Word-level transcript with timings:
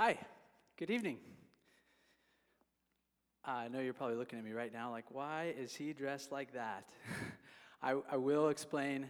Hi, 0.00 0.16
good 0.76 0.90
evening. 0.90 1.18
I 3.44 3.66
know 3.66 3.80
you're 3.80 3.92
probably 3.92 4.14
looking 4.14 4.38
at 4.38 4.44
me 4.44 4.52
right 4.52 4.72
now 4.72 4.92
like, 4.92 5.06
why 5.10 5.52
is 5.58 5.74
he 5.74 5.92
dressed 5.92 6.30
like 6.30 6.52
that? 6.52 6.88
I, 7.82 7.96
I, 8.08 8.16
will 8.16 8.48
explain. 8.48 9.08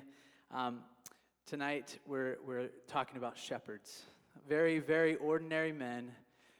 Um, 0.50 0.78
tonight, 1.44 1.98
we're, 2.06 2.38
we're 2.42 2.70
talking 2.86 3.18
about 3.18 3.36
shepherds, 3.36 4.04
very, 4.48 4.78
very 4.78 5.16
ordinary 5.16 5.72
men 5.72 6.10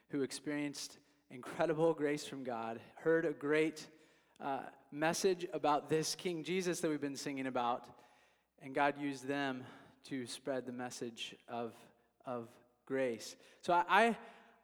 who 0.09 0.21
experienced 0.21 0.99
incredible 1.31 1.95
grace 1.95 2.23
from 2.23 2.43
God, 2.43 2.79
heard 2.97 3.25
a 3.25 3.33
great 3.33 3.87
uh, 4.39 4.59
message 4.91 5.47
about 5.53 5.89
this 5.89 6.13
King 6.13 6.43
Jesus 6.43 6.81
that 6.81 6.89
we've 6.91 7.01
been 7.01 7.17
singing 7.17 7.47
about, 7.47 7.89
and 8.61 8.75
God 8.75 8.93
used 9.01 9.27
them 9.27 9.63
to 10.03 10.27
spread 10.27 10.67
the 10.67 10.71
message 10.71 11.35
of, 11.47 11.73
of 12.27 12.47
grace. 12.89 13.35
So 13.61 13.71
I, 13.71 13.83
I 13.87 14.17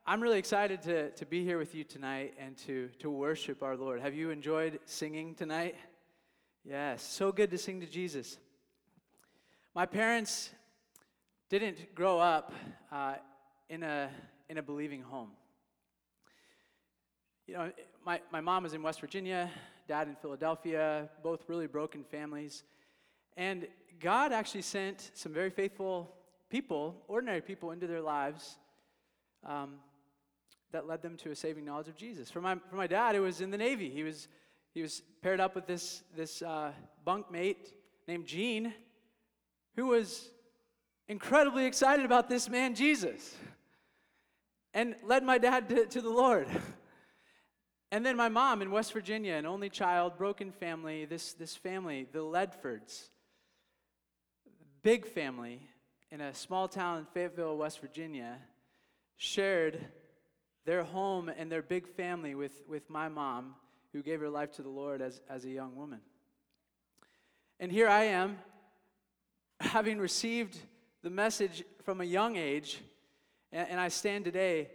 I'm 0.08 0.20
really 0.20 0.40
excited 0.40 0.82
to, 0.82 1.12
to 1.12 1.26
be 1.28 1.44
here 1.44 1.60
with 1.60 1.76
you 1.76 1.84
tonight 1.84 2.34
and 2.40 2.58
to, 2.66 2.90
to 2.98 3.12
worship 3.12 3.62
our 3.62 3.78
Lord. 3.78 4.02
Have 4.02 4.16
you 4.16 4.32
enjoyed 4.32 4.80
singing 4.86 5.36
tonight? 5.36 5.76
Yes, 6.64 7.04
so 7.04 7.32
good 7.32 7.52
to 7.52 7.60
sing 7.60 7.82
to 7.82 7.86
Jesus. 7.86 8.40
My 9.76 9.86
parents 9.86 10.50
didn't 11.50 11.94
grow 11.94 12.18
up 12.18 12.52
uh, 12.92 13.16
in, 13.70 13.84
a, 13.84 14.10
in 14.50 14.58
a 14.58 14.64
believing 14.64 15.04
home. 15.04 15.30
You 17.46 17.54
know, 17.54 17.72
my, 18.04 18.22
my 18.32 18.42
mom 18.42 18.64
was 18.64 18.74
in 18.74 18.82
West 18.82 19.02
Virginia, 19.02 19.52
dad 19.88 20.08
in 20.08 20.16
Philadelphia, 20.16 21.10
both 21.22 21.44
really 21.48 21.68
broken 21.68 22.04
families. 22.04 22.64
And 23.38 23.68
God 24.00 24.32
actually 24.32 24.64
sent 24.64 25.12
some 25.14 25.32
very 25.32 25.52
faithful 25.52 26.16
people, 26.50 27.04
ordinary 27.08 27.42
people, 27.42 27.72
into 27.72 27.88
their 27.88 28.02
lives 28.02 28.58
um, 29.46 29.76
that 30.72 30.88
led 30.88 31.02
them 31.02 31.18
to 31.18 31.32
a 31.32 31.36
saving 31.36 31.66
knowledge 31.66 31.88
of 31.88 31.96
Jesus. 31.96 32.30
For 32.32 32.42
my, 32.42 32.56
for 32.70 32.76
my 32.76 32.88
dad, 32.88 33.16
it 33.16 33.20
was 33.20 33.42
in 33.42 33.52
the 33.52 33.58
Navy. 33.58 33.90
He 33.90 34.04
was, 34.04 34.28
he 34.74 34.82
was 34.82 35.02
paired 35.22 35.40
up 35.40 35.56
with 35.56 35.68
this, 35.68 36.04
this 36.16 36.42
uh, 36.42 36.72
bunk 37.04 37.32
mate 37.32 37.74
named 38.08 38.26
Gene, 38.26 38.74
who 39.76 39.88
was 39.88 40.30
incredibly 41.08 41.66
excited 41.66 42.06
about 42.06 42.30
this 42.30 42.50
man, 42.50 42.76
Jesus, 42.76 43.36
and 44.74 44.96
led 45.04 45.24
my 45.24 45.38
dad 45.38 45.70
to, 45.70 45.86
to 45.86 46.02
the 46.02 46.10
Lord. 46.10 46.48
And 47.92 48.06
then 48.06 48.18
my 48.18 48.28
mom 48.28 48.62
in 48.62 48.72
West 48.72 48.92
Virginia, 48.92 49.36
an 49.36 49.46
only 49.46 49.70
child, 49.70 50.18
broken 50.18 50.52
family, 50.52 51.06
this, 51.06 51.32
this 51.32 51.56
family, 51.56 52.06
the 52.12 52.20
Ledfords, 52.20 53.08
big 54.82 55.06
family 55.06 55.62
in 56.12 56.22
a 56.22 56.34
small 56.34 56.68
town 56.68 57.00
in 57.00 57.06
Fayetteville, 57.06 57.58
West 57.58 57.80
Virginia, 57.80 58.38
shared 59.18 59.80
their 60.66 60.84
home 60.84 61.30
and 61.30 61.52
their 61.52 61.62
big 61.62 61.88
family 61.88 62.36
with, 62.36 62.64
with 62.68 62.90
my 62.90 63.10
mom, 63.10 63.56
who 63.94 64.02
gave 64.02 64.20
her 64.20 64.30
life 64.30 64.52
to 64.54 64.62
the 64.62 64.70
Lord 64.70 65.02
as, 65.02 65.22
as 65.30 65.46
a 65.46 65.50
young 65.50 65.76
woman. 65.76 66.02
And 67.60 67.72
here 67.72 67.88
I 67.88 68.06
am, 68.06 68.38
having 69.60 70.00
received 70.00 70.58
the 71.02 71.10
message 71.10 71.64
from 71.84 72.02
a 72.02 72.06
young 72.06 72.36
age, 72.36 72.82
and, 73.52 73.70
and 73.70 73.80
I 73.80 73.88
stand 73.88 74.26
today 74.26 74.70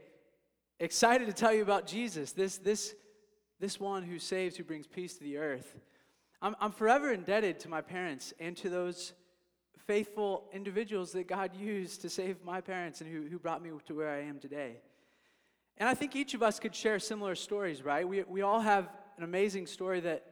excited 0.79 1.27
to 1.27 1.33
tell 1.33 1.53
you 1.53 1.63
about 1.63 1.87
Jesus, 1.87 2.33
this, 2.33 2.57
this, 2.57 2.95
this 3.59 3.79
one 3.79 4.03
who 4.03 4.19
saves, 4.19 4.57
who 4.57 4.65
brings 4.65 4.87
peace 4.87 5.19
to 5.19 5.25
the 5.25 5.37
earth. 5.37 5.79
I'm, 6.41 6.57
I'm 6.61 6.73
forever 6.73 7.13
indebted 7.13 7.61
to 7.61 7.69
my 7.69 7.83
parents 7.83 8.33
and 8.41 8.57
to 8.59 8.71
those 8.71 9.13
faithful 9.91 10.45
individuals 10.53 11.11
that 11.11 11.27
God 11.27 11.51
used 11.57 12.01
to 12.03 12.09
save 12.09 12.45
my 12.45 12.61
parents 12.61 13.01
and 13.01 13.13
who, 13.13 13.27
who 13.29 13.41
brought 13.41 13.61
me 13.61 13.71
to 13.87 13.93
where 13.93 14.09
I 14.09 14.21
am 14.21 14.39
today. 14.39 14.77
And 15.79 15.89
I 15.89 15.95
think 15.95 16.15
each 16.15 16.33
of 16.33 16.45
us 16.45 16.61
could 16.61 16.77
share 16.77 17.01
similar 17.01 17.35
stories, 17.35 17.83
right? 17.83 18.09
We, 18.09 18.23
we 18.23 18.43
all 18.43 18.61
have 18.61 18.89
an 19.19 19.25
amazing 19.25 19.67
story 19.67 19.99
that 19.99 20.25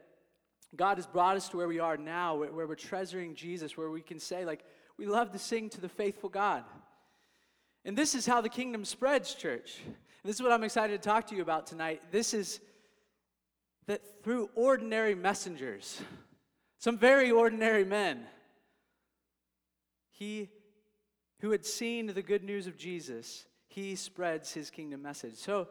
God 0.77 0.95
has 0.95 1.05
brought 1.05 1.35
us 1.35 1.49
to 1.49 1.57
where 1.57 1.67
we 1.67 1.79
are 1.79 1.97
now, 1.97 2.35
where, 2.35 2.53
where 2.53 2.67
we're 2.67 2.75
treasuring 2.75 3.35
Jesus, 3.35 3.75
where 3.75 3.89
we 3.89 3.99
can 3.99 4.17
say, 4.17 4.45
like, 4.45 4.63
we 4.97 5.05
love 5.05 5.33
to 5.33 5.39
sing 5.39 5.69
to 5.71 5.81
the 5.81 5.89
faithful 5.89 6.29
God. 6.29 6.63
And 7.83 7.97
this 7.97 8.15
is 8.15 8.25
how 8.25 8.39
the 8.39 8.47
kingdom 8.47 8.85
spreads, 8.85 9.35
church. 9.35 9.81
This 10.23 10.37
is 10.37 10.41
what 10.41 10.53
I'm 10.53 10.63
excited 10.63 11.01
to 11.01 11.09
talk 11.09 11.27
to 11.27 11.35
you 11.35 11.41
about 11.41 11.67
tonight. 11.67 12.01
This 12.11 12.33
is 12.33 12.61
that 13.87 14.23
through 14.23 14.51
ordinary 14.55 15.15
messengers, 15.15 16.01
some 16.77 16.97
very 16.97 17.29
ordinary 17.29 17.83
men, 17.83 18.25
he 20.19 20.49
who 21.39 21.51
had 21.51 21.65
seen 21.65 22.07
the 22.07 22.21
good 22.21 22.43
news 22.43 22.67
of 22.67 22.77
Jesus 22.77 23.45
he 23.69 23.95
spreads 23.95 24.51
his 24.51 24.69
kingdom 24.71 25.01
message. 25.01 25.35
So, 25.35 25.67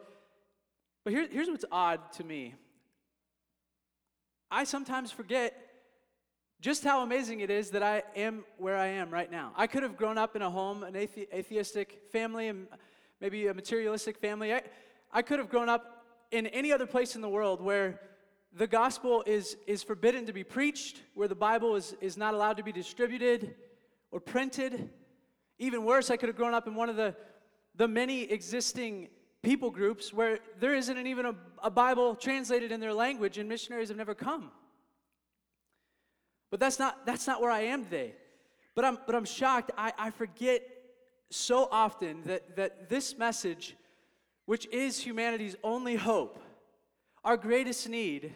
but 1.03 1.13
here, 1.13 1.27
here's 1.29 1.49
what's 1.49 1.65
odd 1.71 2.11
to 2.13 2.23
me. 2.23 2.55
I 4.49 4.63
sometimes 4.63 5.11
forget 5.11 5.53
just 6.61 6.83
how 6.83 7.03
amazing 7.03 7.41
it 7.41 7.49
is 7.49 7.69
that 7.71 7.83
I 7.83 8.03
am 8.15 8.45
where 8.57 8.77
I 8.77 8.87
am 8.87 9.11
right 9.11 9.29
now. 9.29 9.51
I 9.55 9.67
could 9.67 9.83
have 9.83 9.95
grown 9.95 10.17
up 10.17 10.35
in 10.35 10.41
a 10.41 10.49
home, 10.49 10.83
an 10.83 10.93
athe- 10.93 11.31
atheistic 11.33 12.03
family, 12.11 12.47
and 12.47 12.67
maybe 13.21 13.47
a 13.47 13.53
materialistic 13.53 14.17
family. 14.17 14.53
I, 14.53 14.61
I 15.11 15.21
could 15.21 15.39
have 15.39 15.49
grown 15.49 15.69
up 15.69 16.05
in 16.31 16.47
any 16.47 16.71
other 16.71 16.85
place 16.85 17.15
in 17.15 17.21
the 17.21 17.29
world 17.29 17.61
where 17.61 17.99
the 18.53 18.67
gospel 18.67 19.23
is, 19.27 19.57
is 19.67 19.83
forbidden 19.83 20.25
to 20.25 20.33
be 20.33 20.43
preached, 20.43 21.01
where 21.13 21.27
the 21.27 21.35
Bible 21.35 21.75
is, 21.75 21.95
is 22.01 22.17
not 22.17 22.33
allowed 22.33 22.57
to 22.57 22.63
be 22.63 22.71
distributed 22.71 23.55
or 24.11 24.19
printed. 24.19 24.89
Even 25.57 25.83
worse, 25.83 26.09
I 26.09 26.17
could 26.17 26.29
have 26.29 26.35
grown 26.35 26.53
up 26.53 26.67
in 26.67 26.75
one 26.75 26.89
of 26.89 26.95
the 26.95 27.15
the 27.79 27.87
many 27.87 28.23
existing 28.23 29.07
people 29.41 29.71
groups 29.71 30.13
where 30.13 30.39
there 30.59 30.75
isn't 30.75 31.07
even 31.07 31.25
a, 31.25 31.35
a 31.63 31.71
Bible 31.71 32.13
translated 32.13 32.73
in 32.73 32.81
their 32.81 32.93
language 32.93 33.37
and 33.37 33.47
missionaries 33.47 33.87
have 33.87 33.97
never 33.97 34.13
come. 34.13 34.51
But 36.51 36.59
that's 36.59 36.77
not, 36.77 37.05
that's 37.05 37.25
not 37.25 37.41
where 37.41 37.51
I 37.51 37.61
am 37.61 37.85
today. 37.85 38.15
But 38.75 38.83
I'm, 38.83 38.97
but 39.05 39.15
I'm 39.15 39.23
shocked. 39.23 39.71
I, 39.77 39.93
I 39.97 40.09
forget 40.09 40.61
so 41.29 41.69
often 41.71 42.23
that, 42.25 42.57
that 42.57 42.89
this 42.89 43.17
message, 43.17 43.77
which 44.45 44.65
is 44.73 44.99
humanity's 44.99 45.55
only 45.63 45.95
hope, 45.95 46.37
our 47.23 47.37
greatest 47.37 47.87
need, 47.87 48.33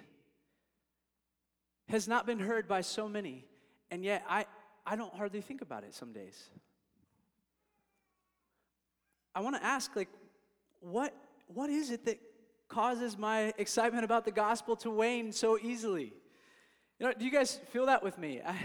has 1.90 2.08
not 2.08 2.26
been 2.26 2.40
heard 2.40 2.66
by 2.66 2.80
so 2.80 3.10
many. 3.10 3.46
And 3.92 4.06
yet, 4.06 4.24
I, 4.30 4.46
I 4.86 4.96
don't 4.96 5.14
hardly 5.14 5.42
think 5.42 5.62
about 5.62 5.84
it 5.84 5.94
some 5.94 6.12
days. 6.12 6.50
I 9.36 9.40
want 9.40 9.56
to 9.56 9.64
ask, 9.64 9.96
like, 9.96 10.10
what, 10.82 11.14
what 11.48 11.70
is 11.70 11.90
it 11.90 12.06
that 12.06 12.20
causes 12.68 13.18
my 13.18 13.54
excitement 13.58 14.04
about 14.04 14.26
the 14.26 14.32
gospel 14.32 14.76
to 14.78 14.90
wane 14.90 15.32
so 15.32 15.58
easily? 15.58 16.14
You 17.00 17.08
know, 17.08 17.14
do 17.14 17.26
you 17.26 17.32
guys 17.32 17.60
feel 17.72 17.86
that 17.88 18.04
with 18.04 18.18
me? 18.18 18.42
I, 18.46 18.56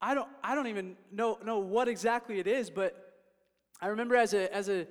I 0.00 0.14
don't, 0.14 0.28
I 0.42 0.54
don't 0.54 0.66
even 0.66 0.96
know, 1.10 1.38
know 1.44 1.58
what 1.58 1.88
exactly 1.88 2.38
it 2.38 2.46
is, 2.46 2.70
but 2.70 3.14
I 3.80 3.88
remember 3.88 4.16
as 4.16 4.34
a, 4.34 4.52
as 4.54 4.68
a 4.68 4.86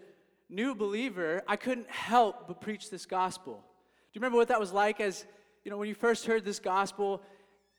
new 0.49 0.73
believer, 0.75 1.43
I 1.47 1.55
couldn't 1.55 1.89
help 1.89 2.47
but 2.47 2.61
preach 2.61 2.89
this 2.89 3.05
gospel. 3.05 3.53
Do 3.53 3.59
you 4.13 4.21
remember 4.21 4.37
what 4.37 4.47
that 4.47 4.59
was 4.59 4.71
like 4.71 4.99
as, 4.99 5.25
you 5.63 5.71
know, 5.71 5.77
when 5.77 5.89
you 5.89 5.95
first 5.95 6.25
heard 6.25 6.45
this 6.45 6.59
gospel 6.59 7.21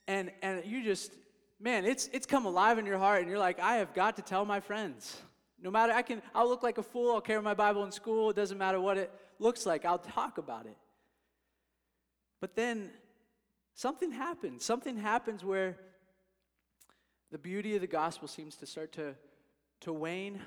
and, 0.06 0.30
and 0.42 0.64
you 0.64 0.82
just, 0.82 1.12
man, 1.60 1.84
it's, 1.84 2.08
it's 2.12 2.26
come 2.26 2.46
alive 2.46 2.78
in 2.78 2.86
your 2.86 2.98
heart 2.98 3.20
and 3.20 3.28
you're 3.28 3.38
like, 3.38 3.60
I 3.60 3.76
have 3.76 3.94
got 3.94 4.16
to 4.16 4.22
tell 4.22 4.44
my 4.44 4.60
friends. 4.60 5.16
No 5.60 5.70
matter, 5.70 5.92
I 5.92 6.02
can, 6.02 6.22
I'll 6.34 6.48
look 6.48 6.62
like 6.62 6.78
a 6.78 6.82
fool, 6.82 7.14
I'll 7.14 7.20
carry 7.20 7.42
my 7.42 7.54
Bible 7.54 7.84
in 7.84 7.90
school, 7.90 8.30
it 8.30 8.36
doesn't 8.36 8.58
matter 8.58 8.80
what 8.80 8.96
it 8.96 9.12
looks 9.38 9.66
like, 9.66 9.84
I'll 9.84 9.98
talk 9.98 10.38
about 10.38 10.66
it. 10.66 10.76
But 12.40 12.54
then 12.54 12.90
something 13.74 14.12
happens. 14.12 14.64
Something 14.64 14.96
happens 14.96 15.44
where 15.44 15.76
the 17.32 17.38
beauty 17.38 17.74
of 17.74 17.80
the 17.80 17.88
gospel 17.88 18.28
seems 18.28 18.54
to 18.56 18.66
start 18.66 18.92
to, 18.92 19.14
to 19.80 19.92
wane. 19.92 20.40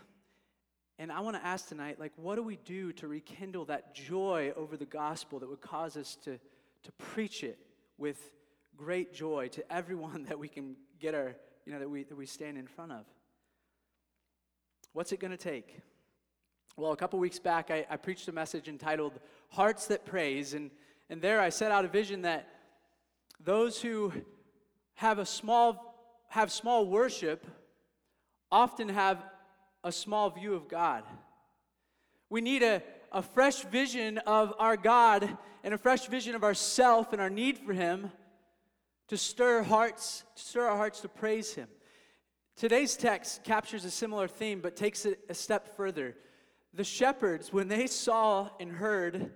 And 0.98 1.12
I 1.12 1.20
want 1.20 1.36
to 1.36 1.46
ask 1.46 1.68
tonight, 1.68 2.00
like, 2.00 2.14
what 2.16 2.36
do 2.36 2.44
we 2.44 2.58
do 2.64 2.94
to 2.94 3.08
rekindle 3.08 3.66
that 3.66 3.94
joy 3.94 4.54
over 4.56 4.78
the 4.78 4.86
gospel 4.86 5.40
that 5.40 5.50
would 5.50 5.62
cause 5.62 5.98
us 5.98 6.16
to, 6.24 6.40
to 6.84 6.92
preach 6.98 7.44
it 7.44 7.60
with 7.98 8.32
great 8.84 9.14
joy 9.14 9.48
to 9.48 9.72
everyone 9.72 10.24
that 10.30 10.40
we 10.40 10.48
can 10.48 10.76
get 11.00 11.14
our, 11.14 11.36
you 11.66 11.74
know, 11.74 11.78
that 11.78 11.90
we, 11.90 12.04
that 12.04 12.16
we 12.16 12.26
stand 12.26 12.58
in 12.58 12.66
front 12.66 12.92
of? 12.92 13.06
What's 14.94 15.12
it 15.12 15.20
going 15.20 15.32
to 15.32 15.38
take? 15.38 15.80
Well, 16.76 16.92
a 16.92 16.96
couple 16.96 17.20
weeks 17.20 17.38
back, 17.38 17.70
I, 17.70 17.86
I, 17.92 17.98
preached 17.98 18.28
a 18.28 18.32
message 18.32 18.68
entitled 18.68 19.20
Hearts 19.50 19.86
That 19.88 20.04
Praise. 20.04 20.56
And, 20.56 20.72
and 21.12 21.22
there 21.22 21.40
I 21.40 21.50
set 21.50 21.72
out 21.72 21.86
a 21.86 21.88
vision 21.90 22.24
that 22.24 22.48
those 23.44 23.80
who 23.80 24.12
have 24.96 25.20
a 25.20 25.26
small, 25.28 26.24
have 26.30 26.52
small 26.52 26.88
worship 26.88 27.46
often 28.52 28.90
have 28.90 29.24
a 29.84 29.92
small 29.92 30.32
view 30.32 30.56
of 30.56 30.68
God. 30.68 31.04
We 32.32 32.42
need 32.42 32.64
a, 32.64 32.82
a 33.12 33.22
fresh 33.22 33.62
vision 33.66 34.18
of 34.20 34.56
our 34.58 34.76
God 34.76 35.38
and 35.64 35.74
a 35.74 35.78
fresh 35.78 36.08
vision 36.08 36.34
of 36.34 36.44
ourself 36.44 37.14
and 37.14 37.22
our 37.22 37.30
need 37.30 37.60
for 37.60 37.74
Him 37.74 38.12
to 39.12 39.18
stir 39.18 39.62
hearts, 39.62 40.24
to 40.38 40.42
stir 40.42 40.66
our 40.70 40.78
hearts 40.78 41.02
to 41.02 41.10
praise 41.10 41.54
Him. 41.54 41.68
Today's 42.56 42.96
text 42.96 43.44
captures 43.44 43.84
a 43.84 43.92
similar 43.92 44.26
theme 44.26 44.62
but 44.62 44.78
takes 44.78 45.06
it 45.06 45.20
a 45.28 45.34
step 45.34 45.76
further. 45.76 46.16
the 46.74 46.86
shepherds, 46.86 47.52
when 47.52 47.68
they 47.68 47.88
saw 47.88 48.50
and 48.62 48.72
heard 48.72 49.34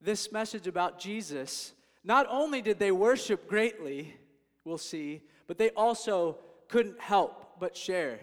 this 0.00 0.32
message 0.32 0.66
about 0.66 0.98
Jesus, 0.98 1.74
not 2.02 2.26
only 2.28 2.60
did 2.60 2.80
they 2.80 2.90
worship 2.90 3.46
greatly, 3.46 4.16
we'll 4.64 4.78
see, 4.78 5.22
but 5.46 5.58
they 5.58 5.70
also 5.70 6.38
couldn't 6.66 7.00
help 7.00 7.60
but 7.60 7.76
share 7.76 8.18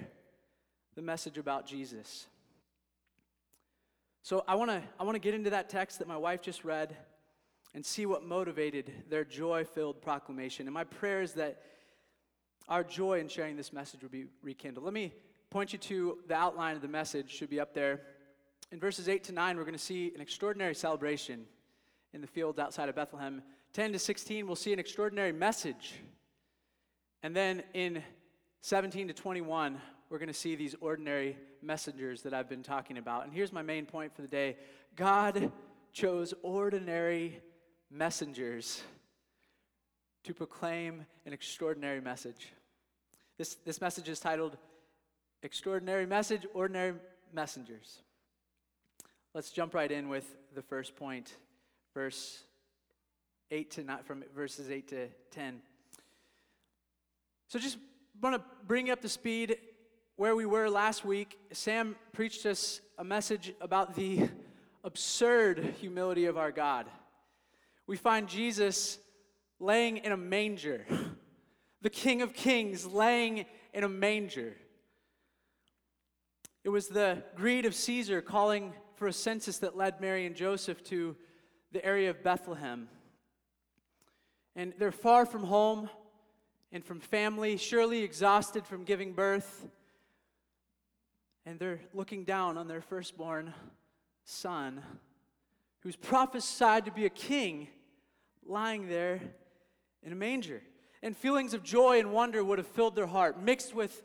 the 0.95 1.01
message 1.01 1.37
about 1.37 1.65
Jesus. 1.65 2.27
So 4.23 4.43
I 4.45 4.55
want 4.55 4.71
to 4.71 4.83
I 4.99 5.05
want 5.05 5.15
to 5.15 5.19
get 5.19 5.35
into 5.35 5.51
that 5.51 5.69
text 5.69 5.99
that 5.99 6.07
my 6.09 6.17
wife 6.17 6.41
just 6.41 6.65
read 6.65 6.97
and 7.75 7.85
see 7.85 8.05
what 8.05 8.23
motivated 8.23 8.89
their 9.09 9.25
joy-filled 9.25 10.01
proclamation. 10.01 10.65
And 10.65 10.73
my 10.73 10.85
prayer 10.85 11.21
is 11.21 11.33
that 11.33 11.61
our 12.69 12.85
joy 12.85 13.19
in 13.19 13.27
sharing 13.27 13.57
this 13.57 13.73
message 13.73 14.01
will 14.01 14.09
be 14.09 14.25
rekindled. 14.41 14.85
Let 14.85 14.93
me 14.93 15.13
point 15.49 15.73
you 15.73 15.79
to 15.79 16.19
the 16.27 16.35
outline 16.35 16.77
of 16.77 16.81
the 16.81 16.87
message 16.87 17.29
should 17.29 17.49
be 17.49 17.59
up 17.59 17.73
there. 17.73 18.01
In 18.71 18.79
verses 18.79 19.09
8 19.09 19.25
to 19.25 19.33
9, 19.33 19.57
we're 19.57 19.63
going 19.63 19.73
to 19.73 19.79
see 19.79 20.13
an 20.15 20.21
extraordinary 20.21 20.73
celebration 20.73 21.45
in 22.13 22.21
the 22.21 22.27
fields 22.27 22.59
outside 22.59 22.87
of 22.87 22.95
Bethlehem. 22.95 23.43
10 23.73 23.91
to 23.91 23.99
16, 23.99 24.47
we'll 24.47 24.55
see 24.55 24.71
an 24.71 24.79
extraordinary 24.79 25.33
message. 25.33 25.95
And 27.23 27.35
then 27.35 27.61
in 27.73 28.01
17 28.61 29.09
to 29.09 29.13
21, 29.13 29.81
we're 30.09 30.17
going 30.17 30.27
to 30.27 30.33
see 30.33 30.55
these 30.55 30.75
ordinary 30.79 31.37
messengers 31.61 32.21
that 32.21 32.33
I've 32.33 32.47
been 32.47 32.63
talking 32.63 32.97
about. 32.97 33.25
And 33.25 33.33
here's 33.33 33.51
my 33.51 33.63
main 33.63 33.85
point 33.85 34.15
for 34.15 34.21
the 34.21 34.29
day 34.29 34.55
God 34.95 35.51
chose 35.91 36.33
ordinary 36.41 37.41
messengers 37.95 38.83
to 40.23 40.33
proclaim 40.33 41.05
an 41.25 41.33
extraordinary 41.33 42.01
message. 42.01 42.51
This, 43.37 43.55
this 43.65 43.79
message 43.79 44.09
is 44.09 44.19
titled 44.19 44.57
Extraordinary 45.43 46.05
Message, 46.05 46.45
Ordinary 46.53 46.95
Messengers. 47.33 47.99
Let's 49.33 49.49
jump 49.49 49.73
right 49.73 49.91
in 49.91 50.09
with 50.09 50.25
the 50.53 50.61
first 50.61 50.95
point, 50.95 51.33
verse 51.93 52.43
8 53.51 53.71
to 53.71 53.83
not 53.83 54.05
from 54.05 54.23
verses 54.35 54.71
8 54.71 54.87
to 54.89 55.07
10. 55.31 55.61
So 57.47 57.59
just 57.59 57.77
want 58.21 58.35
to 58.35 58.41
bring 58.65 58.89
up 58.89 59.01
the 59.01 59.09
speed 59.09 59.57
where 60.15 60.35
we 60.35 60.45
were 60.45 60.69
last 60.69 61.05
week. 61.05 61.37
Sam 61.51 61.95
preached 62.13 62.45
us 62.45 62.81
a 62.97 63.03
message 63.03 63.53
about 63.61 63.95
the 63.95 64.27
absurd 64.83 65.75
humility 65.79 66.25
of 66.25 66.37
our 66.37 66.51
God. 66.51 66.87
We 67.87 67.97
find 67.97 68.27
Jesus 68.27 68.97
laying 69.59 69.97
in 69.97 70.11
a 70.11 70.17
manger, 70.17 70.85
the 71.81 71.89
King 71.89 72.21
of 72.21 72.33
Kings 72.33 72.85
laying 72.85 73.45
in 73.73 73.83
a 73.83 73.89
manger. 73.89 74.55
It 76.63 76.69
was 76.69 76.87
the 76.87 77.23
greed 77.35 77.65
of 77.65 77.75
Caesar 77.75 78.21
calling 78.21 78.73
for 78.95 79.07
a 79.07 79.13
census 79.13 79.59
that 79.59 79.77
led 79.77 80.01
Mary 80.01 80.25
and 80.25 80.35
Joseph 80.35 80.83
to 80.85 81.15
the 81.71 81.85
area 81.85 82.09
of 82.09 82.23
Bethlehem. 82.23 82.87
And 84.55 84.73
they're 84.79 84.91
far 84.91 85.25
from 85.25 85.43
home 85.43 85.89
and 86.71 86.83
from 86.83 86.99
family, 86.99 87.57
surely 87.57 88.01
exhausted 88.01 88.65
from 88.65 88.83
giving 88.83 89.13
birth. 89.13 89.67
And 91.45 91.59
they're 91.59 91.81
looking 91.93 92.23
down 92.23 92.57
on 92.57 92.67
their 92.67 92.81
firstborn 92.81 93.53
son, 94.23 94.81
who's 95.81 95.95
prophesied 95.95 96.85
to 96.85 96.91
be 96.91 97.05
a 97.05 97.09
king, 97.09 97.67
lying 98.45 98.87
there 98.87 99.19
in 100.03 100.11
a 100.11 100.15
manger. 100.15 100.61
And 101.01 101.15
feelings 101.15 101.53
of 101.53 101.63
joy 101.63 101.99
and 101.99 102.11
wonder 102.11 102.43
would 102.43 102.57
have 102.57 102.67
filled 102.67 102.95
their 102.95 103.07
heart, 103.07 103.41
mixed 103.41 103.73
with 103.73 104.03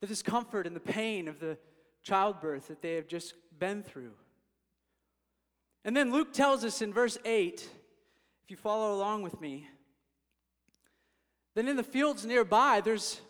the 0.00 0.06
discomfort 0.06 0.66
and 0.66 0.74
the 0.74 0.80
pain 0.80 1.28
of 1.28 1.40
the 1.40 1.58
childbirth 2.02 2.68
that 2.68 2.80
they 2.80 2.94
have 2.94 3.06
just 3.06 3.34
been 3.58 3.82
through. 3.82 4.12
And 5.84 5.96
then 5.96 6.12
Luke 6.12 6.32
tells 6.32 6.64
us 6.64 6.82
in 6.82 6.92
verse 6.92 7.18
8, 7.24 7.68
if 8.44 8.50
you 8.50 8.56
follow 8.56 8.94
along 8.94 9.22
with 9.22 9.40
me, 9.40 9.66
then 11.54 11.68
in 11.68 11.76
the 11.76 11.82
fields 11.82 12.24
nearby, 12.24 12.80
there's, 12.80 13.20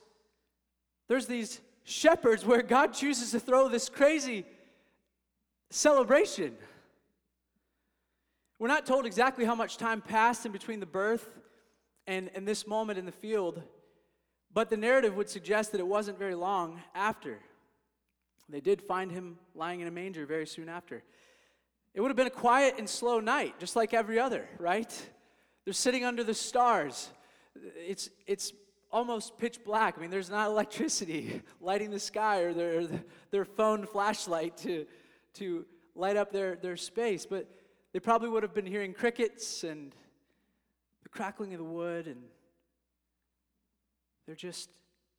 there's 1.08 1.26
these 1.26 1.60
shepherds 1.84 2.44
where 2.44 2.62
God 2.62 2.92
chooses 2.92 3.30
to 3.30 3.40
throw 3.40 3.68
this 3.68 3.88
crazy 3.88 4.44
celebration. 5.70 6.56
We're 8.58 8.68
not 8.68 8.86
told 8.86 9.06
exactly 9.06 9.44
how 9.44 9.54
much 9.54 9.76
time 9.76 10.00
passed 10.00 10.44
in 10.44 10.50
between 10.50 10.80
the 10.80 10.86
birth 10.86 11.28
and, 12.08 12.28
and 12.34 12.46
this 12.46 12.66
moment 12.66 12.98
in 12.98 13.06
the 13.06 13.12
field, 13.12 13.62
but 14.52 14.68
the 14.68 14.76
narrative 14.76 15.14
would 15.14 15.30
suggest 15.30 15.70
that 15.72 15.80
it 15.80 15.86
wasn't 15.86 16.18
very 16.18 16.34
long 16.34 16.80
after. 16.94 17.38
They 18.48 18.60
did 18.60 18.82
find 18.82 19.12
him 19.12 19.38
lying 19.54 19.80
in 19.80 19.86
a 19.86 19.92
manger 19.92 20.26
very 20.26 20.46
soon 20.46 20.68
after. 20.68 21.04
It 21.94 22.00
would 22.00 22.08
have 22.08 22.16
been 22.16 22.26
a 22.26 22.30
quiet 22.30 22.74
and 22.78 22.88
slow 22.88 23.20
night, 23.20 23.60
just 23.60 23.76
like 23.76 23.94
every 23.94 24.18
other, 24.18 24.48
right? 24.58 24.90
They're 25.64 25.72
sitting 25.72 26.04
under 26.04 26.24
the 26.24 26.34
stars. 26.34 27.10
It's, 27.76 28.10
it's 28.26 28.52
almost 28.90 29.38
pitch 29.38 29.62
black. 29.64 29.98
I 29.98 30.00
mean, 30.00 30.10
there's 30.10 30.30
not 30.30 30.46
electricity 30.50 31.42
lighting 31.60 31.90
the 31.90 32.00
sky 32.00 32.40
or 32.40 32.52
their, 32.52 32.88
their 33.30 33.44
phone 33.44 33.86
flashlight 33.86 34.56
to, 34.58 34.86
to 35.34 35.64
light 35.94 36.16
up 36.16 36.32
their, 36.32 36.56
their 36.56 36.76
space. 36.76 37.26
But 37.26 37.48
they 37.92 38.00
probably 38.00 38.28
would 38.28 38.42
have 38.42 38.54
been 38.54 38.66
hearing 38.66 38.92
crickets 38.92 39.64
and 39.64 39.94
the 41.02 41.08
crackling 41.08 41.52
of 41.54 41.58
the 41.58 41.64
wood, 41.64 42.06
and 42.06 42.22
they're 44.26 44.34
just, 44.34 44.68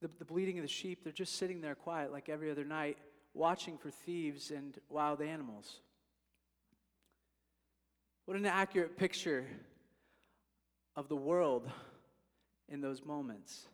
the, 0.02 0.10
the 0.20 0.26
bleating 0.26 0.58
of 0.60 0.64
the 0.64 0.68
sheep, 0.68 1.04
they're 1.04 1.12
just 1.12 1.36
sitting 1.36 1.62
there 1.62 1.76
quiet 1.76 2.12
like 2.12 2.30
every 2.30 2.52
other 2.52 2.66
night, 2.66 2.98
watching 3.34 3.78
for 3.78 3.90
thieves 3.90 4.52
and 4.52 4.78
wild 4.90 5.22
animals. 5.22 5.80
What 8.26 8.38
an 8.38 8.46
accurate 8.46 8.98
picture 8.98 9.48
of 10.96 11.08
the 11.08 11.16
world 11.16 11.68
in 12.68 12.82
those 12.82 13.04
moments. 13.04 13.66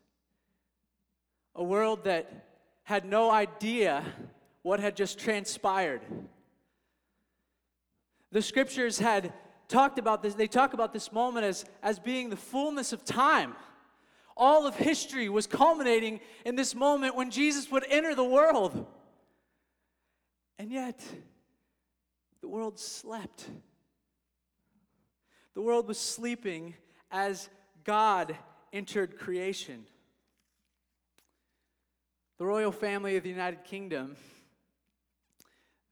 A 1.55 1.63
world 1.63 2.05
that 2.05 2.45
had 2.83 3.03
no 3.03 3.31
idea 3.31 4.03
what 4.61 4.79
had 4.79 4.95
just 4.95 5.19
transpired. 5.19 6.01
The 8.31 8.41
scriptures 8.41 8.99
had 8.99 9.33
talked 9.67 9.99
about 9.99 10.21
this, 10.21 10.35
they 10.35 10.47
talk 10.47 10.73
about 10.73 10.93
this 10.93 11.11
moment 11.11 11.45
as, 11.45 11.65
as 11.81 11.99
being 11.99 12.29
the 12.29 12.35
fullness 12.35 12.93
of 12.93 13.03
time. 13.03 13.55
All 14.37 14.67
of 14.67 14.75
history 14.75 15.29
was 15.29 15.47
culminating 15.47 16.19
in 16.45 16.55
this 16.55 16.75
moment 16.75 17.15
when 17.15 17.31
Jesus 17.31 17.71
would 17.71 17.85
enter 17.89 18.13
the 18.13 18.23
world. 18.23 18.85
And 20.59 20.71
yet, 20.71 21.01
the 22.41 22.47
world 22.47 22.79
slept. 22.79 23.49
The 25.53 25.61
world 25.61 25.87
was 25.87 25.97
sleeping 25.97 26.75
as 27.11 27.49
God 27.85 28.35
entered 28.73 29.17
creation. 29.17 29.85
The 32.37 32.45
royal 32.45 32.73
family 32.73 33.15
of 33.15 33.23
the 33.23 33.29
United 33.29 33.63
Kingdom, 33.63 34.17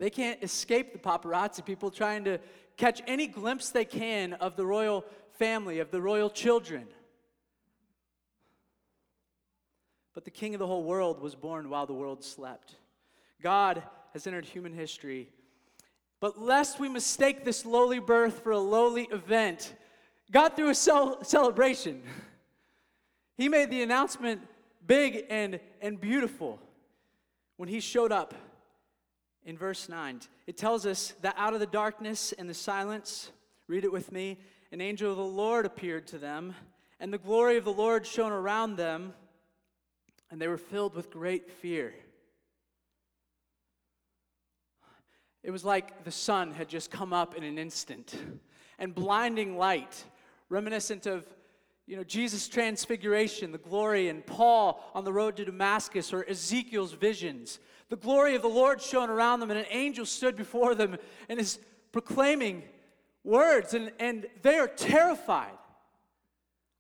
they 0.04 0.10
can't 0.10 0.44
escape 0.44 0.92
the 0.92 1.00
paparazzi, 1.00 1.64
people 1.64 1.90
trying 1.90 2.26
to 2.26 2.40
catch 2.76 3.02
any 3.08 3.26
glimpse 3.26 3.70
they 3.70 3.86
can 3.86 4.34
of 4.34 4.58
the 4.58 4.66
royal 4.66 5.06
family, 5.40 5.80
of 5.80 5.92
the 5.92 6.02
royal 6.02 6.30
children. 6.30 6.88
But 10.14 10.26
the 10.26 10.32
king 10.32 10.56
of 10.56 10.60
the 10.60 10.68
whole 10.68 10.84
world 10.84 11.22
was 11.22 11.36
born 11.36 11.70
while 11.70 11.86
the 11.86 11.94
world 11.94 12.24
slept. 12.24 12.76
God 13.42 13.82
has 14.12 14.28
entered 14.28 14.46
human 14.46 14.74
history 14.74 15.30
but 16.24 16.42
lest 16.42 16.80
we 16.80 16.88
mistake 16.88 17.44
this 17.44 17.66
lowly 17.66 18.00
birth 18.00 18.44
for 18.44 18.54
a 18.54 18.58
lowly 18.58 19.10
event, 19.12 19.76
God 20.32 20.56
threw 20.56 20.70
a 20.70 20.74
cel- 20.74 21.22
celebration. 21.22 22.02
He 23.36 23.50
made 23.50 23.70
the 23.70 23.84
announcement 23.84 24.40
big 24.88 25.26
and, 25.30 25.60
and 25.82 26.00
beautiful 26.00 26.62
when 27.58 27.68
he 27.68 27.82
showed 27.82 28.14
up 28.14 28.34
in 29.46 29.58
verse 29.58 29.90
9. 29.90 30.22
It 30.48 30.58
tells 30.58 30.86
us 30.86 31.14
that 31.22 31.36
out 31.38 31.54
of 31.54 31.60
the 31.60 31.66
darkness 31.66 32.34
and 32.38 32.50
the 32.50 32.54
silence, 32.54 33.32
read 33.68 33.84
it 33.84 33.92
with 33.92 34.12
me, 34.12 34.38
an 34.72 34.82
angel 34.82 35.12
of 35.12 35.18
the 35.18 35.24
Lord 35.24 35.66
appeared 35.66 36.08
to 36.08 36.18
them, 36.18 36.56
and 37.00 37.14
the 37.14 37.18
glory 37.18 37.58
of 37.58 37.66
the 37.66 37.74
Lord 37.74 38.06
shone 38.06 38.32
around 38.32 38.78
them, 38.78 39.14
and 40.32 40.42
they 40.42 40.48
were 40.48 40.58
filled 40.58 40.96
with 40.96 41.12
great 41.12 41.50
fear. 41.50 41.94
It 45.44 45.52
was 45.52 45.66
like 45.66 46.06
the 46.06 46.12
sun 46.12 46.54
had 46.54 46.70
just 46.70 46.90
come 46.90 47.12
up 47.12 47.36
in 47.36 47.44
an 47.44 47.58
instant 47.58 48.16
and 48.80 48.96
blinding 48.96 49.58
light, 49.58 50.06
reminiscent 50.50 51.06
of 51.06 51.28
you 51.86 51.98
know, 51.98 52.04
Jesus' 52.04 52.48
transfiguration, 52.48 53.52
the 53.52 53.58
glory, 53.58 54.08
and 54.08 54.26
Paul 54.26 54.82
on 54.94 55.04
the 55.04 55.12
road 55.12 55.36
to 55.36 55.46
Damascus, 55.46 56.14
or 56.14 56.28
Ezekiel's 56.28 56.94
visions. 56.94 57.60
The 57.94 57.98
glory 57.98 58.34
of 58.34 58.42
the 58.42 58.48
Lord 58.48 58.82
shone 58.82 59.12
around 59.12 59.40
them, 59.40 59.52
and 59.52 59.60
an 59.60 59.68
angel 59.70 60.08
stood 60.08 60.36
before 60.36 60.74
them 60.74 60.98
and 61.30 61.40
is 61.40 61.60
proclaiming 61.92 62.64
words, 63.24 63.76
and, 63.76 63.92
and 64.00 64.26
they 64.42 64.56
are 64.56 64.68
terrified. 64.68 65.54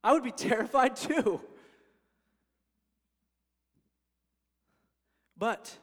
I 0.03 0.13
would 0.13 0.24
be 0.24 0.32
terrified 0.32 0.96
too. 0.96 1.39
But 5.38 5.77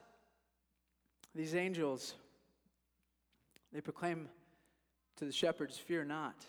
these 1.32 1.54
angels 1.54 2.14
They 3.72 3.80
proclaim 3.80 4.28
to 5.18 5.25
the 5.25 5.32
shepherds, 5.32 5.78
Fear 5.78 6.06
not. 6.06 6.44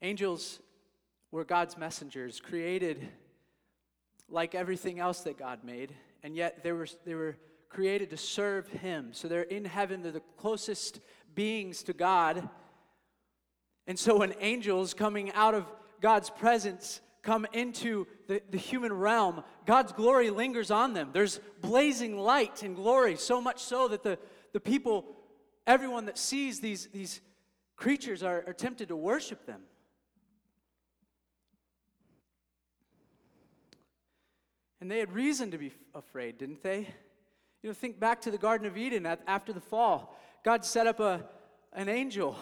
Angels 0.00 0.60
were 1.32 1.42
God's 1.42 1.76
messengers, 1.76 2.38
created 2.38 3.08
like 4.28 4.54
everything 4.54 5.00
else 5.00 5.22
that 5.22 5.36
God 5.36 5.64
made, 5.64 5.92
and 6.22 6.36
yet 6.36 6.62
they 6.62 6.72
were, 6.72 6.86
they 7.04 7.14
were 7.14 7.36
created 7.68 8.10
to 8.10 8.16
serve 8.16 8.68
Him. 8.68 9.10
So 9.12 9.28
they're 9.28 9.42
in 9.42 9.64
heaven, 9.64 10.02
they're 10.02 10.12
the 10.12 10.22
closest 10.36 11.00
beings 11.34 11.82
to 11.84 11.92
God. 11.92 12.48
And 13.86 13.98
so 13.98 14.18
when 14.18 14.34
angels 14.40 14.94
coming 14.94 15.32
out 15.32 15.54
of 15.54 15.66
God's 16.00 16.30
presence 16.30 17.00
come 17.22 17.46
into 17.52 18.06
the, 18.26 18.42
the 18.50 18.58
human 18.58 18.92
realm, 18.92 19.42
God's 19.64 19.92
glory 19.92 20.30
lingers 20.30 20.70
on 20.70 20.92
them. 20.92 21.10
There's 21.12 21.40
blazing 21.60 22.18
light 22.18 22.62
and 22.62 22.74
glory, 22.74 23.16
so 23.16 23.40
much 23.40 23.60
so 23.60 23.88
that 23.88 24.02
the, 24.02 24.18
the 24.52 24.60
people, 24.60 25.06
everyone 25.66 26.06
that 26.06 26.18
sees 26.18 26.60
these, 26.60 26.88
these 26.92 27.20
creatures, 27.76 28.22
are, 28.22 28.44
are 28.46 28.52
tempted 28.52 28.88
to 28.88 28.96
worship 28.96 29.46
them. 29.46 29.62
And 34.82 34.90
they 34.90 34.98
had 34.98 35.12
reason 35.12 35.52
to 35.52 35.58
be 35.58 35.70
afraid, 35.94 36.38
didn't 36.38 36.60
they? 36.64 36.88
You 37.62 37.70
know, 37.70 37.72
think 37.72 38.00
back 38.00 38.20
to 38.22 38.32
the 38.32 38.36
Garden 38.36 38.66
of 38.66 38.76
Eden 38.76 39.06
after 39.28 39.52
the 39.52 39.60
fall. 39.60 40.18
God 40.44 40.64
set 40.64 40.88
up 40.88 40.98
a, 40.98 41.22
an 41.72 41.88
angel 41.88 42.36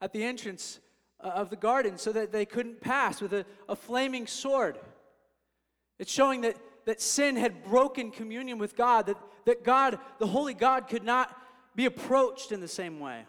at 0.00 0.12
the 0.12 0.22
entrance 0.22 0.78
uh, 1.18 1.30
of 1.30 1.50
the 1.50 1.56
garden 1.56 1.98
so 1.98 2.12
that 2.12 2.30
they 2.30 2.46
couldn't 2.46 2.80
pass 2.80 3.20
with 3.20 3.32
a, 3.32 3.44
a 3.68 3.74
flaming 3.74 4.28
sword. 4.28 4.78
It's 5.98 6.12
showing 6.12 6.42
that, 6.42 6.58
that 6.84 7.00
sin 7.00 7.34
had 7.34 7.64
broken 7.64 8.12
communion 8.12 8.58
with 8.58 8.76
God, 8.76 9.06
that, 9.06 9.18
that 9.44 9.64
God, 9.64 9.98
the 10.20 10.28
holy 10.28 10.54
God, 10.54 10.86
could 10.86 11.02
not 11.02 11.36
be 11.74 11.86
approached 11.86 12.52
in 12.52 12.60
the 12.60 12.68
same 12.68 13.00
way. 13.00 13.24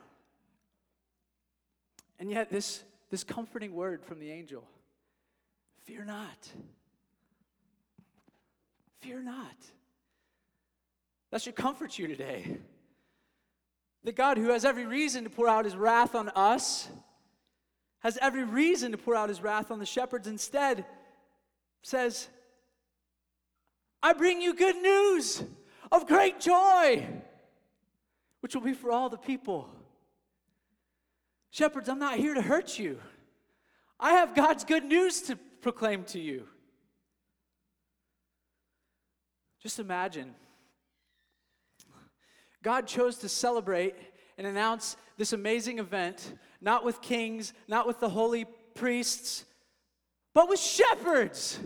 And 2.19 2.29
yet, 2.29 2.51
this, 2.51 2.83
this 3.09 3.23
comforting 3.23 3.73
word 3.73 4.03
from 4.03 4.19
the 4.19 4.29
angel 4.29 4.67
fear 5.83 6.05
not. 6.05 6.51
Fear 9.05 9.21
not. 9.21 9.55
That 11.31 11.39
should 11.39 11.55
comfort 11.55 11.99
you 11.99 12.07
today. 12.07 12.57
The 14.03 14.11
God 14.11 14.39
who 14.39 14.49
has 14.49 14.65
every 14.65 14.87
reason 14.87 15.23
to 15.25 15.29
pour 15.29 15.47
out 15.47 15.65
his 15.65 15.75
wrath 15.75 16.15
on 16.15 16.29
us 16.29 16.87
has 17.99 18.17
every 18.19 18.43
reason 18.43 18.91
to 18.93 18.97
pour 18.97 19.15
out 19.15 19.29
his 19.29 19.41
wrath 19.41 19.69
on 19.69 19.77
the 19.77 19.85
shepherds 19.85 20.27
instead 20.27 20.85
says, 21.83 22.29
I 24.01 24.13
bring 24.13 24.41
you 24.41 24.55
good 24.55 24.77
news 24.77 25.43
of 25.91 26.07
great 26.07 26.39
joy, 26.39 27.05
which 28.39 28.55
will 28.55 28.63
be 28.63 28.73
for 28.73 28.91
all 28.91 29.09
the 29.09 29.17
people. 29.17 29.69
Shepherds, 31.51 31.89
I'm 31.89 31.99
not 31.99 32.17
here 32.17 32.33
to 32.33 32.41
hurt 32.41 32.79
you. 32.79 32.99
I 33.99 34.13
have 34.13 34.33
God's 34.33 34.63
good 34.63 34.83
news 34.83 35.21
to 35.23 35.35
proclaim 35.61 36.05
to 36.05 36.19
you. 36.19 36.47
Just 39.65 39.79
imagine. 39.79 40.35
God 42.61 42.85
chose 42.85 43.17
to 43.17 43.27
celebrate 43.27 43.95
and 44.37 44.45
announce 44.45 44.95
this 45.17 45.33
amazing 45.33 45.79
event, 45.79 46.33
not 46.61 46.85
with 46.85 47.01
kings, 47.01 47.51
not 47.67 47.87
with 47.87 47.99
the 47.99 48.09
holy 48.09 48.45
priests, 48.75 49.43
but 50.35 50.47
with 50.47 50.59
shepherds, 50.59 51.57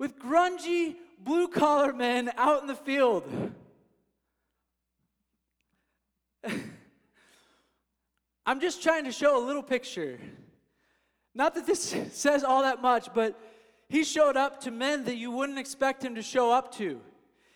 with 0.00 0.18
grungy 0.18 0.96
blue 1.20 1.46
collar 1.46 1.92
men 1.92 2.32
out 2.36 2.60
in 2.60 2.66
the 2.66 2.74
field. 2.74 3.52
I'm 8.44 8.58
just 8.58 8.82
trying 8.82 9.04
to 9.04 9.12
show 9.12 9.40
a 9.40 9.44
little 9.46 9.62
picture. 9.62 10.18
Not 11.36 11.54
that 11.54 11.68
this 11.68 11.94
says 12.10 12.42
all 12.42 12.62
that 12.62 12.82
much, 12.82 13.14
but 13.14 13.40
he 13.88 14.04
showed 14.04 14.36
up 14.36 14.60
to 14.62 14.70
men 14.70 15.04
that 15.04 15.16
you 15.16 15.30
wouldn't 15.30 15.58
expect 15.58 16.04
him 16.04 16.16
to 16.16 16.22
show 16.22 16.50
up 16.52 16.74
to. 16.76 17.00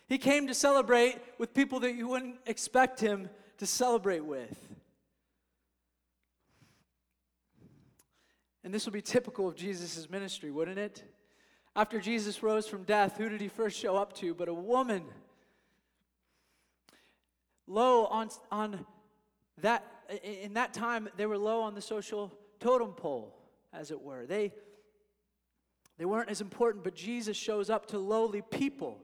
He 0.07 0.17
came 0.17 0.47
to 0.47 0.53
celebrate 0.53 1.17
with 1.37 1.53
people 1.53 1.79
that 1.81 1.95
you 1.95 2.07
wouldn't 2.07 2.37
expect 2.45 2.99
him 2.99 3.29
to 3.57 3.65
celebrate 3.65 4.25
with. 4.25 4.57
And 8.63 8.73
this 8.73 8.85
will 8.85 8.93
be 8.93 9.01
typical 9.01 9.47
of 9.47 9.55
Jesus' 9.55 10.09
ministry, 10.09 10.51
wouldn't 10.51 10.77
it? 10.77 11.03
After 11.75 11.99
Jesus 11.99 12.43
rose 12.43 12.67
from 12.67 12.83
death, 12.83 13.17
who 13.17 13.29
did 13.29 13.41
he 13.41 13.47
first 13.47 13.77
show 13.77 13.95
up 13.95 14.13
to 14.17 14.33
but 14.33 14.47
a 14.47 14.53
woman? 14.53 15.03
Low 17.67 18.05
on, 18.05 18.29
on 18.51 18.85
that, 19.61 19.85
in 20.23 20.53
that 20.53 20.73
time, 20.73 21.07
they 21.15 21.25
were 21.25 21.37
low 21.37 21.61
on 21.61 21.73
the 21.73 21.81
social 21.81 22.33
totem 22.59 22.91
pole, 22.91 23.33
as 23.73 23.91
it 23.91 24.01
were. 24.01 24.25
They 24.25 24.53
they 26.01 26.05
weren't 26.05 26.31
as 26.31 26.41
important, 26.41 26.83
but 26.83 26.95
Jesus 26.95 27.37
shows 27.37 27.69
up 27.69 27.85
to 27.89 27.99
lowly 27.99 28.41
people. 28.41 28.97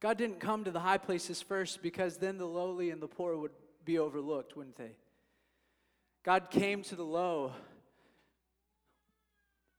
God 0.00 0.16
didn't 0.16 0.40
come 0.40 0.64
to 0.64 0.70
the 0.70 0.80
high 0.80 0.96
places 0.96 1.42
first 1.42 1.82
because 1.82 2.16
then 2.16 2.38
the 2.38 2.46
lowly 2.46 2.88
and 2.88 3.02
the 3.02 3.06
poor 3.06 3.36
would 3.36 3.50
be 3.84 3.98
overlooked, 3.98 4.56
wouldn't 4.56 4.76
they? 4.76 4.92
God 6.22 6.48
came 6.48 6.80
to 6.84 6.96
the 6.96 7.04
low, 7.04 7.52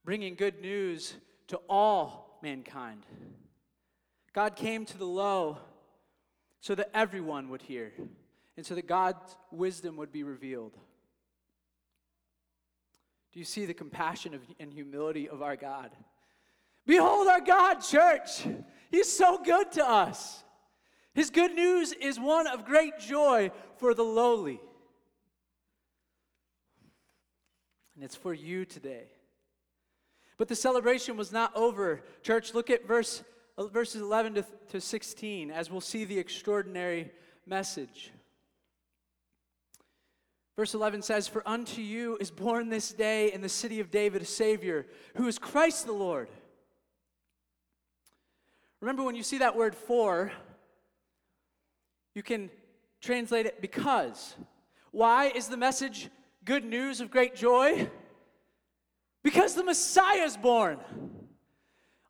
bringing 0.04 0.36
good 0.36 0.60
news 0.60 1.12
to 1.48 1.56
all 1.68 2.38
mankind. 2.44 3.02
God 4.34 4.54
came 4.54 4.84
to 4.84 4.96
the 4.96 5.04
low 5.04 5.58
so 6.60 6.76
that 6.76 6.90
everyone 6.94 7.48
would 7.48 7.62
hear 7.62 7.92
and 8.56 8.64
so 8.64 8.76
that 8.76 8.86
God's 8.86 9.36
wisdom 9.50 9.96
would 9.96 10.12
be 10.12 10.22
revealed. 10.22 10.78
Do 13.36 13.40
you 13.40 13.44
see 13.44 13.66
the 13.66 13.74
compassion 13.74 14.32
of, 14.32 14.40
and 14.58 14.72
humility 14.72 15.28
of 15.28 15.42
our 15.42 15.56
God? 15.56 15.90
Behold 16.86 17.28
our 17.28 17.42
God, 17.42 17.80
church. 17.80 18.46
He's 18.90 19.12
so 19.12 19.36
good 19.36 19.72
to 19.72 19.86
us. 19.86 20.42
His 21.12 21.28
good 21.28 21.54
news 21.54 21.92
is 21.92 22.18
one 22.18 22.46
of 22.46 22.64
great 22.64 22.98
joy 22.98 23.50
for 23.76 23.92
the 23.92 24.04
lowly. 24.04 24.58
And 27.94 28.02
it's 28.02 28.16
for 28.16 28.32
you 28.32 28.64
today. 28.64 29.08
But 30.38 30.48
the 30.48 30.56
celebration 30.56 31.18
was 31.18 31.30
not 31.30 31.54
over. 31.54 32.04
Church, 32.22 32.54
look 32.54 32.70
at 32.70 32.88
verse, 32.88 33.22
verses 33.58 34.00
11 34.00 34.36
to, 34.36 34.46
to 34.70 34.80
16 34.80 35.50
as 35.50 35.70
we'll 35.70 35.82
see 35.82 36.06
the 36.06 36.18
extraordinary 36.18 37.10
message. 37.44 38.12
Verse 40.56 40.72
11 40.72 41.02
says, 41.02 41.28
For 41.28 41.46
unto 41.46 41.82
you 41.82 42.16
is 42.18 42.30
born 42.30 42.70
this 42.70 42.92
day 42.92 43.30
in 43.32 43.42
the 43.42 43.48
city 43.48 43.78
of 43.80 43.90
David 43.90 44.22
a 44.22 44.24
Savior, 44.24 44.86
who 45.16 45.28
is 45.28 45.38
Christ 45.38 45.84
the 45.84 45.92
Lord. 45.92 46.28
Remember, 48.80 49.02
when 49.02 49.14
you 49.14 49.22
see 49.22 49.38
that 49.38 49.56
word 49.56 49.74
for, 49.74 50.32
you 52.14 52.22
can 52.22 52.50
translate 53.02 53.44
it 53.44 53.60
because. 53.60 54.34
Why 54.92 55.26
is 55.26 55.48
the 55.48 55.56
message 55.58 56.08
good 56.44 56.64
news 56.64 57.02
of 57.02 57.10
great 57.10 57.34
joy? 57.36 57.90
Because 59.22 59.54
the 59.54 59.64
Messiah 59.64 60.22
is 60.22 60.36
born. 60.36 60.78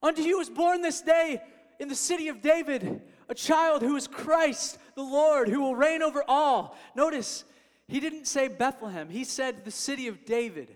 Unto 0.03 0.23
you 0.23 0.41
is 0.41 0.51
born 0.51 0.83
this 0.83 1.01
day 1.01 1.43
in 1.81 1.89
the 1.89 1.95
city 1.95 2.29
of 2.29 2.41
David 2.41 3.03
a 3.29 3.35
child 3.35 3.83
who 3.83 3.97
is 3.97 4.07
Christ 4.07 4.79
the 4.95 5.03
Lord, 5.03 5.49
who 5.49 5.61
will 5.61 5.75
reign 5.75 6.03
over 6.03 6.23
all. 6.29 6.77
Notice, 6.95 7.45
he 7.89 8.01
didn't 8.01 8.27
say 8.27 8.49
Bethlehem, 8.49 9.09
he 9.09 9.25
said 9.25 9.65
the 9.65 9.71
city 9.71 10.09
of 10.09 10.25
David. 10.25 10.71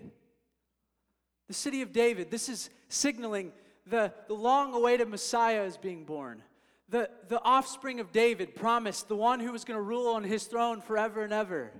The 1.47 1.53
city 1.53 1.81
of 1.81 1.91
David. 1.91 2.31
This 2.31 2.47
is 2.47 2.69
signaling 2.87 3.51
the, 3.85 4.13
the 4.27 4.33
long 4.33 4.73
awaited 4.73 5.09
Messiah 5.09 5.63
is 5.63 5.77
being 5.77 6.05
born. 6.05 6.41
The, 6.89 7.09
the 7.27 7.41
offspring 7.41 7.99
of 7.99 8.11
David 8.11 8.55
promised, 8.55 9.07
the 9.07 9.15
one 9.15 9.39
who 9.39 9.51
was 9.51 9.65
going 9.65 9.77
to 9.77 9.81
rule 9.81 10.07
on 10.07 10.23
his 10.23 10.45
throne 10.45 10.81
forever 10.81 11.23
and 11.23 11.33
ever. 11.33 11.71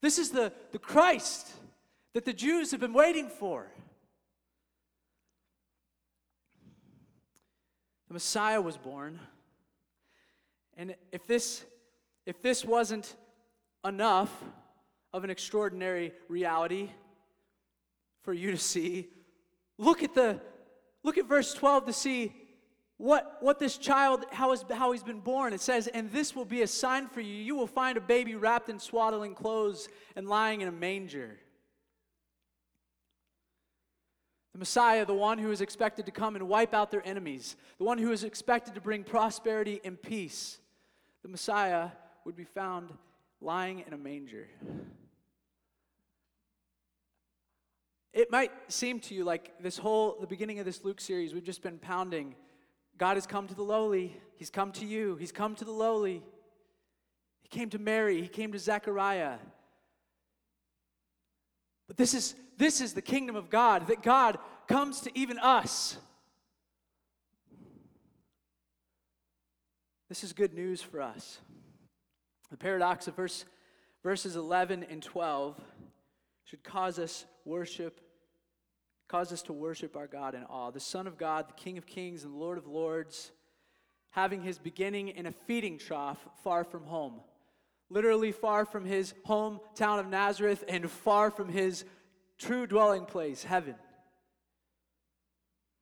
This 0.00 0.18
is 0.18 0.30
the, 0.30 0.52
the 0.72 0.78
Christ 0.78 1.50
that 2.14 2.24
the 2.24 2.32
Jews 2.32 2.70
have 2.70 2.80
been 2.80 2.92
waiting 2.92 3.28
for. 3.28 3.70
The 8.08 8.14
Messiah 8.14 8.60
was 8.60 8.76
born. 8.76 9.18
And 10.76 10.94
if 11.12 11.26
this, 11.26 11.64
if 12.24 12.40
this 12.40 12.64
wasn't 12.64 13.14
enough 13.84 14.32
of 15.12 15.24
an 15.24 15.30
extraordinary 15.30 16.12
reality 16.28 16.90
for 18.22 18.32
you 18.32 18.50
to 18.50 18.58
see. 18.58 19.08
Look 19.78 20.02
at 20.02 20.14
the 20.14 20.40
look 21.02 21.18
at 21.18 21.26
verse 21.26 21.54
12 21.54 21.86
to 21.86 21.92
see 21.92 22.34
what, 22.98 23.36
what 23.40 23.60
this 23.60 23.78
child, 23.78 24.24
how, 24.32 24.52
is, 24.52 24.64
how 24.70 24.92
he's 24.92 25.04
been 25.04 25.20
born. 25.20 25.52
It 25.52 25.60
says, 25.60 25.86
And 25.86 26.10
this 26.10 26.34
will 26.34 26.44
be 26.44 26.62
a 26.62 26.66
sign 26.66 27.06
for 27.06 27.20
you. 27.20 27.32
You 27.32 27.54
will 27.54 27.68
find 27.68 27.96
a 27.96 28.00
baby 28.00 28.34
wrapped 28.34 28.68
in 28.68 28.78
swaddling 28.80 29.34
clothes 29.34 29.88
and 30.16 30.28
lying 30.28 30.60
in 30.60 30.68
a 30.68 30.72
manger. 30.72 31.38
The 34.52 34.58
Messiah, 34.58 35.06
the 35.06 35.14
one 35.14 35.38
who 35.38 35.52
is 35.52 35.60
expected 35.60 36.06
to 36.06 36.12
come 36.12 36.34
and 36.34 36.48
wipe 36.48 36.74
out 36.74 36.90
their 36.90 37.06
enemies, 37.06 37.54
the 37.78 37.84
one 37.84 37.98
who 37.98 38.10
is 38.10 38.24
expected 38.24 38.74
to 38.74 38.80
bring 38.80 39.04
prosperity 39.04 39.80
and 39.84 40.00
peace. 40.00 40.58
The 41.22 41.28
Messiah 41.28 41.90
would 42.24 42.34
be 42.34 42.44
found 42.44 42.90
lying 43.40 43.84
in 43.86 43.92
a 43.92 43.98
manger. 43.98 44.48
It 48.12 48.30
might 48.32 48.50
seem 48.68 49.00
to 49.00 49.14
you 49.14 49.24
like 49.24 49.62
this 49.62 49.78
whole, 49.78 50.16
the 50.20 50.26
beginning 50.26 50.58
of 50.58 50.64
this 50.64 50.82
Luke 50.82 51.00
series, 51.00 51.34
we've 51.34 51.44
just 51.44 51.62
been 51.62 51.78
pounding. 51.78 52.34
God 52.96 53.16
has 53.16 53.26
come 53.26 53.46
to 53.46 53.54
the 53.54 53.62
lowly. 53.62 54.16
He's 54.36 54.50
come 54.50 54.72
to 54.72 54.86
you. 54.86 55.16
He's 55.16 55.30
come 55.30 55.54
to 55.56 55.64
the 55.64 55.70
lowly. 55.70 56.22
He 57.42 57.48
came 57.48 57.70
to 57.70 57.78
Mary. 57.78 58.20
He 58.20 58.28
came 58.28 58.50
to 58.52 58.58
Zechariah. 58.58 59.36
But 61.86 61.96
this 61.96 62.12
is, 62.12 62.34
this 62.56 62.80
is 62.80 62.92
the 62.92 63.02
kingdom 63.02 63.36
of 63.36 63.50
God, 63.50 63.86
that 63.86 64.02
God 64.02 64.38
comes 64.66 65.00
to 65.02 65.16
even 65.16 65.38
us. 65.38 65.96
This 70.08 70.24
is 70.24 70.32
good 70.32 70.54
news 70.54 70.82
for 70.82 71.00
us. 71.00 71.38
The 72.50 72.56
paradox 72.56 73.08
of 73.08 73.16
verse, 73.16 73.44
verses 74.02 74.36
11 74.36 74.86
and 74.88 75.02
12 75.02 75.60
should 76.44 76.64
cause 76.64 76.98
us 76.98 77.24
worship 77.44 78.00
Cause 79.08 79.32
us 79.32 79.40
to 79.42 79.54
worship 79.54 79.96
our 79.96 80.06
God 80.06 80.34
in 80.34 80.44
awe. 80.44 80.70
The 80.70 80.80
Son 80.80 81.06
of 81.06 81.16
God, 81.16 81.48
the 81.48 81.54
King 81.54 81.78
of 81.78 81.86
kings 81.86 82.24
and 82.24 82.34
Lord 82.34 82.58
of 82.58 82.66
lords, 82.66 83.32
having 84.10 84.42
his 84.42 84.58
beginning 84.58 85.08
in 85.08 85.24
a 85.24 85.32
feeding 85.32 85.78
trough 85.78 86.18
far 86.44 86.62
from 86.62 86.84
home. 86.84 87.20
Literally 87.88 88.32
far 88.32 88.66
from 88.66 88.84
his 88.84 89.14
hometown 89.26 89.98
of 89.98 90.08
Nazareth 90.08 90.62
and 90.68 90.90
far 90.90 91.30
from 91.30 91.48
his 91.48 91.86
true 92.36 92.66
dwelling 92.66 93.06
place, 93.06 93.42
heaven. 93.42 93.76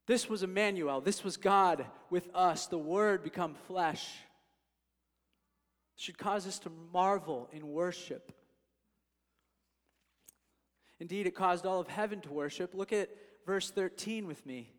This 0.06 0.28
was 0.28 0.44
Emmanuel. 0.44 1.00
This 1.00 1.24
was 1.24 1.36
God 1.36 1.84
with 2.10 2.30
us, 2.32 2.68
the 2.68 2.78
Word 2.78 3.24
become 3.24 3.56
flesh. 3.66 4.08
Should 5.96 6.18
cause 6.18 6.46
us 6.46 6.58
to 6.60 6.70
marvel 6.92 7.48
in 7.52 7.68
worship. 7.68 8.32
Indeed, 11.00 11.26
it 11.26 11.34
caused 11.34 11.66
all 11.66 11.80
of 11.80 11.88
heaven 11.88 12.20
to 12.22 12.32
worship. 12.32 12.74
Look 12.74 12.92
at 12.92 13.10
verse 13.44 13.70
13 13.70 14.26
with 14.26 14.44
me. 14.46 14.72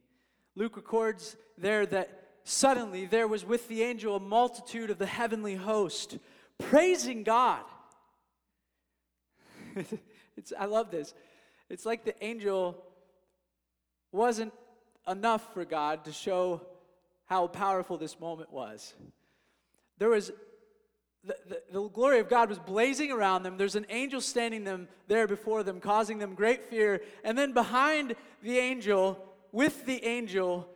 Luke 0.56 0.76
records 0.76 1.38
there 1.58 1.86
that 1.86 2.24
suddenly 2.44 3.06
there 3.06 3.28
was 3.28 3.46
with 3.46 3.68
the 3.68 3.84
angel 3.84 4.16
a 4.16 4.20
multitude 4.20 4.90
of 4.90 4.98
the 4.98 5.06
heavenly 5.06 5.56
host 5.56 6.18
praising 6.58 7.24
God. 7.24 7.64
it's, 10.38 10.54
I 10.58 10.66
love 10.66 10.90
this. 10.90 11.14
It's 11.70 11.86
like 11.86 12.06
the 12.06 12.24
angel 12.24 12.84
wasn't 14.12 14.54
enough 15.08 15.54
for 15.54 15.66
God 15.66 16.06
to 16.06 16.12
show 16.12 16.62
how 17.26 17.48
powerful 17.48 17.98
this 17.98 18.20
moment 18.20 18.52
was. 18.52 18.94
There 19.98 20.10
was 20.10 20.32
the, 21.24 21.36
the, 21.48 21.62
the, 21.72 21.90
glory 21.90 22.20
of 22.20 22.30
God 22.30 22.50
was 22.50 22.60
blazing 22.60 23.12
around 23.12 23.44
them. 23.44 23.58
There's 23.58 23.76
an 23.76 23.86
angel 23.90 24.22
standing 24.22 24.64
them 24.64 24.88
there 25.08 25.28
before 25.28 25.64
them, 25.64 25.80
causing 25.80 26.20
them 26.20 26.36
great 26.36 26.66
fear. 26.66 27.02
And 27.24 27.38
then 27.38 27.54
behind 27.54 28.16
the 28.42 28.58
angel, 28.58 29.24
with 29.52 29.86
the 29.86 30.04
angel, 30.06 30.70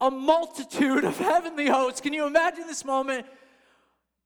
a 0.00 0.10
multitude 0.10 1.04
of 1.04 1.16
heavenly 1.18 1.66
hosts. 1.66 2.00
Can 2.00 2.12
you 2.12 2.26
imagine 2.26 2.66
this 2.66 2.84
moment? 2.84 3.26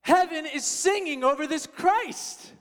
Heaven 0.02 0.46
is 0.46 0.64
singing 0.64 1.22
over 1.22 1.46
this 1.46 1.66
Christ. 1.66 2.52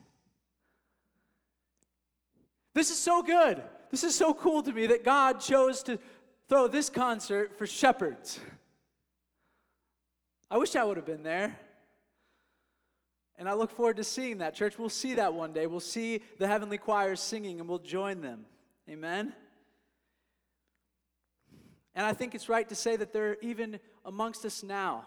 This 2.74 2.92
is 2.92 2.98
so 2.98 3.24
good. 3.24 3.62
This 3.92 4.04
is 4.04 4.16
so 4.16 4.34
cool 4.34 4.62
to 4.64 4.72
me 4.72 4.88
that 4.88 5.04
God 5.04 5.40
chose 5.40 5.82
to 5.84 5.98
throw 6.48 6.68
this 6.68 6.90
concert 6.90 7.58
for 7.58 7.66
shepherds. 7.66 8.40
I 10.52 10.58
wish 10.58 10.76
I 10.76 10.84
would 10.84 10.98
have 10.98 11.06
been 11.06 11.24
there. 11.24 11.58
And 13.40 13.48
I 13.48 13.54
look 13.54 13.72
forward 13.72 13.96
to 13.98 14.04
seeing 14.04 14.40
that. 14.40 14.54
Church, 14.54 14.78
we'll 14.78 14.90
see 14.90 15.16
that 15.16 15.34
one 15.34 15.54
day. 15.54 15.66
We'll 15.66 15.80
see 15.80 16.22
the 16.40 16.48
heavenly 16.48 16.78
choirs 16.78 17.22
singing 17.22 17.62
and 17.62 17.70
we'll 17.70 17.80
join 17.80 18.20
them. 18.20 18.46
Amen? 18.90 19.34
And 21.96 22.06
I 22.06 22.12
think 22.12 22.36
it's 22.36 22.50
right 22.50 22.68
to 22.68 22.76
say 22.76 22.98
that 22.98 23.14
they're 23.14 23.38
even 23.42 23.80
amongst 24.04 24.44
us 24.44 24.62
now. 24.62 25.06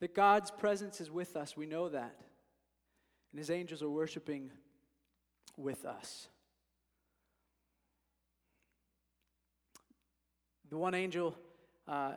That 0.00 0.14
God's 0.14 0.50
presence 0.50 1.02
is 1.02 1.10
with 1.10 1.36
us. 1.36 1.58
We 1.58 1.66
know 1.66 1.90
that. 1.90 2.16
And 3.32 3.38
his 3.38 3.50
angels 3.50 3.82
are 3.82 3.90
worshiping 3.90 4.52
with 5.58 5.84
us. 5.84 6.28
The 10.70 10.78
one 10.78 10.94
angel 10.94 11.36
uh, 11.86 12.12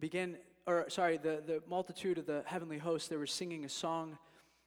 began 0.00 0.38
or 0.66 0.88
sorry, 0.88 1.16
the, 1.18 1.42
the 1.46 1.62
multitude 1.68 2.18
of 2.18 2.26
the 2.26 2.42
heavenly 2.46 2.78
hosts, 2.78 3.08
they 3.08 3.16
were 3.16 3.26
singing 3.26 3.64
a 3.64 3.68
song 3.68 4.18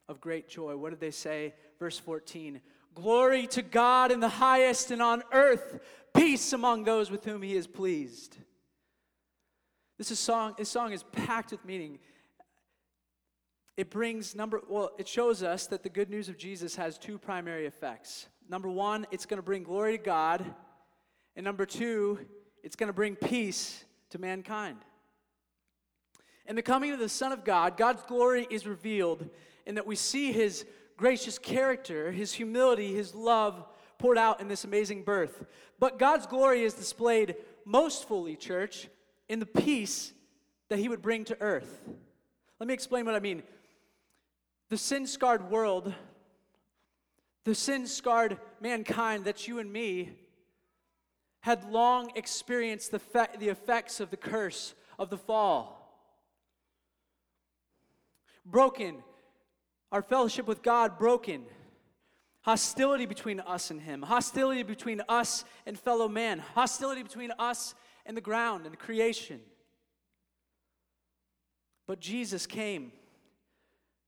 of 0.08 0.22
great 0.22 0.48
joy. 0.48 0.78
What 0.78 0.92
did 0.92 1.00
they 1.00 1.12
say? 1.12 1.54
Verse 1.80 2.00
14 2.00 2.62
Glory 2.96 3.46
to 3.48 3.62
God 3.62 4.12
in 4.12 4.20
the 4.20 4.30
highest, 4.30 4.90
and 4.90 5.02
on 5.02 5.24
earth, 5.32 5.80
peace 6.16 6.54
among 6.54 6.84
those 6.84 7.12
with 7.12 7.26
whom 7.26 7.44
he 7.44 7.56
is 7.56 7.68
pleased. 7.68 8.38
This 9.98 10.12
is 10.12 10.20
song, 10.20 10.56
this 10.58 10.70
song 10.70 10.94
is 10.94 11.04
packed 11.04 11.52
with 11.52 11.64
meaning. 11.66 12.00
It 13.76 13.92
brings 13.92 14.34
number, 14.34 14.62
well, 14.68 14.92
it 14.98 15.08
shows 15.08 15.44
us 15.44 15.68
that 15.68 15.84
the 15.84 15.90
good 15.90 16.10
news 16.10 16.30
of 16.30 16.38
Jesus 16.38 16.76
has 16.76 16.98
two 16.98 17.20
primary 17.20 17.68
effects. 17.68 18.28
Number 18.50 18.70
one, 18.70 19.06
it's 19.12 19.28
going 19.28 19.38
to 19.38 19.44
bring 19.44 19.62
glory 19.62 19.98
to 20.00 20.04
God. 20.04 20.44
And 21.36 21.44
number 21.44 21.68
two, 21.68 22.18
it's 22.64 22.76
going 22.76 22.88
to 22.88 22.94
bring 22.94 23.16
peace 23.16 23.86
to 24.10 24.18
mankind. 24.18 24.78
In 26.48 26.56
the 26.56 26.62
coming 26.62 26.92
of 26.92 27.00
the 27.00 27.10
Son 27.10 27.34
of 27.34 27.44
God, 27.44 27.76
God's 27.76 28.04
glory 28.04 28.48
is 28.50 28.66
revealed 28.66 29.30
in 29.66 29.76
that 29.76 29.86
we 29.86 29.98
see 29.98 30.32
his 30.32 30.66
gracious 30.96 31.38
character, 31.38 32.12
his 32.12 32.34
humility, 32.34 32.96
his 32.96 33.14
love 33.14 33.66
poured 33.98 34.18
out 34.18 34.40
in 34.40 34.48
this 34.48 34.64
amazing 34.64 35.04
birth. 35.04 35.46
But 35.78 36.00
God's 36.00 36.26
glory 36.26 36.64
is 36.64 36.74
displayed 36.74 37.36
most 37.66 38.08
fully, 38.08 38.38
church, 38.38 38.88
in 39.28 39.40
the 39.40 39.46
peace 39.46 40.14
that 40.70 40.80
he 40.80 40.88
would 40.88 41.02
bring 41.02 41.26
to 41.26 41.38
earth. 41.42 41.82
Let 42.60 42.68
me 42.68 42.74
explain 42.74 43.06
what 43.06 43.16
I 43.16 43.20
mean. 43.20 43.44
The 44.70 44.78
sin 44.78 45.06
scarred 45.06 45.50
world, 45.50 45.94
the 47.44 47.56
sin 47.56 47.88
scarred 47.88 48.38
mankind 48.62 49.26
that 49.26 49.48
you 49.50 49.60
and 49.60 49.72
me, 49.72 50.12
had 51.42 51.70
long 51.70 52.12
experienced 52.16 52.92
the, 52.92 53.00
fe- 53.00 53.28
the 53.38 53.50
effects 53.50 54.00
of 54.00 54.12
the 54.12 54.18
curse 54.18 54.76
of 54.98 55.10
the 55.10 55.18
fall 55.18 55.77
broken, 58.50 59.04
our 59.92 60.02
fellowship 60.02 60.48
with 60.48 60.64
God 60.64 60.98
broken, 60.98 61.44
hostility 62.42 63.06
between 63.06 63.40
us 63.42 63.72
and 63.72 63.82
Him, 63.82 64.02
hostility 64.02 64.64
between 64.64 65.02
us 65.10 65.44
and 65.66 65.78
fellow 65.78 66.08
man, 66.08 66.40
hostility 66.40 67.04
between 67.04 67.32
us 67.38 67.76
and 68.06 68.16
the 68.16 68.22
ground 68.22 68.66
and 68.66 68.78
creation. 68.80 69.40
But 71.88 72.00
Jesus 72.00 72.46
came 72.46 72.92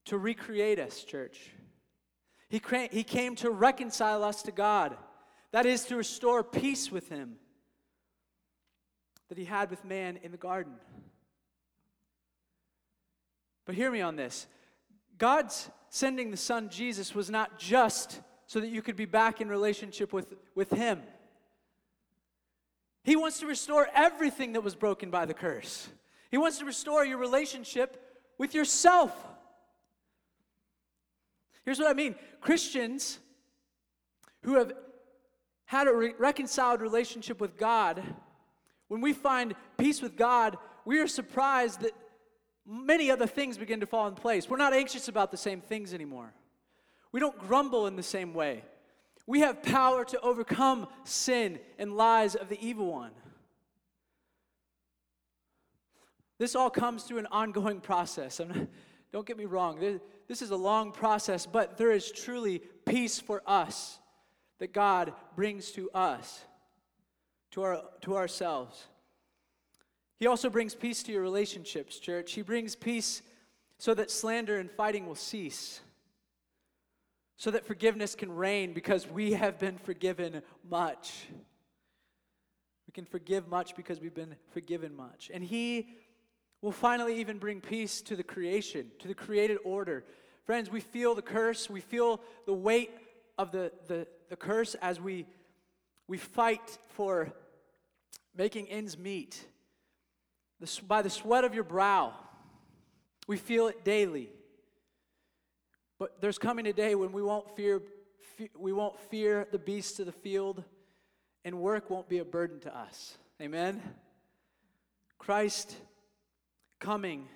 to 0.05 0.17
recreate 0.17 0.79
us, 0.79 1.03
church. 1.03 1.51
He, 2.49 2.59
cra- 2.59 2.89
he 2.91 3.03
came 3.03 3.35
to 3.37 3.51
reconcile 3.51 4.23
us 4.23 4.41
to 4.43 4.51
God. 4.51 4.97
That 5.51 5.65
is, 5.65 5.85
to 5.85 5.95
restore 5.95 6.43
peace 6.43 6.91
with 6.91 7.09
Him 7.09 7.35
that 9.29 9.37
He 9.37 9.45
had 9.45 9.69
with 9.69 9.85
man 9.85 10.19
in 10.23 10.31
the 10.31 10.37
garden. 10.37 10.73
But 13.69 13.75
hear 13.75 13.91
me 13.91 14.01
on 14.01 14.15
this 14.15 14.47
God's 15.19 15.69
sending 15.91 16.31
the 16.31 16.37
Son 16.37 16.69
Jesus 16.69 17.13
was 17.13 17.29
not 17.29 17.59
just 17.59 18.19
so 18.47 18.59
that 18.59 18.69
you 18.69 18.81
could 18.81 18.95
be 18.95 19.05
back 19.05 19.41
in 19.41 19.47
relationship 19.47 20.11
with, 20.11 20.33
with 20.55 20.71
Him. 20.71 21.03
He 23.03 23.15
wants 23.15 23.39
to 23.41 23.45
restore 23.45 23.87
everything 23.93 24.53
that 24.53 24.61
was 24.61 24.73
broken 24.73 25.11
by 25.11 25.27
the 25.27 25.35
curse. 25.35 25.87
He 26.31 26.37
wants 26.39 26.57
to 26.57 26.65
restore 26.65 27.05
your 27.05 27.19
relationship 27.19 28.03
with 28.39 28.55
yourself. 28.55 29.15
Here's 31.63 31.77
what 31.77 31.91
I 31.91 31.93
mean 31.93 32.15
Christians 32.41 33.19
who 34.41 34.55
have 34.55 34.73
had 35.65 35.87
a 35.87 35.93
re- 35.93 36.13
reconciled 36.17 36.81
relationship 36.81 37.39
with 37.39 37.55
God, 37.55 38.01
when 38.87 38.99
we 38.99 39.13
find 39.13 39.53
peace 39.77 40.01
with 40.01 40.17
God, 40.17 40.57
we 40.85 40.97
are 40.97 41.07
surprised 41.07 41.81
that 41.81 41.93
many 42.69 43.09
other 43.09 43.25
things 43.25 43.57
begin 43.57 43.79
to 43.79 43.87
fall 43.87 44.07
in 44.07 44.13
place. 44.13 44.47
We're 44.47 44.57
not 44.57 44.73
anxious 44.73 45.07
about 45.07 45.31
the 45.31 45.37
same 45.37 45.59
things 45.59 45.93
anymore. 45.93 46.31
We 47.11 47.19
don't 47.19 47.37
grumble 47.39 47.87
in 47.87 47.95
the 47.95 48.03
same 48.03 48.33
way. 48.33 48.63
We 49.25 49.39
have 49.39 49.63
power 49.63 50.05
to 50.05 50.19
overcome 50.21 50.87
sin 51.03 51.59
and 51.79 51.97
lies 51.97 52.35
of 52.35 52.49
the 52.49 52.63
evil 52.65 52.91
one. 52.91 53.11
This 56.37 56.55
all 56.55 56.69
comes 56.69 57.03
through 57.03 57.17
an 57.17 57.27
ongoing 57.31 57.81
process. 57.81 58.39
Not, 58.39 58.55
don't 59.11 59.25
get 59.25 59.37
me 59.37 59.45
wrong, 59.45 59.79
this 60.27 60.41
is 60.41 60.51
a 60.51 60.55
long 60.55 60.91
process, 60.91 61.45
but 61.47 61.77
there 61.77 61.91
is 61.91 62.11
truly 62.11 62.61
peace 62.85 63.19
for 63.19 63.41
us 63.47 63.97
that 64.59 64.73
God 64.73 65.13
brings 65.35 65.71
to 65.71 65.89
us, 65.91 66.41
to, 67.51 67.63
our, 67.63 67.81
to 68.01 68.15
ourselves. 68.15 68.87
He 70.19 70.27
also 70.27 70.49
brings 70.49 70.75
peace 70.75 71.01
to 71.03 71.13
your 71.13 71.21
relationships, 71.21 71.97
church. 71.97 72.33
He 72.33 72.41
brings 72.41 72.75
peace 72.75 73.21
so 73.77 73.93
that 73.93 74.11
slander 74.11 74.59
and 74.59 74.69
fighting 74.69 75.07
will 75.07 75.15
cease, 75.15 75.79
so 77.37 77.51
that 77.51 77.65
forgiveness 77.65 78.15
can 78.15 78.35
reign 78.35 78.73
because 78.73 79.07
we 79.07 79.31
have 79.31 79.57
been 79.57 79.77
forgiven 79.77 80.41
much. 80.69 81.27
We 82.85 82.91
can 82.91 83.05
forgive 83.05 83.47
much 83.47 83.77
because 83.77 84.01
we've 84.01 84.13
been 84.13 84.35
forgiven 84.51 84.93
much. 84.93 85.31
And 85.33 85.41
He 85.41 85.87
will 86.61 86.73
finally 86.73 87.21
even 87.21 87.37
bring 87.37 87.61
peace 87.61 88.01
to 88.01 88.17
the 88.17 88.23
creation, 88.23 88.91
to 88.99 89.07
the 89.07 89.13
created 89.13 89.59
order. 89.63 90.03
Friends, 90.43 90.69
we 90.69 90.81
feel 90.81 91.15
the 91.15 91.21
curse, 91.21 91.69
we 91.69 91.79
feel 91.79 92.19
the 92.45 92.53
weight 92.53 92.91
of 93.37 93.53
the, 93.53 93.71
the, 93.87 94.05
the 94.27 94.35
curse 94.35 94.75
as 94.81 94.99
we, 94.99 95.25
we 96.09 96.17
fight 96.17 96.77
for 96.89 97.31
making 98.35 98.67
ends 98.67 98.97
meet. 98.97 99.45
The, 100.59 100.81
by 100.87 101.01
the 101.01 101.09
sweat 101.09 101.43
of 101.43 101.53
your 101.53 101.63
brow, 101.63 102.13
we 103.27 103.37
feel 103.37 103.67
it 103.67 103.83
daily. 103.83 104.29
But 105.99 106.21
there's 106.21 106.37
coming 106.37 106.65
a 106.67 106.73
day 106.73 106.95
when 106.95 107.11
we 107.11 107.21
won't 107.21 107.55
fear, 107.55 107.81
we 108.57 108.73
won't 108.73 108.99
fear 109.09 109.47
the 109.51 109.59
beasts 109.59 109.99
of 109.99 110.05
the 110.05 110.11
field, 110.11 110.63
and 111.45 111.59
work 111.59 111.89
won't 111.89 112.09
be 112.09 112.19
a 112.19 112.25
burden 112.25 112.59
to 112.61 112.77
us. 112.77 113.17
Amen? 113.41 113.81
Christ 115.17 115.75
coming. 116.79 117.27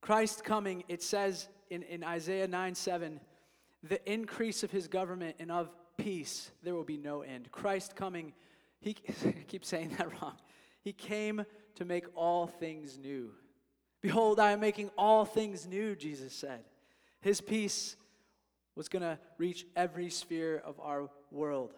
Christ 0.00 0.44
coming, 0.44 0.84
it 0.88 1.02
says 1.02 1.48
in, 1.70 1.82
in 1.84 2.04
Isaiah 2.04 2.48
9 2.48 2.74
7, 2.74 3.20
the 3.84 4.12
increase 4.12 4.62
of 4.62 4.70
his 4.70 4.88
government 4.88 5.36
and 5.38 5.50
of 5.50 5.70
peace, 5.96 6.50
there 6.62 6.74
will 6.74 6.84
be 6.84 6.96
no 6.96 7.22
end. 7.22 7.50
Christ 7.52 7.96
coming, 7.96 8.32
he, 8.80 8.96
I 9.26 9.44
keep 9.46 9.64
saying 9.64 9.94
that 9.98 10.20
wrong. 10.20 10.34
He 10.82 10.92
came 10.92 11.44
to 11.76 11.84
make 11.84 12.04
all 12.14 12.46
things 12.46 12.98
new. 12.98 13.30
Behold, 14.00 14.40
I 14.40 14.50
am 14.50 14.60
making 14.60 14.90
all 14.98 15.24
things 15.24 15.66
new, 15.66 15.94
Jesus 15.94 16.32
said. 16.32 16.64
His 17.20 17.40
peace 17.40 17.96
was 18.74 18.88
going 18.88 19.02
to 19.02 19.18
reach 19.38 19.64
every 19.76 20.10
sphere 20.10 20.60
of 20.64 20.80
our 20.80 21.08
world. 21.30 21.74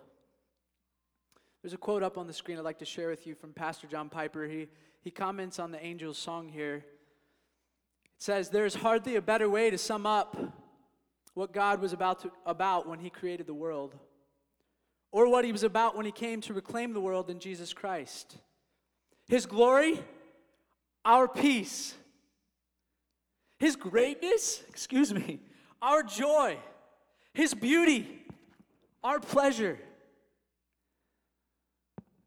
There's 1.62 1.74
a 1.74 1.78
quote 1.78 2.02
up 2.02 2.18
on 2.18 2.26
the 2.26 2.32
screen 2.32 2.58
I'd 2.58 2.64
like 2.64 2.78
to 2.78 2.84
share 2.84 3.08
with 3.08 3.26
you 3.26 3.34
from 3.34 3.52
Pastor 3.52 3.86
John 3.86 4.08
Piper. 4.08 4.46
He, 4.46 4.68
he 5.00 5.10
comments 5.10 5.58
on 5.58 5.70
the 5.70 5.82
angel's 5.82 6.18
song 6.18 6.48
here. 6.48 6.76
It 6.76 8.22
says, 8.22 8.48
There's 8.48 8.74
hardly 8.74 9.16
a 9.16 9.22
better 9.22 9.48
way 9.48 9.70
to 9.70 9.78
sum 9.78 10.06
up 10.06 10.36
what 11.34 11.52
God 11.52 11.80
was 11.80 11.92
about, 11.92 12.20
to, 12.20 12.30
about 12.46 12.86
when 12.86 13.00
he 13.00 13.10
created 13.10 13.46
the 13.46 13.54
world, 13.54 13.94
or 15.10 15.28
what 15.28 15.44
he 15.44 15.52
was 15.52 15.62
about 15.62 15.96
when 15.96 16.06
he 16.06 16.12
came 16.12 16.40
to 16.42 16.54
reclaim 16.54 16.92
the 16.92 17.00
world 17.00 17.28
in 17.28 17.38
Jesus 17.38 17.72
Christ. 17.72 18.36
His 19.28 19.46
glory, 19.46 20.02
our 21.04 21.28
peace. 21.28 21.94
His 23.58 23.76
greatness, 23.76 24.62
excuse 24.68 25.12
me, 25.12 25.40
our 25.80 26.02
joy. 26.02 26.58
His 27.32 27.54
beauty, 27.54 28.22
our 29.02 29.18
pleasure. 29.18 29.78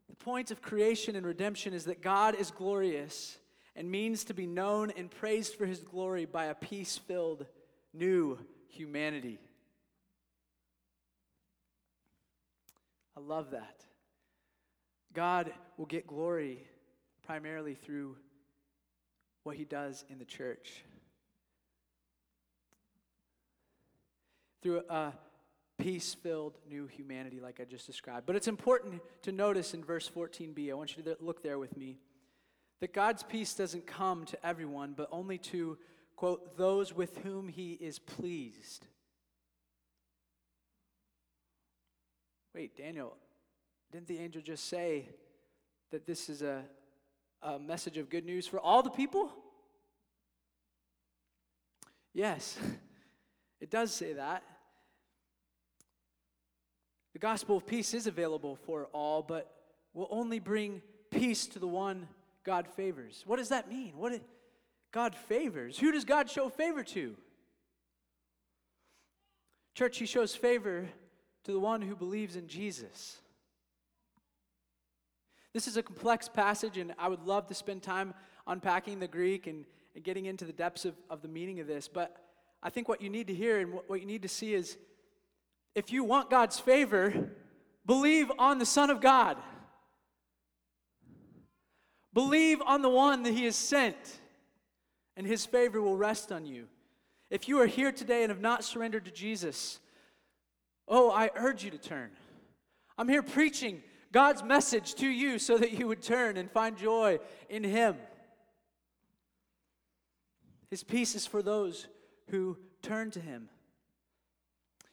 The 0.10 0.16
point 0.16 0.52
of 0.52 0.62
creation 0.62 1.16
and 1.16 1.26
redemption 1.26 1.74
is 1.74 1.86
that 1.86 2.02
God 2.02 2.36
is 2.36 2.52
glorious 2.52 3.38
and 3.76 3.90
means 3.90 4.24
to 4.26 4.34
be 4.34 4.48
known 4.48 4.92
and 4.98 5.10
praised 5.10 5.56
for 5.56 5.66
his 5.66 5.80
glory 5.80 6.26
by 6.26 6.46
a 6.46 6.56
peace 6.56 6.98
filled 6.98 7.46
new 7.94 8.38
humanity. 8.68 9.40
I 13.16 13.20
love 13.20 13.52
that. 13.52 13.86
God 15.14 15.52
will 15.78 15.86
get 15.86 16.06
glory 16.06 16.68
primarily 17.28 17.76
through 17.76 18.16
what 19.44 19.58
he 19.58 19.66
does 19.66 20.06
in 20.10 20.18
the 20.18 20.26
church. 20.26 20.84
Through 24.64 24.84
a 24.90 25.12
peace 25.78 26.14
filled 26.14 26.58
new 26.70 26.88
humanity, 26.88 27.42
like 27.42 27.60
I 27.60 27.66
just 27.66 27.86
described. 27.86 28.26
But 28.26 28.38
it's 28.38 28.48
important 28.48 29.02
to 29.24 29.34
notice 29.34 29.74
in 29.74 29.84
verse 29.84 30.10
14b, 30.10 30.72
I 30.72 30.74
want 30.74 30.96
you 30.96 31.04
to 31.04 31.18
look 31.20 31.44
there 31.44 31.60
with 31.60 31.76
me, 31.76 32.00
that 32.80 32.94
God's 32.94 33.24
peace 33.24 33.54
doesn't 33.54 33.86
come 33.86 34.24
to 34.26 34.46
everyone, 34.46 34.94
but 34.96 35.10
only 35.12 35.38
to, 35.40 35.78
quote, 36.16 36.58
those 36.58 36.94
with 36.94 37.18
whom 37.18 37.50
he 37.50 37.74
is 37.74 38.00
pleased. 38.00 38.88
Wait, 42.56 42.78
Daniel, 42.78 43.18
didn't 43.92 44.08
the 44.08 44.18
angel 44.18 44.42
just 44.42 44.70
say 44.70 45.10
that 45.92 46.06
this 46.06 46.30
is 46.30 46.42
a, 46.42 46.64
a 47.42 47.60
message 47.60 47.98
of 47.98 48.10
good 48.10 48.26
news 48.26 48.48
for 48.48 48.60
all 48.60 48.82
the 48.82 48.90
people? 48.90 49.32
Yes, 52.14 52.58
it 53.62 53.70
does 53.70 53.94
say 53.94 54.14
that. 54.14 54.44
The 57.14 57.20
gospel 57.20 57.58
of 57.58 57.66
peace 57.66 57.94
is 57.94 58.08
available 58.08 58.56
for 58.56 58.86
all, 58.94 59.24
but 59.24 59.52
will 59.94 60.08
only 60.12 60.40
bring 60.40 60.82
peace 61.10 61.48
to 61.48 61.60
the 61.60 61.68
one 61.68 62.08
God 62.44 62.68
favors. 62.68 63.24
What 63.26 63.38
does 63.38 63.50
that 63.50 63.70
mean? 63.70 63.94
What 63.98 64.22
God 64.92 65.16
favors? 65.16 65.78
Who 65.80 65.92
does 65.92 66.06
God 66.06 66.30
show 66.30 66.50
favor 66.50 66.84
to? 66.84 67.16
Church, 69.74 69.98
he 69.98 70.06
shows 70.06 70.36
favor 70.36 70.88
to 71.44 71.52
the 71.52 71.60
one 71.60 71.82
who 71.82 71.96
believes 71.96 72.36
in 72.36 72.48
Jesus. 72.48 73.18
This 75.58 75.68
is 75.68 75.76
a 75.76 75.82
complex 75.82 76.30
passage, 76.30 76.78
and 76.78 76.94
I 77.00 77.08
would 77.08 77.24
love 77.24 77.48
to 77.48 77.56
spend 77.56 77.82
time 77.82 78.14
unpacking 78.46 79.00
the 79.00 79.08
Greek 79.08 79.48
and, 79.48 79.66
and 79.96 80.04
getting 80.04 80.28
into 80.28 80.46
the 80.46 80.54
depths 80.54 80.86
of, 80.86 80.94
of 81.10 81.24
the 81.24 81.28
meaning 81.28 81.60
of 81.60 81.66
this. 81.66 81.88
But 81.88 82.16
I 82.62 82.70
think 82.70 82.88
what 82.88 83.02
you 83.02 83.10
need 83.10 83.26
to 83.26 83.34
hear 83.34 83.58
and 83.58 83.74
what, 83.74 83.90
what 83.90 84.00
you 84.00 84.06
need 84.06 84.22
to 84.22 84.28
see 84.28 84.54
is 84.54 84.78
if 85.74 85.92
you 85.92 86.04
want 86.04 86.30
God's 86.30 86.60
favor, 86.60 87.32
believe 87.88 88.32
on 88.38 88.60
the 88.60 88.68
Son 88.68 88.92
of 88.92 89.02
God. 89.02 89.36
Believe 92.14 92.62
on 92.64 92.84
the 92.84 92.90
one 92.90 93.24
that 93.24 93.34
He 93.34 93.46
has 93.46 93.56
sent, 93.56 93.98
and 95.16 95.26
His 95.26 95.44
favor 95.44 95.82
will 95.82 95.98
rest 95.98 96.32
on 96.32 96.46
you. 96.46 96.68
If 97.32 97.48
you 97.48 97.60
are 97.62 97.66
here 97.66 97.92
today 97.92 98.22
and 98.22 98.30
have 98.30 98.42
not 98.42 98.64
surrendered 98.64 99.06
to 99.06 99.12
Jesus, 99.12 99.80
oh, 100.88 101.10
I 101.10 101.32
urge 101.36 101.64
you 101.64 101.72
to 101.72 101.80
turn. 101.80 102.12
I'm 102.96 103.10
here 103.10 103.24
preaching 103.24 103.82
God's 104.12 104.44
message 104.44 104.96
to 104.96 105.08
you 105.08 105.40
so 105.40 105.58
that 105.58 105.74
you 105.74 105.88
would 105.88 106.02
turn 106.02 106.38
and 106.38 106.50
find 106.50 106.78
joy 106.78 107.20
in 107.50 107.64
Him. 107.64 107.98
His 110.70 110.84
peace 110.84 111.16
is 111.16 111.26
for 111.26 111.42
those 111.42 111.88
who 112.30 112.58
turn 112.82 113.12
to 113.12 113.20
Him. 113.20 113.50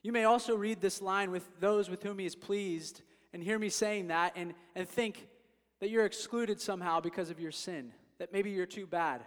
You 0.02 0.12
may 0.12 0.24
also 0.24 0.54
read 0.54 0.80
this 0.80 1.00
line 1.00 1.30
with 1.30 1.48
those 1.60 1.88
with 1.88 2.02
whom 2.02 2.18
He 2.18 2.26
is 2.26 2.36
pleased 2.36 3.02
and 3.32 3.42
hear 3.42 3.58
me 3.58 3.68
saying 3.68 4.08
that 4.08 4.32
and, 4.36 4.54
and 4.74 4.88
think 4.88 5.26
that 5.80 5.90
you're 5.90 6.06
excluded 6.06 6.60
somehow 6.60 7.00
because 7.00 7.30
of 7.30 7.40
your 7.40 7.50
sin, 7.50 7.92
that 8.18 8.32
maybe 8.32 8.50
you're 8.50 8.66
too 8.66 8.86
bad. 8.86 9.22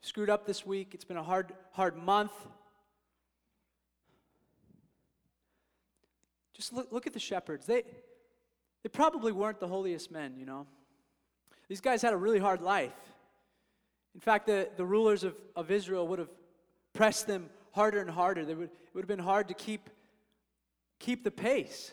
Screwed 0.00 0.30
up 0.30 0.46
this 0.46 0.66
week, 0.66 0.94
it's 0.94 1.04
been 1.04 1.16
a 1.16 1.22
hard, 1.22 1.52
hard 1.72 1.96
month. 1.96 2.32
Just 6.62 6.72
look, 6.72 6.92
look 6.92 7.08
at 7.08 7.12
the 7.12 7.18
shepherds. 7.18 7.66
They, 7.66 7.82
they 8.84 8.88
probably 8.88 9.32
weren't 9.32 9.58
the 9.58 9.66
holiest 9.66 10.12
men, 10.12 10.36
you 10.38 10.46
know. 10.46 10.68
These 11.66 11.80
guys 11.80 12.02
had 12.02 12.12
a 12.12 12.16
really 12.16 12.38
hard 12.38 12.62
life. 12.62 12.92
In 14.14 14.20
fact, 14.20 14.46
the, 14.46 14.68
the 14.76 14.84
rulers 14.84 15.24
of, 15.24 15.34
of 15.56 15.72
Israel 15.72 16.06
would 16.06 16.20
have 16.20 16.30
pressed 16.92 17.26
them 17.26 17.50
harder 17.72 18.00
and 18.00 18.08
harder. 18.08 18.44
They 18.44 18.54
would, 18.54 18.70
it 18.70 18.94
would 18.94 19.00
have 19.00 19.08
been 19.08 19.18
hard 19.18 19.48
to 19.48 19.54
keep, 19.54 19.90
keep 21.00 21.24
the 21.24 21.32
pace. 21.32 21.90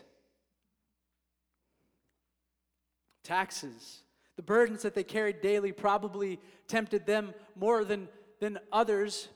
Taxes, 3.24 4.04
the 4.36 4.44
burdens 4.44 4.84
that 4.84 4.94
they 4.94 5.04
carried 5.04 5.42
daily 5.42 5.72
probably 5.72 6.40
tempted 6.68 7.08
them 7.08 7.34
more 7.56 7.84
than, 7.84 8.08
than 8.40 8.60
others 8.72 9.30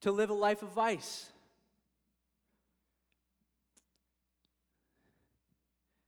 to 0.00 0.10
live 0.10 0.30
a 0.30 0.34
life 0.34 0.62
of 0.62 0.70
vice. 0.70 1.30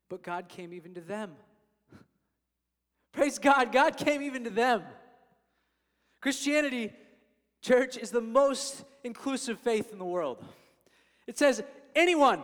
But 0.08 0.22
God 0.22 0.48
came 0.48 0.72
even 0.72 0.94
to 0.94 1.00
them. 1.00 1.32
Praise 3.12 3.38
God, 3.38 3.72
God 3.72 3.96
came 3.96 4.22
even 4.22 4.44
to 4.44 4.50
them. 4.50 4.82
Christianity, 6.20 6.92
church, 7.62 7.96
is 7.96 8.10
the 8.10 8.20
most 8.20 8.84
inclusive 9.04 9.58
faith 9.58 9.92
in 9.92 9.98
the 9.98 10.04
world. 10.04 10.42
It 11.26 11.38
says, 11.38 11.62
anyone, 11.94 12.42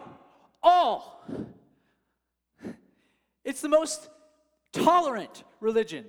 all. 0.62 1.24
It's 3.44 3.60
the 3.60 3.68
most 3.68 4.08
tolerant 4.70 5.42
religion. 5.58 6.04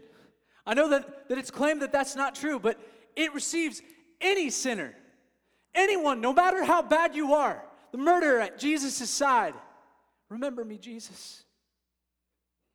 I 0.67 0.75
know 0.75 0.87
that, 0.89 1.29
that 1.29 1.39
it's 1.39 1.49
claimed 1.49 1.81
that 1.81 1.91
that's 1.91 2.15
not 2.15 2.35
true, 2.35 2.59
but 2.59 2.79
it 3.15 3.33
receives 3.33 3.81
any 4.21 4.51
sinner, 4.51 4.93
Anyone, 5.75 6.21
no 6.21 6.33
matter 6.33 6.63
how 6.63 6.81
bad 6.81 7.15
you 7.15 7.33
are, 7.33 7.63
the 7.91 7.97
murderer 7.97 8.39
at 8.41 8.59
Jesus' 8.59 9.09
side, 9.09 9.53
remember 10.29 10.63
me, 10.63 10.77
Jesus. 10.77 11.43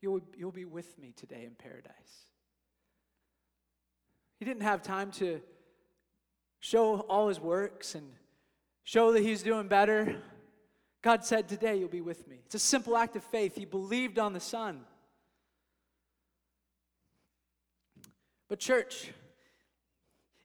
You'll, 0.01 0.21
you'll 0.37 0.53
be 0.53 0.65
with 0.65 0.99
me 0.99 1.13
today 1.17 1.45
in 1.45 1.55
paradise. 1.57 1.93
He 4.39 4.45
didn't 4.45 4.63
have 4.63 4.83
time 4.83 5.11
to 5.13 5.41
show 6.61 7.01
all 7.01 7.29
his 7.29 7.41
works 7.41 7.95
and 7.95 8.07
show 8.85 9.13
that 9.13 9.23
he's 9.23 9.43
doing 9.43 9.67
better. 9.67 10.17
God 11.03 11.25
said, 11.25 11.49
Today 11.49 11.77
you'll 11.77 11.89
be 11.89 12.01
with 12.01 12.29
me. 12.29 12.41
It's 12.47 12.55
a 12.55 12.61
simple 12.61 12.97
act 12.97 13.17
of 13.17 13.25
faith. 13.25 13.57
He 13.57 13.65
believed 13.65 14.19
on 14.19 14.33
the 14.33 14.41
Son. 14.41 14.81
But, 18.49 18.61
church, 18.61 19.13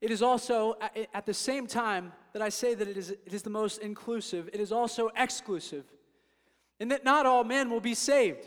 it 0.01 0.11
is 0.11 0.21
also, 0.21 0.75
at 1.13 1.25
the 1.25 1.33
same 1.33 1.67
time 1.67 2.11
that 2.33 2.41
I 2.41 2.49
say 2.49 2.73
that 2.73 2.87
it 2.87 2.97
is, 2.97 3.11
it 3.11 3.33
is 3.33 3.43
the 3.43 3.49
most 3.49 3.77
inclusive, 3.77 4.49
it 4.51 4.59
is 4.59 4.71
also 4.71 5.09
exclusive, 5.15 5.85
in 6.79 6.89
that 6.89 7.03
not 7.03 7.25
all 7.25 7.43
men 7.43 7.69
will 7.69 7.79
be 7.79 7.93
saved. 7.93 8.45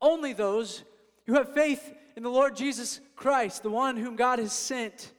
Only 0.00 0.32
those 0.32 0.82
who 1.26 1.34
have 1.34 1.54
faith 1.54 1.94
in 2.16 2.22
the 2.22 2.30
Lord 2.30 2.56
Jesus 2.56 3.00
Christ, 3.16 3.62
the 3.62 3.70
one 3.70 3.96
whom 3.96 4.16
God 4.16 4.38
has 4.38 4.52
sent 4.52 5.12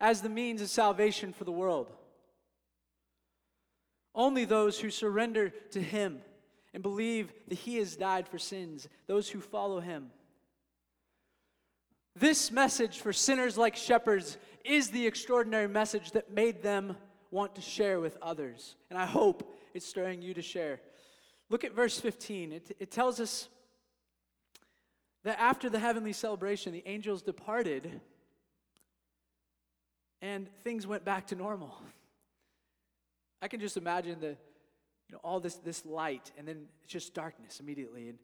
as 0.00 0.20
the 0.20 0.28
means 0.28 0.60
of 0.60 0.68
salvation 0.68 1.32
for 1.32 1.44
the 1.44 1.52
world. 1.52 1.90
Only 4.14 4.44
those 4.44 4.78
who 4.78 4.90
surrender 4.90 5.50
to 5.70 5.80
Him 5.80 6.20
and 6.72 6.82
believe 6.82 7.32
that 7.48 7.58
He 7.58 7.76
has 7.76 7.96
died 7.96 8.28
for 8.28 8.38
sins, 8.38 8.88
those 9.06 9.28
who 9.28 9.40
follow 9.40 9.80
Him. 9.80 10.10
This 12.14 12.50
message 12.50 13.00
for 13.00 13.12
sinners 13.12 13.58
like 13.58 13.76
shepherds 13.76 14.38
is 14.64 14.90
the 14.90 15.06
extraordinary 15.06 15.68
message 15.68 16.12
that 16.12 16.32
made 16.32 16.62
them 16.62 16.96
want 17.30 17.54
to 17.56 17.60
share 17.60 18.00
with 18.00 18.16
others. 18.22 18.76
And 18.88 18.98
I 18.98 19.04
hope 19.04 19.54
it's 19.74 19.86
stirring 19.86 20.22
you 20.22 20.32
to 20.34 20.42
share. 20.42 20.80
Look 21.48 21.64
at 21.64 21.72
verse 21.72 21.98
15. 22.00 22.52
It, 22.52 22.76
it 22.78 22.90
tells 22.90 23.20
us 23.20 23.48
that 25.24 25.40
after 25.40 25.68
the 25.68 25.78
heavenly 25.78 26.12
celebration, 26.12 26.72
the 26.72 26.82
angels 26.86 27.22
departed 27.22 28.00
and 30.22 30.48
things 30.64 30.86
went 30.86 31.04
back 31.04 31.26
to 31.28 31.34
normal. 31.34 31.74
I 33.42 33.48
can 33.48 33.60
just 33.60 33.76
imagine 33.76 34.18
the, 34.20 34.28
you 34.28 35.12
know, 35.12 35.18
all 35.22 35.40
this, 35.40 35.56
this 35.56 35.84
light, 35.84 36.32
and 36.38 36.48
then 36.48 36.66
it's 36.82 36.92
just 36.92 37.14
darkness 37.14 37.60
immediately. 37.60 38.08
And, 38.08 38.18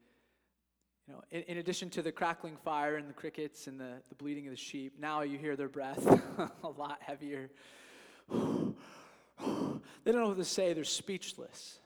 you 1.07 1.15
know, 1.15 1.23
in, 1.31 1.43
in 1.43 1.59
addition 1.59 1.91
to 1.91 2.03
the 2.03 2.11
crackling 2.11 2.57
fire 2.65 2.97
and 2.97 3.09
the 3.09 3.15
crickets 3.15 3.67
and 3.67 3.79
the, 3.79 3.95
the 4.09 4.15
bleating 4.15 4.47
of 4.47 4.53
the 4.53 4.57
sheep, 4.57 4.95
now 4.99 5.23
you 5.23 5.39
hear 5.39 5.55
their 5.55 5.69
breath 5.69 6.05
a 6.65 6.69
lot 6.69 6.99
heavier. 7.01 7.51
they 8.31 10.13
don't 10.13 10.23
know 10.23 10.29
what 10.29 10.39
to 10.39 10.45
say, 10.45 10.73
they're 10.73 10.85
speechless. 10.85 11.79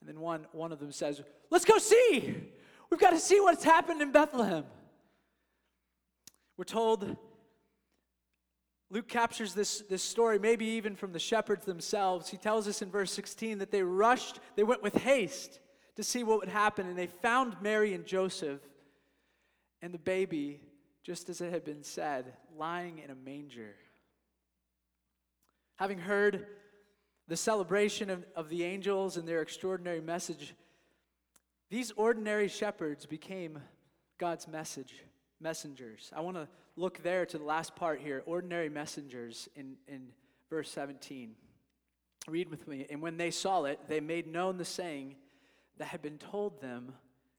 And 0.00 0.08
then 0.08 0.20
one, 0.20 0.46
one 0.52 0.72
of 0.72 0.78
them 0.78 0.92
says, 0.92 1.22
Let's 1.50 1.64
go 1.64 1.78
see! 1.78 2.36
We've 2.90 3.00
got 3.00 3.10
to 3.10 3.18
see 3.18 3.40
what's 3.40 3.64
happened 3.64 4.00
in 4.00 4.12
Bethlehem. 4.12 4.64
We're 6.56 6.64
told 6.64 7.16
Luke 8.90 9.08
captures 9.08 9.52
this, 9.52 9.82
this 9.88 10.02
story, 10.02 10.38
maybe 10.38 10.64
even 10.64 10.96
from 10.96 11.12
the 11.12 11.18
shepherds 11.18 11.66
themselves. 11.66 12.30
He 12.30 12.38
tells 12.38 12.66
us 12.66 12.80
in 12.80 12.90
verse 12.90 13.12
16 13.12 13.58
that 13.58 13.70
they 13.70 13.82
rushed, 13.82 14.40
they 14.56 14.62
went 14.62 14.82
with 14.82 14.94
haste 14.94 15.60
to 15.96 16.02
see 16.02 16.24
what 16.24 16.40
would 16.40 16.48
happen, 16.48 16.86
and 16.86 16.96
they 16.96 17.06
found 17.06 17.56
Mary 17.60 17.92
and 17.92 18.06
Joseph 18.06 18.60
and 19.82 19.92
the 19.92 19.98
baby, 19.98 20.60
just 21.02 21.28
as 21.28 21.40
it 21.40 21.52
had 21.52 21.64
been 21.64 21.82
said, 21.82 22.32
lying 22.56 22.98
in 22.98 23.10
a 23.10 23.14
manger. 23.14 23.74
Having 25.76 25.98
heard 25.98 26.46
the 27.28 27.36
celebration 27.36 28.08
of, 28.08 28.24
of 28.34 28.48
the 28.48 28.64
angels 28.64 29.16
and 29.16 29.28
their 29.28 29.42
extraordinary 29.42 30.00
message, 30.00 30.54
these 31.70 31.92
ordinary 31.92 32.48
shepherds 32.48 33.04
became 33.04 33.60
God's 34.16 34.48
message, 34.48 34.94
messengers. 35.38 36.10
I 36.16 36.22
want 36.22 36.38
to 36.38 36.48
look 36.76 37.02
there 37.02 37.26
to 37.26 37.38
the 37.38 37.44
last 37.44 37.76
part 37.76 38.00
here 38.00 38.22
ordinary 38.24 38.70
messengers 38.70 39.48
in, 39.54 39.76
in 39.86 40.08
verse 40.48 40.70
17. 40.70 41.34
Read 42.26 42.48
with 42.48 42.66
me. 42.66 42.86
And 42.88 43.02
when 43.02 43.18
they 43.18 43.30
saw 43.30 43.64
it, 43.64 43.78
they 43.88 44.00
made 44.00 44.26
known 44.26 44.56
the 44.56 44.64
saying 44.64 45.16
that 45.76 45.88
had 45.88 46.00
been 46.00 46.18
told 46.18 46.60
them 46.60 46.94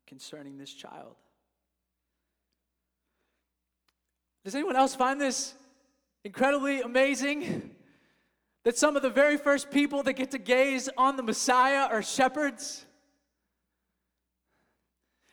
concerning 0.06 0.58
this 0.58 0.74
child. 0.74 1.16
Does 4.46 4.56
anyone 4.56 4.76
else 4.76 4.96
find 4.96 5.20
this 5.20 5.54
incredibly 6.24 6.82
amazing? 6.82 7.76
That 8.64 8.78
some 8.78 8.96
of 8.96 9.02
the 9.02 9.10
very 9.10 9.38
first 9.38 9.72
people 9.72 10.04
that 10.04 10.14
get 10.14 10.32
to 10.32 10.38
gaze 10.38 10.90
on 10.98 11.16
the 11.16 11.24
Messiah 11.24 11.88
are 11.90 12.04
shepherds? 12.04 12.86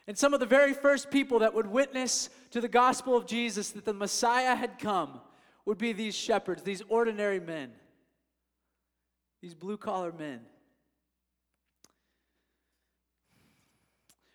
And 0.07 0.17
some 0.17 0.33
of 0.35 0.41
the 0.41 0.47
very 0.47 0.73
first 0.73 1.11
people 1.11 1.41
that 1.41 1.53
would 1.53 1.67
witness 1.67 2.31
to 2.53 2.61
the 2.61 2.69
gospel 2.69 3.17
of 3.17 3.27
Jesus 3.27 3.71
that 3.71 3.85
the 3.85 3.93
Messiah 3.93 4.55
had 4.55 4.79
come 4.79 5.21
would 5.65 5.79
be 5.79 5.93
these 5.93 6.15
shepherds, 6.15 6.63
these 6.63 6.83
ordinary 6.89 7.41
men, 7.41 7.73
these 9.43 9.55
blue 9.55 9.77
collar 9.77 10.13
men. 10.13 10.41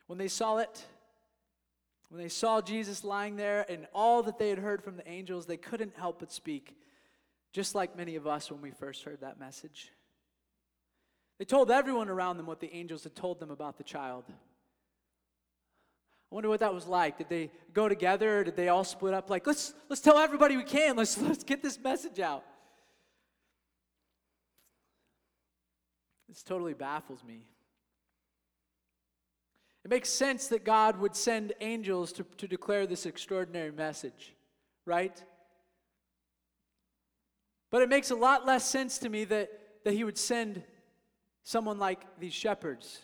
When 0.07 0.17
they 0.17 0.27
saw 0.27 0.57
it, 0.57 0.85
when 2.09 2.21
they 2.21 2.27
saw 2.27 2.59
Jesus 2.59 3.05
lying 3.05 3.37
there 3.37 3.65
and 3.69 3.87
all 3.93 4.23
that 4.23 4.37
they 4.37 4.49
had 4.49 4.59
heard 4.59 4.83
from 4.83 4.97
the 4.97 5.09
angels, 5.09 5.45
they 5.45 5.55
couldn't 5.55 5.95
help 5.95 6.19
but 6.19 6.33
speak, 6.33 6.75
just 7.51 7.75
like 7.75 7.97
many 7.97 8.15
of 8.15 8.27
us 8.27 8.49
when 8.49 8.61
we 8.61 8.71
first 8.71 9.03
heard 9.03 9.21
that 9.21 9.39
message. 9.39 9.91
They 11.37 11.45
told 11.45 11.71
everyone 11.71 12.09
around 12.09 12.37
them 12.37 12.45
what 12.45 12.59
the 12.59 12.73
angels 12.73 13.03
had 13.03 13.15
told 13.15 13.39
them 13.39 13.51
about 13.51 13.77
the 13.77 13.83
child. 13.83 14.23
I 14.29 16.35
wonder 16.35 16.47
what 16.47 16.61
that 16.61 16.73
was 16.73 16.87
like. 16.87 17.17
Did 17.17 17.29
they 17.29 17.51
go 17.73 17.89
together 17.89 18.43
did 18.43 18.55
they 18.55 18.69
all 18.69 18.85
split 18.85 19.13
up? 19.13 19.29
Like, 19.29 19.45
let's, 19.45 19.73
let's 19.89 20.01
tell 20.01 20.17
everybody 20.17 20.55
we 20.55 20.63
can. 20.63 20.95
Let's, 20.95 21.17
let's 21.21 21.43
get 21.43 21.61
this 21.61 21.79
message 21.79 22.19
out. 22.19 22.45
This 26.29 26.43
totally 26.43 26.73
baffles 26.73 27.23
me. 27.25 27.47
It 29.83 29.89
makes 29.89 30.09
sense 30.09 30.47
that 30.47 30.63
God 30.63 30.97
would 30.99 31.15
send 31.15 31.53
angels 31.59 32.13
to, 32.13 32.23
to 32.37 32.47
declare 32.47 32.87
this 32.87 33.05
extraordinary 33.05 33.71
message, 33.71 34.33
right? 34.85 35.21
But 37.71 37.81
it 37.81 37.89
makes 37.89 38.11
a 38.11 38.15
lot 38.15 38.45
less 38.45 38.69
sense 38.69 38.99
to 38.99 39.09
me 39.09 39.23
that, 39.25 39.49
that 39.83 39.93
He 39.93 40.03
would 40.03 40.17
send 40.17 40.61
someone 41.43 41.79
like 41.79 42.05
these 42.19 42.33
shepherds 42.33 43.01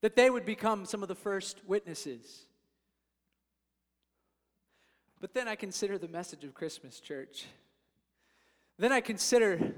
that 0.00 0.16
they 0.16 0.30
would 0.30 0.46
become 0.46 0.86
some 0.86 1.02
of 1.02 1.08
the 1.08 1.14
first 1.14 1.60
witnesses. 1.66 2.46
But 5.20 5.34
then 5.34 5.46
I 5.46 5.56
consider 5.56 5.98
the 5.98 6.08
message 6.08 6.44
of 6.44 6.54
Christmas, 6.54 7.00
church. 7.00 7.44
Then 8.78 8.92
I 8.92 9.02
consider 9.02 9.74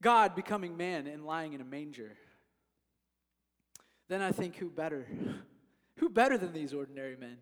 God 0.00 0.34
becoming 0.34 0.78
man 0.78 1.06
and 1.06 1.26
lying 1.26 1.52
in 1.52 1.60
a 1.60 1.64
manger. 1.64 2.12
Then 4.08 4.22
I 4.22 4.32
think, 4.32 4.56
who 4.56 4.70
better? 4.70 5.06
Who 5.96 6.08
better 6.08 6.38
than 6.38 6.54
these 6.54 6.72
ordinary 6.72 7.16
men? 7.16 7.36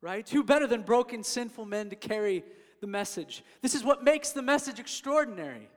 Right? 0.00 0.28
Who 0.28 0.42
better 0.42 0.66
than 0.66 0.82
broken, 0.82 1.22
sinful 1.22 1.66
men 1.66 1.90
to 1.90 1.96
carry 1.96 2.42
the 2.80 2.86
message? 2.86 3.44
This 3.62 3.74
is 3.74 3.84
what 3.84 4.04
makes 4.04 4.30
the 4.30 4.42
message 4.42 4.78
extraordinary. 4.78 5.68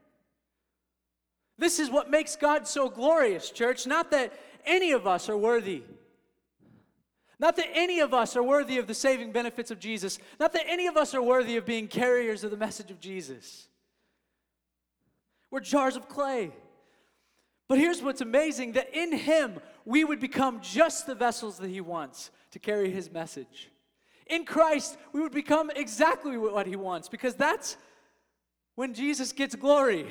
This 1.57 1.79
is 1.79 1.89
what 1.89 2.09
makes 2.09 2.35
God 2.35 2.67
so 2.67 2.89
glorious, 2.89 3.51
church. 3.51 3.85
Not 3.85 4.11
that 4.11 4.33
any 4.65 4.91
of 4.91 5.07
us 5.07 5.29
are 5.29 5.37
worthy. 5.37 5.83
Not 7.39 7.55
that 7.55 7.69
any 7.73 7.99
of 7.99 8.13
us 8.13 8.35
are 8.35 8.43
worthy 8.43 8.77
of 8.77 8.85
the 8.85 8.93
saving 8.93 9.31
benefits 9.31 9.71
of 9.71 9.79
Jesus. 9.79 10.19
Not 10.39 10.53
that 10.53 10.67
any 10.67 10.85
of 10.85 10.95
us 10.95 11.15
are 11.15 11.21
worthy 11.23 11.57
of 11.57 11.65
being 11.65 11.87
carriers 11.87 12.43
of 12.43 12.51
the 12.51 12.57
message 12.57 12.91
of 12.91 12.99
Jesus. 12.99 13.67
We're 15.49 15.59
jars 15.59 15.95
of 15.95 16.07
clay. 16.07 16.51
But 17.67 17.79
here's 17.79 18.03
what's 18.03 18.21
amazing 18.21 18.73
that 18.73 18.95
in 18.95 19.11
Him, 19.17 19.59
we 19.85 20.03
would 20.03 20.19
become 20.19 20.61
just 20.61 21.07
the 21.07 21.15
vessels 21.15 21.57
that 21.57 21.69
He 21.69 21.81
wants 21.81 22.29
to 22.51 22.59
carry 22.59 22.91
His 22.91 23.11
message. 23.11 23.70
In 24.27 24.45
Christ, 24.45 24.97
we 25.13 25.21
would 25.21 25.31
become 25.31 25.71
exactly 25.75 26.38
what 26.38 26.67
He 26.67 26.75
wants 26.75 27.10
because 27.10 27.36
that's 27.36 27.77
when 28.75 28.93
Jesus 28.93 29.34
gets 29.34 29.55
glory 29.55 30.05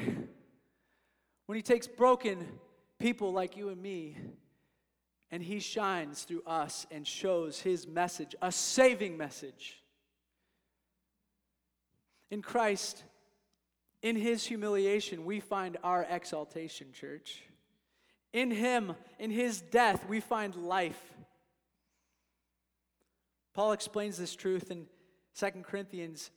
when 1.46 1.56
He 1.56 1.62
takes 1.62 1.86
broken 1.86 2.46
people 2.98 3.32
like 3.32 3.56
you 3.56 3.70
and 3.70 3.80
me 3.80 4.16
and 5.30 5.42
He 5.42 5.60
shines 5.60 6.24
through 6.24 6.42
us 6.46 6.86
and 6.90 7.06
shows 7.06 7.60
His 7.60 7.86
message, 7.86 8.34
a 8.42 8.52
saving 8.52 9.16
message. 9.16 9.82
In 12.30 12.42
Christ, 12.42 13.02
in 14.02 14.16
His 14.16 14.44
humiliation, 14.44 15.24
we 15.24 15.40
find 15.40 15.76
our 15.82 16.06
exaltation, 16.08 16.88
church. 16.92 17.42
In 18.32 18.50
Him, 18.50 18.94
in 19.18 19.30
His 19.30 19.60
death, 19.60 20.06
we 20.08 20.20
find 20.20 20.54
life. 20.54 21.00
Paul 23.54 23.72
explains 23.72 24.16
this 24.16 24.34
truth 24.34 24.70
in 24.70 24.86
2 25.38 25.62
Corinthians. 25.62 26.30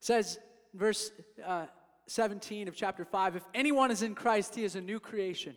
says 0.00 0.38
verse 0.74 1.12
uh, 1.44 1.66
17 2.06 2.68
of 2.68 2.74
chapter 2.74 3.04
5 3.04 3.36
if 3.36 3.42
anyone 3.54 3.90
is 3.90 4.02
in 4.02 4.14
Christ, 4.14 4.54
he 4.54 4.64
is 4.64 4.76
a 4.76 4.80
new 4.80 5.00
creation. 5.00 5.54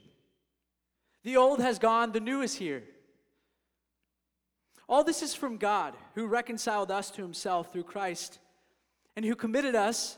The 1.23 1.38
old 1.38 1.60
has 1.60 1.79
gone, 1.79 2.12
the 2.12 2.19
new 2.19 2.41
is 2.41 2.55
here. 2.55 2.84
All 4.88 5.03
this 5.03 5.23
is 5.23 5.34
from 5.34 5.58
God, 5.58 5.95
who 6.13 6.27
reconciled 6.27 6.91
us 6.91 7.10
to 7.12 7.23
himself 7.23 7.73
through 7.73 7.84
Christ 7.84 8.39
and 9.15 9.25
who 9.25 9.36
committed 9.36 9.73
us 9.73 10.17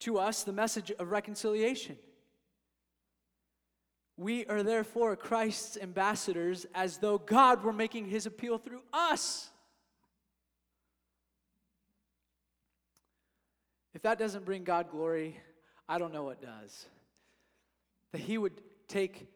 to 0.00 0.18
us 0.18 0.42
the 0.42 0.52
message 0.52 0.90
of 0.92 1.10
reconciliation. 1.10 1.98
We 4.16 4.46
are 4.46 4.62
therefore 4.62 5.14
Christ's 5.14 5.76
ambassadors 5.76 6.66
as 6.74 6.98
though 6.98 7.18
God 7.18 7.62
were 7.62 7.72
making 7.72 8.06
his 8.06 8.24
appeal 8.24 8.56
through 8.58 8.82
us. 8.92 9.50
If 13.94 14.02
that 14.02 14.18
doesn't 14.18 14.44
bring 14.44 14.64
God 14.64 14.90
glory, 14.90 15.38
I 15.88 15.98
don't 15.98 16.12
know 16.12 16.24
what 16.24 16.40
does. 16.40 16.86
That 18.12 18.20
he 18.20 18.38
would 18.38 18.60
take 18.88 19.26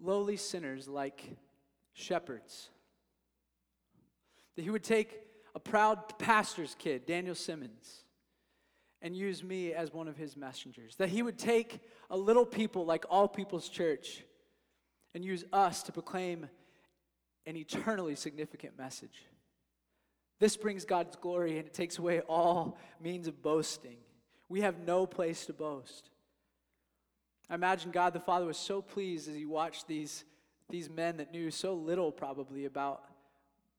lowly 0.00 0.36
sinners 0.36 0.86
like 0.86 1.24
shepherds. 1.94 2.68
That 4.54 4.62
he 4.62 4.70
would 4.70 4.84
take 4.84 5.20
a 5.54 5.60
proud 5.60 6.18
pastor's 6.18 6.74
kid, 6.78 7.06
Daniel 7.06 7.34
Simmons, 7.34 8.04
and 9.06 9.16
use 9.16 9.44
me 9.44 9.72
as 9.72 9.94
one 9.94 10.08
of 10.08 10.16
his 10.16 10.36
messengers. 10.36 10.96
That 10.96 11.08
he 11.08 11.22
would 11.22 11.38
take 11.38 11.80
a 12.10 12.16
little 12.16 12.44
people 12.44 12.84
like 12.84 13.04
All 13.08 13.28
People's 13.28 13.68
Church 13.68 14.24
and 15.14 15.24
use 15.24 15.44
us 15.52 15.84
to 15.84 15.92
proclaim 15.92 16.48
an 17.46 17.56
eternally 17.56 18.16
significant 18.16 18.76
message. 18.76 19.26
This 20.40 20.56
brings 20.56 20.84
God's 20.84 21.14
glory 21.14 21.56
and 21.56 21.68
it 21.68 21.72
takes 21.72 21.98
away 21.98 22.20
all 22.22 22.78
means 23.00 23.28
of 23.28 23.40
boasting. 23.42 23.98
We 24.48 24.62
have 24.62 24.80
no 24.80 25.06
place 25.06 25.46
to 25.46 25.52
boast. 25.52 26.10
I 27.48 27.54
imagine 27.54 27.92
God 27.92 28.12
the 28.12 28.18
Father 28.18 28.46
was 28.46 28.58
so 28.58 28.82
pleased 28.82 29.28
as 29.28 29.36
he 29.36 29.46
watched 29.46 29.86
these, 29.86 30.24
these 30.68 30.90
men 30.90 31.18
that 31.18 31.30
knew 31.30 31.52
so 31.52 31.74
little, 31.74 32.10
probably, 32.10 32.64
about, 32.64 33.04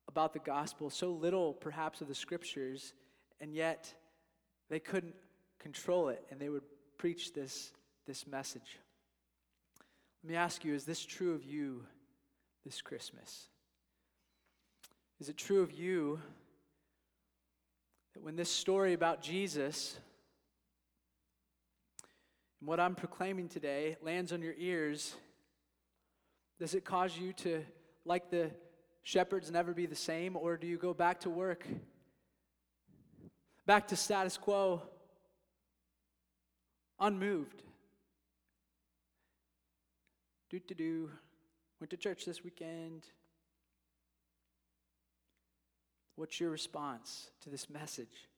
about 0.08 0.32
the 0.32 0.40
gospel, 0.40 0.90
so 0.90 1.12
little, 1.12 1.52
perhaps, 1.52 2.00
of 2.00 2.08
the 2.08 2.16
scriptures, 2.16 2.94
and 3.42 3.54
yet 3.54 3.94
they 4.70 4.80
couldn't 4.80 5.16
control 5.60 6.10
it 6.10 6.26
and 6.30 6.40
they 6.40 6.50
would 6.50 6.64
preach 6.98 7.34
this, 7.34 7.72
this 8.06 8.28
message. 8.28 8.80
Let 10.24 10.32
me 10.32 10.36
ask 10.36 10.66
you 10.66 10.74
is 10.74 10.86
this 10.86 11.06
true 11.06 11.34
of 11.34 11.44
you 11.44 11.84
this 12.66 12.82
Christmas? 12.82 13.48
Is 15.20 15.30
it 15.30 15.38
true 15.38 15.62
of 15.62 15.72
you 15.72 16.20
that 18.14 18.22
when 18.22 18.36
this 18.36 18.52
story 18.52 18.94
about 18.94 19.22
Jesus 19.22 19.98
and 22.60 22.68
what 22.68 22.80
I'm 22.80 22.96
proclaiming 22.96 23.48
today 23.48 23.98
lands 24.02 24.34
on 24.34 24.42
your 24.42 24.54
ears, 24.58 25.16
does 26.60 26.74
it 26.74 26.84
cause 26.84 27.18
you 27.18 27.34
to, 27.34 27.64
like 28.06 28.30
the 28.30 28.52
shepherds, 29.04 29.52
never 29.52 29.74
be 29.74 29.86
the 29.86 29.96
same? 29.96 30.36
Or 30.36 30.58
do 30.58 30.68
you 30.68 30.78
go 30.78 30.94
back 30.94 31.22
to 31.22 31.30
work, 31.30 31.66
back 33.68 33.90
to 33.90 33.96
status 33.98 34.38
quo, 34.38 34.82
unmoved? 37.00 37.62
Do 40.50 40.60
to 40.60 40.74
do. 40.74 41.12
Went 41.80 41.92
to 41.92 41.98
church 41.98 42.26
this 42.26 42.44
weekend. 42.44 43.04
What's 46.16 46.40
your 46.40 46.50
response 46.50 47.30
to 47.44 47.50
this 47.50 47.70
message? 47.70 48.30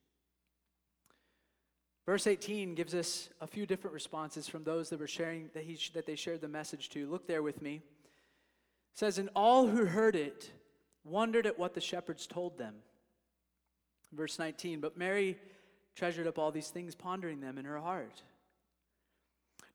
Verse 2.05 2.25
18 2.25 2.73
gives 2.73 2.95
us 2.95 3.29
a 3.39 3.45
few 3.45 3.67
different 3.67 3.93
responses 3.93 4.47
from 4.47 4.63
those 4.63 4.89
that 4.89 4.99
were 4.99 5.07
sharing 5.07 5.51
that, 5.53 5.63
he, 5.63 5.79
that 5.93 6.07
they 6.07 6.15
shared 6.15 6.41
the 6.41 6.47
message 6.47 6.89
to. 6.89 7.07
Look 7.07 7.27
there 7.27 7.43
with 7.43 7.61
me. 7.61 7.75
It 7.75 7.81
says, 8.95 9.19
And 9.19 9.29
all 9.35 9.67
who 9.67 9.85
heard 9.85 10.15
it 10.15 10.51
wondered 11.03 11.45
at 11.45 11.59
what 11.59 11.75
the 11.75 11.81
shepherds 11.81 12.25
told 12.25 12.57
them. 12.57 12.73
Verse 14.13 14.39
19, 14.39 14.79
but 14.79 14.97
Mary 14.97 15.37
treasured 15.95 16.27
up 16.27 16.39
all 16.39 16.51
these 16.51 16.69
things, 16.69 16.95
pondering 16.95 17.39
them 17.39 17.57
in 17.57 17.65
her 17.65 17.79
heart. 17.79 18.23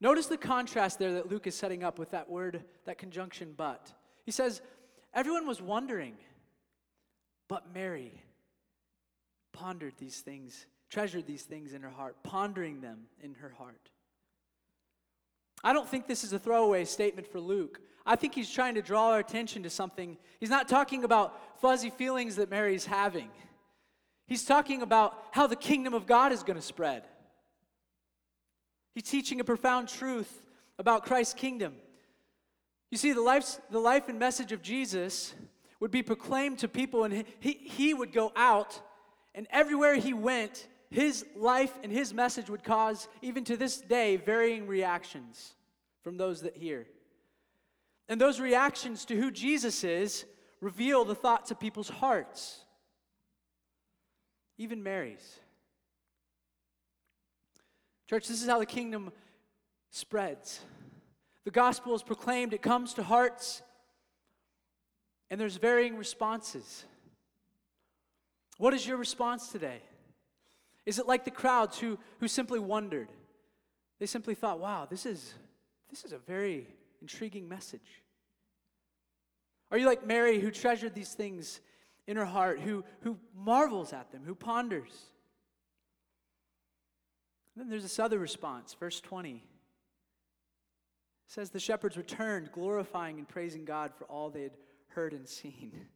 Notice 0.01 0.27
the 0.27 0.37
contrast 0.37 0.99
there 0.99 1.12
that 1.14 1.31
Luke 1.31 1.47
is 1.47 1.55
setting 1.55 1.85
up 1.85 1.99
with 1.99 2.11
that 2.11 2.29
word, 2.29 2.64
that 2.85 2.99
conjunction, 2.99 3.55
but. 3.57 3.92
He 4.25 4.33
says, 4.33 4.61
Everyone 5.12 5.47
was 5.47 5.62
wondering, 5.62 6.16
but 7.49 7.73
Mary 7.73 8.20
pondered 9.53 9.94
these 9.99 10.20
things 10.20 10.66
treasured 10.94 11.27
these 11.27 11.42
things 11.42 11.73
in 11.73 11.83
her 11.83 11.90
heart, 11.90 12.14
pondering 12.23 12.81
them 12.81 13.01
in 13.20 13.35
her 13.35 13.53
heart. 13.59 13.90
I 15.64 15.73
don't 15.73 15.88
think 15.88 16.07
this 16.07 16.23
is 16.23 16.33
a 16.33 16.38
throwaway 16.38 16.85
statement 16.85 17.27
for 17.27 17.40
Luke. 17.40 17.81
I 18.07 18.14
think 18.14 18.33
he's 18.33 18.49
trying 18.49 18.77
to 18.77 18.83
draw 18.83 19.09
our 19.09 19.18
attention 19.18 19.64
to 19.64 19.70
something. 19.70 20.16
He's 20.38 20.51
not 20.51 20.68
talking 20.68 21.03
about 21.03 21.61
fuzzy 21.61 21.90
feelings 21.90 22.37
that 22.37 22.49
Mary's 22.49 22.87
having. 22.87 23.29
He's 24.27 24.45
talking 24.45 24.83
about 24.83 25.17
how 25.33 25.47
the 25.47 25.57
kingdom 25.57 25.95
of 25.95 26.07
God 26.07 26.33
is 26.33 26.43
going 26.43 26.59
to 26.59 26.65
spread. 26.65 27.05
He's 28.95 29.05
teaching 29.05 29.41
a 29.41 29.45
profound 29.45 29.89
truth 29.89 30.43
about 30.79 31.05
Christ's 31.05 31.35
kingdom. 31.35 31.75
You 32.91 32.99
see, 32.99 33.13
the, 33.13 33.21
life, 33.21 33.59
the 33.71 33.81
life 33.81 34.09
and 34.09 34.19
message 34.19 34.53
of 34.53 34.63
Jesus 34.63 35.35
would 35.81 35.91
be 35.91 36.03
proclaimed 36.03 36.61
to 36.61 36.69
people, 36.69 37.05
and 37.05 37.25
he, 37.41 37.53
he 37.53 37.93
would 37.93 38.13
go 38.13 38.33
out, 38.37 38.81
and 39.35 39.47
everywhere 39.51 39.97
he 39.97 40.15
went, 40.15 40.69
his 40.91 41.27
life 41.37 41.77
and 41.83 41.91
his 41.91 42.15
message 42.15 42.49
would 42.49 42.63
cause, 42.63 43.09
even 43.21 43.45
to 43.45 43.57
this 43.57 43.81
day, 43.81 44.17
varying 44.17 44.67
reactions 44.67 45.55
from 46.03 46.17
those 46.17 46.43
that 46.43 46.57
hear. 46.57 46.87
And 48.09 48.21
those 48.21 48.39
reactions 48.39 49.05
to 49.07 49.17
who 49.17 49.31
Jesus 49.31 49.83
is 49.83 50.25
reveal 50.61 51.05
the 51.05 51.15
thoughts 51.15 51.51
of 51.51 51.59
people's 51.59 51.89
hearts, 51.89 52.63
even 54.59 54.83
Mary's. 54.83 55.38
Church, 58.09 58.29
this 58.29 58.43
is 58.43 58.49
how 58.49 58.59
the 58.59 58.67
kingdom 58.67 59.12
spreads. 59.90 60.61
The 61.45 61.51
gospel 61.51 61.95
is 61.95 62.03
proclaimed, 62.03 62.53
it 62.55 62.62
comes 62.62 62.95
to 62.95 63.03
hearts, 63.03 63.62
and 65.31 65.40
there's 65.40 65.57
varying 65.57 65.97
responses. 65.97 66.85
What 68.59 68.75
is 68.75 68.87
your 68.87 68.97
response 68.97 69.49
today? 69.49 69.81
Is 70.87 70.99
it 70.99 71.07
like 71.07 71.25
the 71.25 71.31
crowds 71.31 71.79
who, 71.79 71.99
who 72.21 72.29
simply 72.29 72.59
wondered? 72.59 73.09
They 73.99 74.07
simply 74.07 74.35
thought, 74.35 74.61
wow, 74.61 74.87
this 74.88 75.07
is, 75.07 75.35
this 75.90 76.05
is 76.05 76.12
a 76.12 76.19
very 76.19 76.67
intriguing 77.01 77.49
message. 77.49 78.03
Are 79.71 79.79
you 79.79 79.87
like 79.87 80.07
Mary 80.07 80.40
who 80.40 80.51
treasured 80.51 80.95
these 80.95 81.14
things 81.14 81.61
in 82.07 82.17
her 82.17 82.25
heart, 82.25 82.61
who, 82.61 82.85
who 83.01 83.19
marvels 83.35 83.93
at 83.93 84.12
them, 84.12 84.23
who 84.25 84.35
ponders? 84.35 84.93
And 87.55 87.62
then 87.62 87.71
there's 87.71 87.83
this 87.83 87.99
other 87.99 88.19
response, 88.19 88.75
verse 88.79 89.01
20. 89.01 89.35
It 89.35 89.43
says, 91.27 91.51
The 91.51 91.61
shepherds 91.61 91.97
returned, 91.97 92.53
glorifying 92.53 93.19
and 93.19 93.29
praising 93.29 93.64
God 93.64 93.93
for 93.97 94.05
all 94.05 94.31
they 94.31 94.43
had 94.43 94.57
heard 94.88 95.12
and 95.12 95.29
seen. 95.29 95.87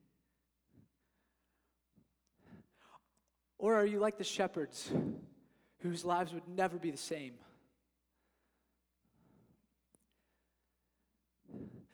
Or 3.59 3.75
are 3.75 3.87
you 3.87 3.99
like 3.99 4.18
the 4.18 4.25
shepherds 4.25 4.90
whose 5.81 6.05
lives 6.05 6.33
would 6.33 6.49
never 6.49 6.79
be 6.79 6.92
the 6.92 6.97
same? 6.97 7.35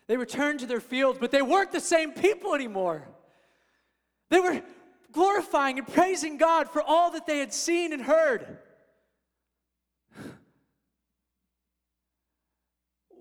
They 0.06 0.18
returned 0.18 0.60
to 0.60 0.66
their 0.66 0.80
fields, 0.80 1.18
but 1.18 1.30
they 1.30 1.40
weren't 1.40 1.72
the 1.72 1.80
same 1.80 2.12
people 2.12 2.54
anymore. 2.54 3.08
They 4.30 4.40
were 4.40 4.62
glorifying 5.12 5.78
and 5.78 5.86
praising 5.86 6.36
God 6.36 6.68
for 6.68 6.82
all 6.82 7.12
that 7.12 7.26
they 7.26 7.38
had 7.38 7.52
seen 7.52 7.92
and 7.92 8.02
heard. 8.02 8.58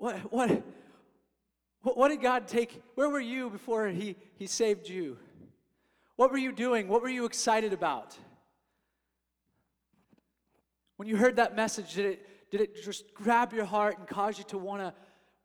What, 0.04 0.18
what, 0.34 0.64
what 1.82 2.10
did 2.10 2.22
God 2.22 2.48
take? 2.48 2.82
Where 2.96 3.10
were 3.10 3.22
you 3.22 3.50
before 3.50 3.88
he, 3.88 4.16
he 4.36 4.48
saved 4.48 4.90
you? 4.90 5.18
What 6.16 6.32
were 6.32 6.38
you 6.38 6.52
doing? 6.52 6.88
What 6.88 7.02
were 7.02 7.10
you 7.10 7.26
excited 7.26 7.74
about? 7.74 8.18
When 10.98 11.08
you 11.08 11.16
heard 11.16 11.38
that 11.38 11.56
message, 11.56 11.94
did 11.94 12.06
it, 12.06 12.52
did 12.52 12.62
it 12.62 12.84
just 12.84 13.14
grab 13.14 13.54
your 13.54 13.66
heart 13.66 13.98
and 13.98 14.08
cause 14.08 14.38
you 14.38 14.44
to 14.46 14.58
want 14.58 14.82
to 14.82 14.94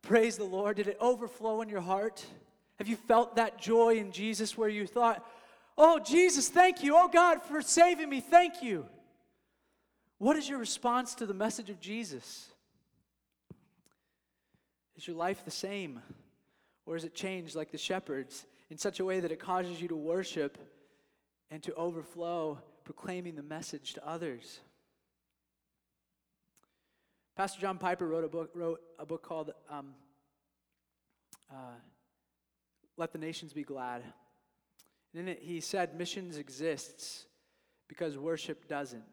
praise 0.01 0.37
the 0.37 0.43
Lord? 0.43 0.77
Did 0.77 0.87
it 0.87 0.97
overflow 0.99 1.61
in 1.61 1.69
your 1.69 1.81
heart? 1.81 2.25
Have 2.77 2.87
you 2.87 2.95
felt 2.95 3.35
that 3.35 3.59
joy 3.59 3.95
in 3.97 4.11
Jesus 4.11 4.57
where 4.57 4.69
you 4.69 4.85
thought, 4.85 5.25
Oh, 5.81 5.97
Jesus, 5.97 6.49
thank 6.49 6.83
you. 6.83 6.95
Oh, 6.95 7.07
God, 7.07 7.41
for 7.41 7.61
saving 7.61 8.09
me. 8.09 8.19
Thank 8.19 8.61
you. 8.61 8.85
What 10.17 10.35
is 10.35 10.47
your 10.47 10.59
response 10.59 11.15
to 11.15 11.25
the 11.25 11.33
message 11.33 11.69
of 11.69 11.79
Jesus? 11.79 12.49
Is 14.97 15.07
your 15.07 15.15
life 15.15 15.43
the 15.45 15.51
same? 15.51 16.01
Or 16.85 16.97
is 16.97 17.05
it 17.05 17.15
changed 17.15 17.55
like 17.55 17.71
the 17.71 17.77
shepherds 17.77 18.45
in 18.69 18.77
such 18.77 18.99
a 18.99 19.05
way 19.05 19.21
that 19.21 19.31
it 19.31 19.39
causes 19.39 19.81
you 19.81 19.87
to 19.87 19.95
worship 19.95 20.57
and 21.49 21.63
to 21.63 21.73
overflow 21.75 22.59
proclaiming 22.83 23.35
the 23.35 23.43
message 23.43 23.93
to 23.93 24.07
others. 24.07 24.59
Pastor 27.37 27.61
John 27.61 27.77
Piper 27.77 28.07
wrote 28.07 28.23
a 28.23 28.27
book, 28.27 28.49
wrote 28.55 28.81
a 28.97 29.05
book 29.05 29.21
called 29.21 29.51
um, 29.69 29.93
uh, 31.51 31.77
Let 32.97 33.11
the 33.11 33.19
Nations 33.19 33.53
Be 33.53 33.63
Glad. 33.63 34.01
And 35.15 35.29
he 35.39 35.59
said 35.59 35.95
missions 35.95 36.37
exists 36.37 37.25
because 37.87 38.17
worship 38.17 38.67
doesn't. 38.67 39.03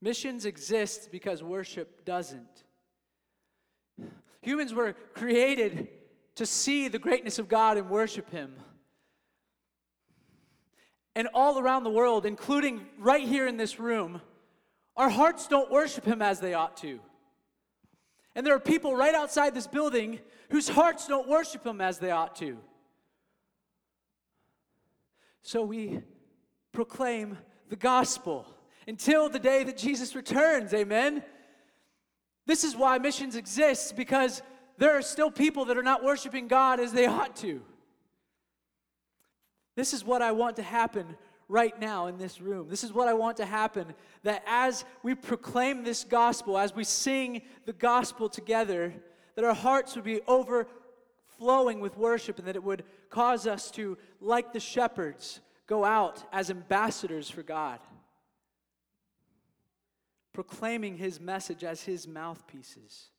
Missions 0.00 0.44
exist 0.44 1.10
because 1.10 1.42
worship 1.42 2.04
doesn't. 2.04 2.64
Humans 4.42 4.74
were 4.74 4.92
created 5.14 5.88
to 6.36 6.46
see 6.46 6.88
the 6.88 6.98
greatness 6.98 7.38
of 7.38 7.48
God 7.48 7.78
and 7.78 7.90
worship 7.90 8.30
Him. 8.30 8.54
And 11.16 11.28
all 11.32 11.58
around 11.58 11.84
the 11.84 11.90
world, 11.90 12.26
including 12.26 12.86
right 12.98 13.26
here 13.26 13.46
in 13.46 13.56
this 13.56 13.80
room, 13.80 14.20
our 14.96 15.08
hearts 15.08 15.48
don't 15.48 15.70
worship 15.70 16.04
Him 16.04 16.20
as 16.20 16.40
they 16.40 16.52
ought 16.54 16.76
to. 16.78 17.00
And 18.34 18.46
there 18.46 18.54
are 18.54 18.60
people 18.60 18.94
right 18.94 19.14
outside 19.14 19.54
this 19.54 19.66
building 19.66 20.20
whose 20.50 20.68
hearts 20.68 21.08
don't 21.08 21.26
worship 21.26 21.66
Him 21.66 21.80
as 21.80 21.98
they 21.98 22.10
ought 22.10 22.36
to. 22.36 22.58
So 25.46 25.62
we 25.62 26.00
proclaim 26.72 27.38
the 27.68 27.76
gospel 27.76 28.52
until 28.88 29.28
the 29.28 29.38
day 29.38 29.62
that 29.62 29.76
Jesus 29.76 30.16
returns. 30.16 30.74
Amen. 30.74 31.22
This 32.46 32.64
is 32.64 32.74
why 32.74 32.98
missions 32.98 33.36
exists 33.36 33.92
because 33.92 34.42
there 34.76 34.98
are 34.98 35.02
still 35.02 35.30
people 35.30 35.66
that 35.66 35.78
are 35.78 35.84
not 35.84 36.02
worshiping 36.02 36.48
God 36.48 36.80
as 36.80 36.92
they 36.92 37.06
ought 37.06 37.36
to. 37.36 37.62
This 39.76 39.94
is 39.94 40.04
what 40.04 40.20
I 40.20 40.32
want 40.32 40.56
to 40.56 40.64
happen 40.64 41.16
right 41.46 41.78
now 41.80 42.08
in 42.08 42.18
this 42.18 42.40
room. 42.40 42.68
This 42.68 42.82
is 42.82 42.92
what 42.92 43.06
I 43.06 43.14
want 43.14 43.36
to 43.36 43.46
happen 43.46 43.94
that 44.24 44.42
as 44.48 44.84
we 45.04 45.14
proclaim 45.14 45.84
this 45.84 46.02
gospel, 46.02 46.58
as 46.58 46.74
we 46.74 46.82
sing 46.82 47.42
the 47.66 47.72
gospel 47.72 48.28
together, 48.28 48.92
that 49.36 49.44
our 49.44 49.54
hearts 49.54 49.94
would 49.94 50.04
be 50.04 50.22
overflowing 50.26 51.78
with 51.78 51.96
worship 51.96 52.40
and 52.40 52.48
that 52.48 52.56
it 52.56 52.64
would 52.64 52.82
cause 53.10 53.46
us 53.46 53.70
to, 53.72 53.98
like 54.20 54.52
the 54.52 54.60
shepherds, 54.60 55.40
go 55.66 55.84
out 55.84 56.22
as 56.32 56.50
ambassadors 56.50 57.28
for 57.28 57.42
God, 57.42 57.80
proclaiming 60.32 60.96
his 60.96 61.20
message 61.20 61.64
as 61.64 61.82
his 61.82 62.06
mouthpieces. 62.06 63.10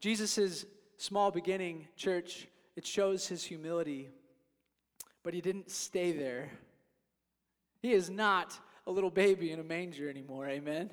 Jesus' 0.00 0.66
small 0.98 1.30
beginning, 1.30 1.88
church, 1.96 2.48
it 2.76 2.86
shows 2.86 3.26
his 3.26 3.42
humility, 3.42 4.10
but 5.22 5.34
he 5.34 5.40
didn't 5.40 5.70
stay 5.70 6.12
there. 6.12 6.50
He 7.80 7.92
is 7.92 8.10
not 8.10 8.58
a 8.86 8.90
little 8.90 9.10
baby 9.10 9.50
in 9.50 9.60
a 9.60 9.64
manger 9.64 10.08
anymore, 10.08 10.48
amen? 10.48 10.90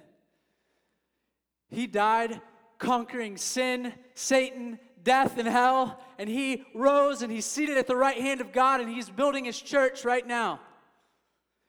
He 1.70 1.88
died 1.88 2.42
conquering 2.78 3.38
sin, 3.38 3.94
Satan, 4.14 4.80
death, 5.04 5.38
and 5.38 5.48
hell, 5.48 6.00
and 6.18 6.30
he 6.30 6.64
rose 6.74 7.22
and 7.22 7.32
he's 7.32 7.46
seated 7.46 7.78
at 7.78 7.88
the 7.88 7.96
right 7.96 8.18
hand 8.18 8.42
of 8.42 8.52
God 8.52 8.80
and 8.80 8.90
he's 8.90 9.10
building 9.10 9.46
his 9.46 9.60
church 9.60 10.06
right 10.06 10.26
now. 10.26 10.60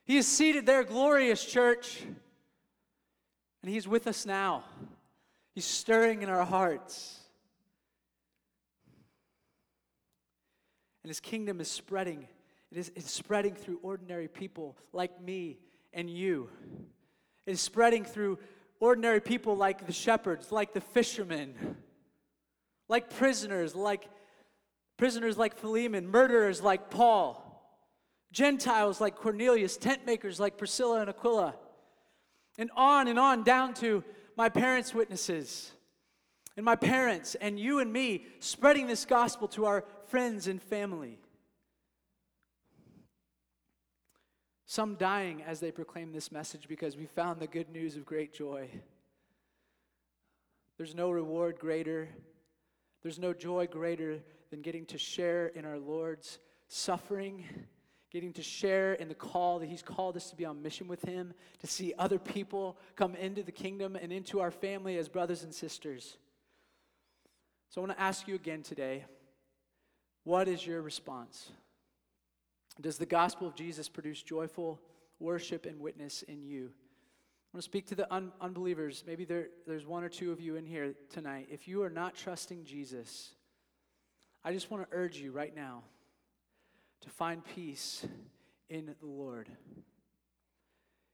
He 0.04 0.16
is 0.16 0.26
seated 0.26 0.66
there, 0.66 0.84
glorious 0.84 1.44
church, 1.44 2.02
and 3.62 3.70
he's 3.70 3.88
with 3.88 4.06
us 4.06 4.26
now. 4.26 4.64
He's 5.54 5.64
stirring 5.64 6.22
in 6.22 6.28
our 6.28 6.44
hearts. 6.44 7.20
And 11.02 11.08
his 11.10 11.20
kingdom 11.20 11.60
is 11.60 11.70
spreading. 11.70 12.26
It 12.70 12.78
is 12.78 12.92
it's 12.96 13.10
spreading 13.10 13.54
through 13.54 13.78
ordinary 13.82 14.28
people 14.28 14.76
like 14.92 15.20
me 15.20 15.58
and 15.92 16.10
you. 16.10 16.48
It 17.46 17.52
is 17.52 17.60
spreading 17.60 18.04
through 18.04 18.38
ordinary 18.80 19.20
people 19.20 19.56
like 19.56 19.86
the 19.86 19.92
shepherds, 19.92 20.50
like 20.50 20.72
the 20.72 20.80
fishermen, 20.80 21.76
like 22.88 23.10
prisoners, 23.10 23.74
like 23.74 24.08
prisoners 24.96 25.36
like 25.36 25.56
Philemon, 25.56 26.08
murderers 26.08 26.62
like 26.62 26.90
Paul, 26.90 27.40
Gentiles 28.32 29.00
like 29.00 29.16
Cornelius, 29.16 29.76
tent 29.76 30.06
makers 30.06 30.40
like 30.40 30.58
Priscilla 30.58 31.00
and 31.00 31.10
Aquila, 31.10 31.54
and 32.58 32.70
on 32.76 33.08
and 33.08 33.18
on 33.18 33.42
down 33.42 33.74
to 33.74 34.04
my 34.36 34.48
parents' 34.48 34.94
witnesses 34.94 35.72
and 36.56 36.64
my 36.64 36.76
parents 36.76 37.34
and 37.36 37.58
you 37.58 37.80
and 37.80 37.92
me 37.92 38.26
spreading 38.40 38.86
this 38.86 39.04
gospel 39.04 39.48
to 39.48 39.66
our 39.66 39.84
friends 40.06 40.46
and 40.46 40.62
family. 40.62 41.18
Some 44.66 44.96
dying 44.96 45.42
as 45.42 45.60
they 45.60 45.70
proclaim 45.70 46.12
this 46.12 46.32
message 46.32 46.66
because 46.68 46.96
we 46.96 47.06
found 47.06 47.40
the 47.40 47.46
good 47.46 47.70
news 47.70 47.96
of 47.96 48.04
great 48.04 48.32
joy. 48.32 48.68
There's 50.76 50.94
no 50.94 51.10
reward 51.10 51.58
greater, 51.58 52.08
there's 53.04 53.18
no 53.18 53.34
joy 53.34 53.68
greater 53.68 54.18
than 54.50 54.62
getting 54.62 54.86
to 54.86 54.98
share 54.98 55.48
in 55.48 55.66
our 55.66 55.78
Lord's 55.78 56.38
suffering, 56.68 57.44
getting 58.10 58.32
to 58.32 58.42
share 58.42 58.94
in 58.94 59.08
the 59.08 59.14
call 59.14 59.58
that 59.58 59.68
He's 59.68 59.82
called 59.82 60.16
us 60.16 60.30
to 60.30 60.36
be 60.36 60.46
on 60.46 60.62
mission 60.62 60.88
with 60.88 61.02
Him, 61.02 61.34
to 61.60 61.66
see 61.66 61.92
other 61.98 62.18
people 62.18 62.78
come 62.96 63.14
into 63.14 63.42
the 63.42 63.52
kingdom 63.52 63.94
and 63.94 64.10
into 64.10 64.40
our 64.40 64.50
family 64.50 64.96
as 64.96 65.08
brothers 65.08 65.44
and 65.44 65.54
sisters. 65.54 66.16
So 67.68 67.82
I 67.82 67.84
want 67.84 67.98
to 67.98 68.02
ask 68.02 68.26
you 68.26 68.34
again 68.34 68.62
today 68.62 69.04
what 70.24 70.48
is 70.48 70.66
your 70.66 70.80
response? 70.80 71.50
Does 72.80 72.96
the 72.96 73.04
gospel 73.04 73.46
of 73.46 73.54
Jesus 73.54 73.90
produce 73.90 74.22
joyful 74.22 74.80
worship 75.20 75.66
and 75.66 75.78
witness 75.78 76.22
in 76.22 76.42
you? 76.42 76.70
I 77.54 77.56
want 77.56 77.62
to 77.62 77.70
speak 77.70 77.86
to 77.86 77.94
the 77.94 78.12
un- 78.12 78.32
unbelievers. 78.40 79.04
Maybe 79.06 79.24
there, 79.24 79.46
there's 79.64 79.86
one 79.86 80.02
or 80.02 80.08
two 80.08 80.32
of 80.32 80.40
you 80.40 80.56
in 80.56 80.66
here 80.66 80.92
tonight. 81.08 81.46
If 81.52 81.68
you 81.68 81.84
are 81.84 81.88
not 81.88 82.16
trusting 82.16 82.64
Jesus, 82.64 83.30
I 84.42 84.52
just 84.52 84.72
want 84.72 84.82
to 84.82 84.96
urge 84.96 85.18
you 85.18 85.30
right 85.30 85.54
now 85.54 85.84
to 87.02 87.10
find 87.10 87.44
peace 87.44 88.04
in 88.68 88.86
the 89.00 89.06
Lord. 89.06 89.48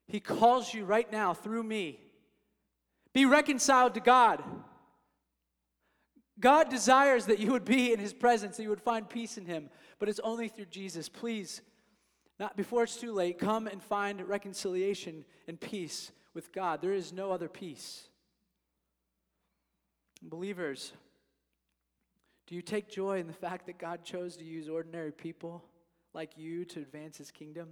He 0.06 0.18
calls 0.18 0.72
you 0.72 0.86
right 0.86 1.12
now 1.12 1.34
through 1.34 1.62
me. 1.62 2.00
Be 3.12 3.26
reconciled 3.26 3.92
to 3.92 4.00
God. 4.00 4.42
God 6.40 6.70
desires 6.70 7.26
that 7.26 7.38
you 7.38 7.52
would 7.52 7.66
be 7.66 7.92
in 7.92 7.98
his 8.00 8.14
presence, 8.14 8.56
that 8.56 8.62
you 8.62 8.70
would 8.70 8.80
find 8.80 9.06
peace 9.06 9.36
in 9.36 9.44
him, 9.44 9.68
but 9.98 10.08
it's 10.08 10.20
only 10.20 10.48
through 10.48 10.64
Jesus. 10.70 11.06
Please, 11.06 11.60
not 12.38 12.56
before 12.56 12.84
it's 12.84 12.96
too 12.96 13.12
late, 13.12 13.38
come 13.38 13.66
and 13.66 13.82
find 13.82 14.26
reconciliation 14.26 15.26
and 15.46 15.60
peace 15.60 16.12
with 16.34 16.52
God. 16.52 16.80
There 16.80 16.92
is 16.92 17.12
no 17.12 17.32
other 17.32 17.48
peace. 17.48 18.08
Believers, 20.22 20.92
do 22.46 22.54
you 22.54 22.62
take 22.62 22.88
joy 22.88 23.18
in 23.20 23.26
the 23.26 23.32
fact 23.32 23.66
that 23.66 23.78
God 23.78 24.04
chose 24.04 24.36
to 24.36 24.44
use 24.44 24.68
ordinary 24.68 25.12
people 25.12 25.64
like 26.12 26.36
you 26.36 26.64
to 26.66 26.80
advance 26.80 27.16
his 27.16 27.30
kingdom? 27.30 27.68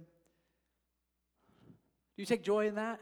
Do 2.15 2.21
you 2.21 2.25
take 2.25 2.43
joy 2.43 2.67
in 2.67 2.75
that? 2.75 2.99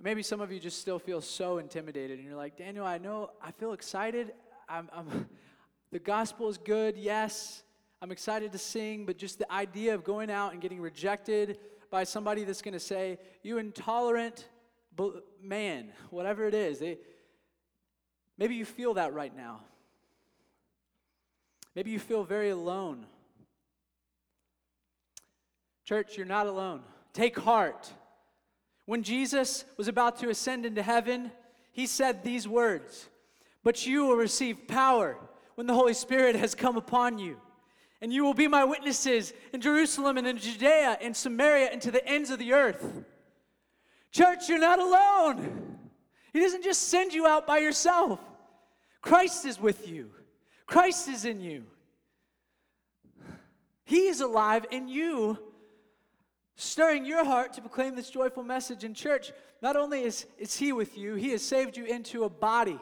Maybe 0.00 0.22
some 0.22 0.40
of 0.40 0.50
you 0.50 0.58
just 0.58 0.80
still 0.80 0.98
feel 0.98 1.20
so 1.20 1.58
intimidated 1.58 2.18
and 2.18 2.26
you're 2.26 2.36
like, 2.36 2.56
Daniel, 2.56 2.84
I 2.84 2.98
know, 2.98 3.30
I 3.40 3.52
feel 3.52 3.72
excited. 3.72 4.32
I'm, 4.68 4.88
I'm, 4.92 5.28
the 5.92 5.98
gospel 5.98 6.48
is 6.48 6.58
good, 6.58 6.96
yes. 6.96 7.62
I'm 8.00 8.10
excited 8.10 8.50
to 8.50 8.58
sing, 8.58 9.06
but 9.06 9.16
just 9.16 9.38
the 9.38 9.52
idea 9.52 9.94
of 9.94 10.02
going 10.02 10.28
out 10.28 10.52
and 10.52 10.60
getting 10.60 10.80
rejected 10.80 11.58
by 11.92 12.04
somebody 12.04 12.42
that's 12.42 12.62
going 12.62 12.72
to 12.72 12.80
say, 12.80 13.18
You 13.42 13.58
intolerant 13.58 14.48
man, 15.40 15.92
whatever 16.10 16.46
it 16.46 16.54
is, 16.54 16.80
they, 16.80 16.98
maybe 18.36 18.56
you 18.56 18.64
feel 18.64 18.94
that 18.94 19.12
right 19.12 19.36
now. 19.36 19.60
Maybe 21.76 21.90
you 21.90 21.98
feel 21.98 22.24
very 22.24 22.50
alone. 22.50 23.06
Church, 25.84 26.16
you're 26.16 26.26
not 26.26 26.46
alone. 26.46 26.82
Take 27.12 27.38
heart. 27.38 27.92
When 28.86 29.02
Jesus 29.02 29.64
was 29.76 29.86
about 29.86 30.18
to 30.20 30.30
ascend 30.30 30.64
into 30.64 30.82
heaven, 30.82 31.30
he 31.72 31.86
said 31.86 32.24
these 32.24 32.48
words 32.48 33.08
But 33.62 33.86
you 33.86 34.06
will 34.06 34.16
receive 34.16 34.66
power 34.66 35.18
when 35.56 35.66
the 35.66 35.74
Holy 35.74 35.94
Spirit 35.94 36.36
has 36.36 36.54
come 36.54 36.78
upon 36.78 37.18
you. 37.18 37.36
And 38.02 38.12
you 38.12 38.24
will 38.24 38.34
be 38.34 38.48
my 38.48 38.64
witnesses 38.64 39.32
in 39.52 39.60
Jerusalem 39.60 40.18
and 40.18 40.26
in 40.26 40.36
Judea 40.36 40.98
and 41.00 41.16
Samaria 41.16 41.70
and 41.70 41.80
to 41.82 41.92
the 41.92 42.04
ends 42.06 42.30
of 42.30 42.40
the 42.40 42.52
earth. 42.52 42.84
Church, 44.10 44.48
you're 44.48 44.58
not 44.58 44.80
alone. 44.80 45.78
He 46.32 46.40
doesn't 46.40 46.64
just 46.64 46.88
send 46.88 47.14
you 47.14 47.26
out 47.26 47.46
by 47.46 47.58
yourself, 47.58 48.18
Christ 49.00 49.46
is 49.46 49.60
with 49.60 49.88
you, 49.88 50.10
Christ 50.66 51.08
is 51.08 51.24
in 51.24 51.40
you. 51.40 51.64
He 53.84 54.06
is 54.06 54.20
alive 54.20 54.66
in 54.70 54.88
you 54.88 55.38
stirring 56.56 57.04
your 57.04 57.24
heart 57.24 57.52
to 57.54 57.60
proclaim 57.60 57.94
this 57.94 58.10
joyful 58.10 58.42
message 58.42 58.84
in 58.84 58.94
church. 58.94 59.32
Not 59.60 59.76
only 59.76 60.02
is, 60.02 60.26
is 60.38 60.56
He 60.56 60.72
with 60.72 60.96
you, 60.98 61.14
He 61.14 61.30
has 61.30 61.42
saved 61.42 61.76
you 61.76 61.84
into 61.84 62.24
a 62.24 62.28
body. 62.28 62.78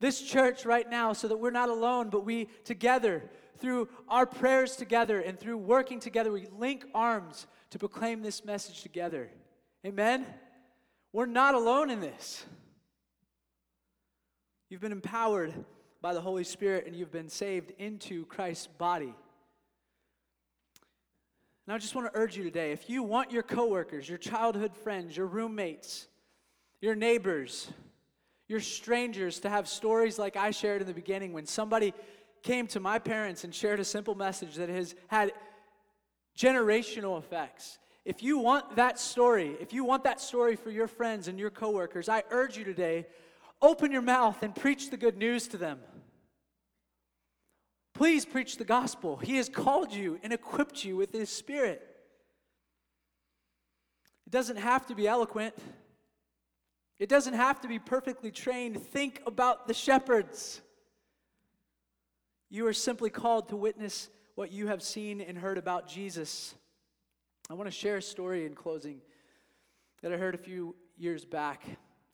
This 0.00 0.20
church 0.20 0.64
right 0.64 0.88
now, 0.88 1.12
so 1.12 1.28
that 1.28 1.36
we're 1.36 1.50
not 1.50 1.68
alone, 1.68 2.10
but 2.10 2.24
we 2.24 2.46
together 2.64 3.30
through 3.62 3.88
our 4.08 4.26
prayers 4.26 4.76
together 4.76 5.20
and 5.20 5.38
through 5.38 5.56
working 5.56 6.00
together, 6.00 6.32
we 6.32 6.48
link 6.58 6.84
arms 6.94 7.46
to 7.70 7.78
proclaim 7.78 8.20
this 8.20 8.44
message 8.44 8.82
together. 8.82 9.30
Amen? 9.86 10.26
We're 11.12 11.26
not 11.26 11.54
alone 11.54 11.88
in 11.88 12.00
this. 12.00 12.44
You've 14.68 14.80
been 14.80 14.92
empowered 14.92 15.54
by 16.00 16.12
the 16.12 16.20
Holy 16.20 16.44
Spirit 16.44 16.86
and 16.86 16.96
you've 16.96 17.12
been 17.12 17.28
saved 17.28 17.72
into 17.78 18.26
Christ's 18.26 18.66
body. 18.66 19.14
And 21.66 21.74
I 21.74 21.78
just 21.78 21.94
want 21.94 22.12
to 22.12 22.18
urge 22.18 22.36
you 22.36 22.42
today 22.42 22.72
if 22.72 22.90
you 22.90 23.04
want 23.04 23.30
your 23.30 23.44
coworkers, 23.44 24.08
your 24.08 24.18
childhood 24.18 24.74
friends, 24.74 25.16
your 25.16 25.26
roommates, 25.26 26.08
your 26.80 26.96
neighbors, 26.96 27.70
your 28.48 28.60
strangers 28.60 29.38
to 29.40 29.48
have 29.48 29.68
stories 29.68 30.18
like 30.18 30.36
I 30.36 30.50
shared 30.50 30.80
in 30.80 30.86
the 30.88 30.94
beginning 30.94 31.32
when 31.32 31.46
somebody 31.46 31.94
came 32.42 32.66
to 32.68 32.80
my 32.80 32.98
parents 32.98 33.44
and 33.44 33.54
shared 33.54 33.80
a 33.80 33.84
simple 33.84 34.14
message 34.14 34.56
that 34.56 34.68
has 34.68 34.94
had 35.08 35.32
generational 36.36 37.18
effects. 37.18 37.78
If 38.04 38.22
you 38.22 38.38
want 38.38 38.76
that 38.76 38.98
story, 38.98 39.56
if 39.60 39.72
you 39.72 39.84
want 39.84 40.04
that 40.04 40.20
story 40.20 40.56
for 40.56 40.70
your 40.70 40.88
friends 40.88 41.28
and 41.28 41.38
your 41.38 41.50
coworkers, 41.50 42.08
I 42.08 42.24
urge 42.30 42.56
you 42.56 42.64
today 42.64 43.06
open 43.60 43.92
your 43.92 44.02
mouth 44.02 44.42
and 44.42 44.54
preach 44.54 44.90
the 44.90 44.96
good 44.96 45.16
news 45.16 45.46
to 45.48 45.56
them. 45.56 45.78
Please 47.94 48.24
preach 48.24 48.56
the 48.56 48.64
gospel. 48.64 49.18
He 49.18 49.36
has 49.36 49.48
called 49.48 49.92
you 49.92 50.18
and 50.22 50.32
equipped 50.32 50.84
you 50.84 50.96
with 50.96 51.12
His 51.12 51.30
Spirit. 51.30 51.80
It 54.26 54.30
doesn't 54.30 54.56
have 54.56 54.86
to 54.86 54.94
be 54.94 55.06
eloquent, 55.06 55.54
it 56.98 57.08
doesn't 57.08 57.34
have 57.34 57.60
to 57.60 57.68
be 57.68 57.78
perfectly 57.78 58.30
trained. 58.30 58.82
Think 58.82 59.22
about 59.26 59.68
the 59.68 59.74
shepherds. 59.74 60.60
You 62.52 62.66
are 62.66 62.74
simply 62.74 63.08
called 63.08 63.48
to 63.48 63.56
witness 63.56 64.10
what 64.34 64.52
you 64.52 64.66
have 64.66 64.82
seen 64.82 65.22
and 65.22 65.38
heard 65.38 65.56
about 65.56 65.88
Jesus. 65.88 66.54
I 67.48 67.54
want 67.54 67.66
to 67.66 67.74
share 67.74 67.96
a 67.96 68.02
story 68.02 68.44
in 68.44 68.54
closing 68.54 69.00
that 70.02 70.12
I 70.12 70.18
heard 70.18 70.34
a 70.34 70.38
few 70.38 70.76
years 70.98 71.24
back 71.24 71.64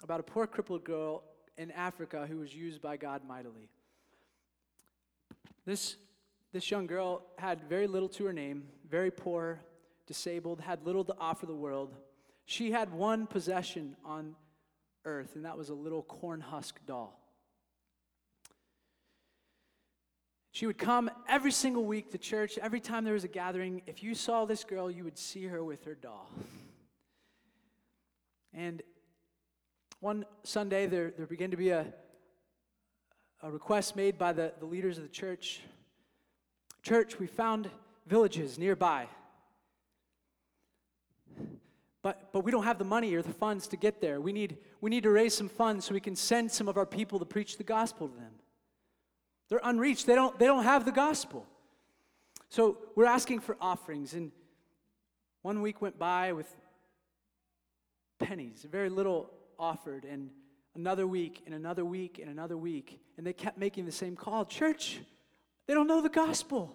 about 0.05 0.20
a 0.20 0.22
poor 0.22 0.47
crippled 0.47 0.84
girl 0.84 1.24
in 1.57 1.72
Africa 1.72 2.24
who 2.28 2.39
was 2.39 2.55
used 2.55 2.80
by 2.80 2.97
God 2.97 3.22
mightily. 3.26 3.68
This, 5.66 5.97
this 6.53 6.70
young 6.70 6.86
girl 6.86 7.22
had 7.36 7.68
very 7.68 7.89
little 7.89 8.09
to 8.11 8.24
her 8.26 8.32
name, 8.32 8.62
very 8.89 9.11
poor, 9.11 9.59
disabled, 10.07 10.61
had 10.61 10.86
little 10.86 11.03
to 11.03 11.16
offer 11.18 11.47
the 11.47 11.53
world. 11.53 11.97
She 12.45 12.70
had 12.70 12.93
one 12.93 13.26
possession 13.26 13.97
on 14.05 14.36
earth, 15.05 15.34
and 15.34 15.45
that 15.45 15.59
was 15.59 15.68
a 15.68 15.74
little 15.74 16.05
corn 16.05 16.41
husk 16.41 16.78
doll. 16.86 17.28
She 20.59 20.66
would 20.66 20.76
come 20.76 21.09
every 21.28 21.52
single 21.52 21.84
week 21.84 22.11
to 22.11 22.18
church. 22.18 22.59
Every 22.59 22.80
time 22.80 23.04
there 23.04 23.14
was 23.14 23.22
a 23.22 23.28
gathering, 23.28 23.80
if 23.86 24.02
you 24.02 24.12
saw 24.12 24.44
this 24.44 24.64
girl, 24.64 24.90
you 24.90 25.04
would 25.04 25.16
see 25.16 25.46
her 25.46 25.62
with 25.62 25.84
her 25.84 25.94
doll. 25.94 26.28
And 28.52 28.82
one 30.00 30.26
Sunday, 30.42 30.86
there, 30.86 31.12
there 31.16 31.26
began 31.26 31.52
to 31.52 31.56
be 31.56 31.68
a, 31.68 31.86
a 33.40 33.52
request 33.52 33.94
made 33.94 34.18
by 34.18 34.32
the, 34.32 34.52
the 34.59 34.66
leaders 34.66 34.96
of 34.96 35.04
the 35.04 35.09
church. 35.09 35.61
Church, 36.82 37.20
we 37.20 37.28
found 37.28 37.70
villages 38.09 38.59
nearby. 38.59 39.06
But, 42.02 42.32
but 42.32 42.42
we 42.42 42.50
don't 42.50 42.64
have 42.64 42.80
the 42.80 42.84
money 42.84 43.14
or 43.14 43.22
the 43.22 43.32
funds 43.32 43.68
to 43.68 43.76
get 43.76 44.00
there. 44.00 44.20
We 44.20 44.32
need, 44.32 44.56
we 44.80 44.90
need 44.90 45.04
to 45.04 45.11
raise 45.11 45.36
some 45.36 45.48
funds 45.48 45.84
so 45.84 45.94
we 45.94 46.00
can 46.00 46.16
send 46.16 46.50
some 46.50 46.66
of 46.66 46.76
our 46.76 46.84
people 46.84 47.20
to 47.20 47.24
preach 47.24 47.59
the 47.59 47.62
gospel 47.62 48.09
to 48.09 48.16
them. 48.16 48.32
They're 49.49 49.61
unreached, 49.62 50.07
they 50.07 50.14
don't, 50.14 50.38
they 50.38 50.46
don't 50.46 50.64
have 50.64 50.84
the 50.84 50.92
gospel. 50.92 51.46
So 52.51 52.78
we're 52.94 53.07
asking 53.07 53.40
for 53.40 53.57
offerings. 53.61 54.14
And 54.14 54.32
one 55.42 55.62
week 55.62 55.80
went 55.80 55.99
by 55.99 56.32
with 56.32 56.55
pennies, 58.18 58.66
very 58.70 58.88
little 58.88 59.30
offered, 59.59 60.05
and 60.05 60.30
another 60.74 61.07
week, 61.07 61.42
and 61.46 61.55
another 61.55 61.84
week, 61.84 62.18
and 62.18 62.30
another 62.30 62.57
week, 62.57 63.01
and 63.16 63.26
they 63.26 63.32
kept 63.32 63.59
making 63.59 63.86
the 63.86 63.92
same 63.92 64.16
call 64.16 64.44
Church, 64.44 65.01
they 65.66 65.74
don't 65.74 65.86
know 65.86 66.01
the 66.01 66.09
gospel. 66.09 66.74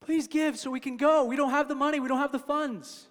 Please 0.00 0.28
give 0.28 0.58
so 0.58 0.70
we 0.70 0.80
can 0.80 0.96
go. 0.96 1.24
We 1.24 1.36
don't 1.36 1.50
have 1.50 1.68
the 1.68 1.74
money, 1.74 2.00
we 2.00 2.08
don't 2.08 2.18
have 2.18 2.32
the 2.32 2.38
funds. 2.38 3.06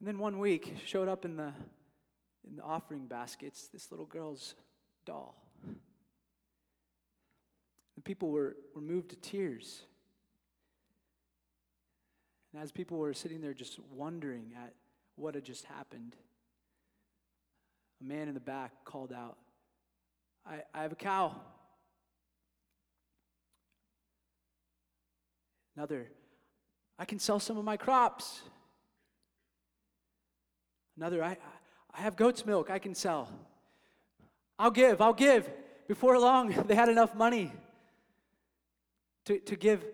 And 0.00 0.08
then 0.08 0.18
one 0.18 0.38
week 0.38 0.74
showed 0.84 1.08
up 1.08 1.24
in 1.24 1.36
the 1.36 1.52
in 2.48 2.56
the 2.56 2.62
offering 2.62 3.06
baskets 3.06 3.68
this 3.72 3.92
little 3.92 4.04
girl's 4.04 4.56
doll. 5.04 5.36
The 7.96 8.02
people 8.02 8.30
were, 8.30 8.56
were 8.74 8.80
moved 8.80 9.10
to 9.10 9.16
tears. 9.16 9.82
And 12.52 12.62
as 12.62 12.72
people 12.72 12.98
were 12.98 13.14
sitting 13.14 13.40
there 13.40 13.54
just 13.54 13.78
wondering 13.90 14.52
at 14.56 14.74
what 15.16 15.34
had 15.34 15.44
just 15.44 15.64
happened, 15.64 16.16
a 18.00 18.04
man 18.04 18.28
in 18.28 18.34
the 18.34 18.40
back 18.40 18.72
called 18.84 19.12
out, 19.12 19.38
I, 20.46 20.62
I 20.74 20.82
have 20.82 20.92
a 20.92 20.96
cow. 20.96 21.36
Another, 25.76 26.08
I 26.98 27.04
can 27.04 27.18
sell 27.18 27.38
some 27.38 27.56
of 27.56 27.64
my 27.64 27.76
crops. 27.76 28.42
Another, 30.96 31.22
I, 31.22 31.38
I 31.94 32.00
have 32.00 32.16
goat's 32.16 32.44
milk 32.44 32.70
I 32.70 32.78
can 32.78 32.94
sell. 32.94 33.28
I'll 34.62 34.70
give, 34.70 35.00
I'll 35.00 35.12
give. 35.12 35.50
Before 35.88 36.16
long, 36.20 36.50
they 36.68 36.76
had 36.76 36.88
enough 36.88 37.16
money 37.16 37.50
to, 39.24 39.40
to 39.40 39.56
give 39.56 39.84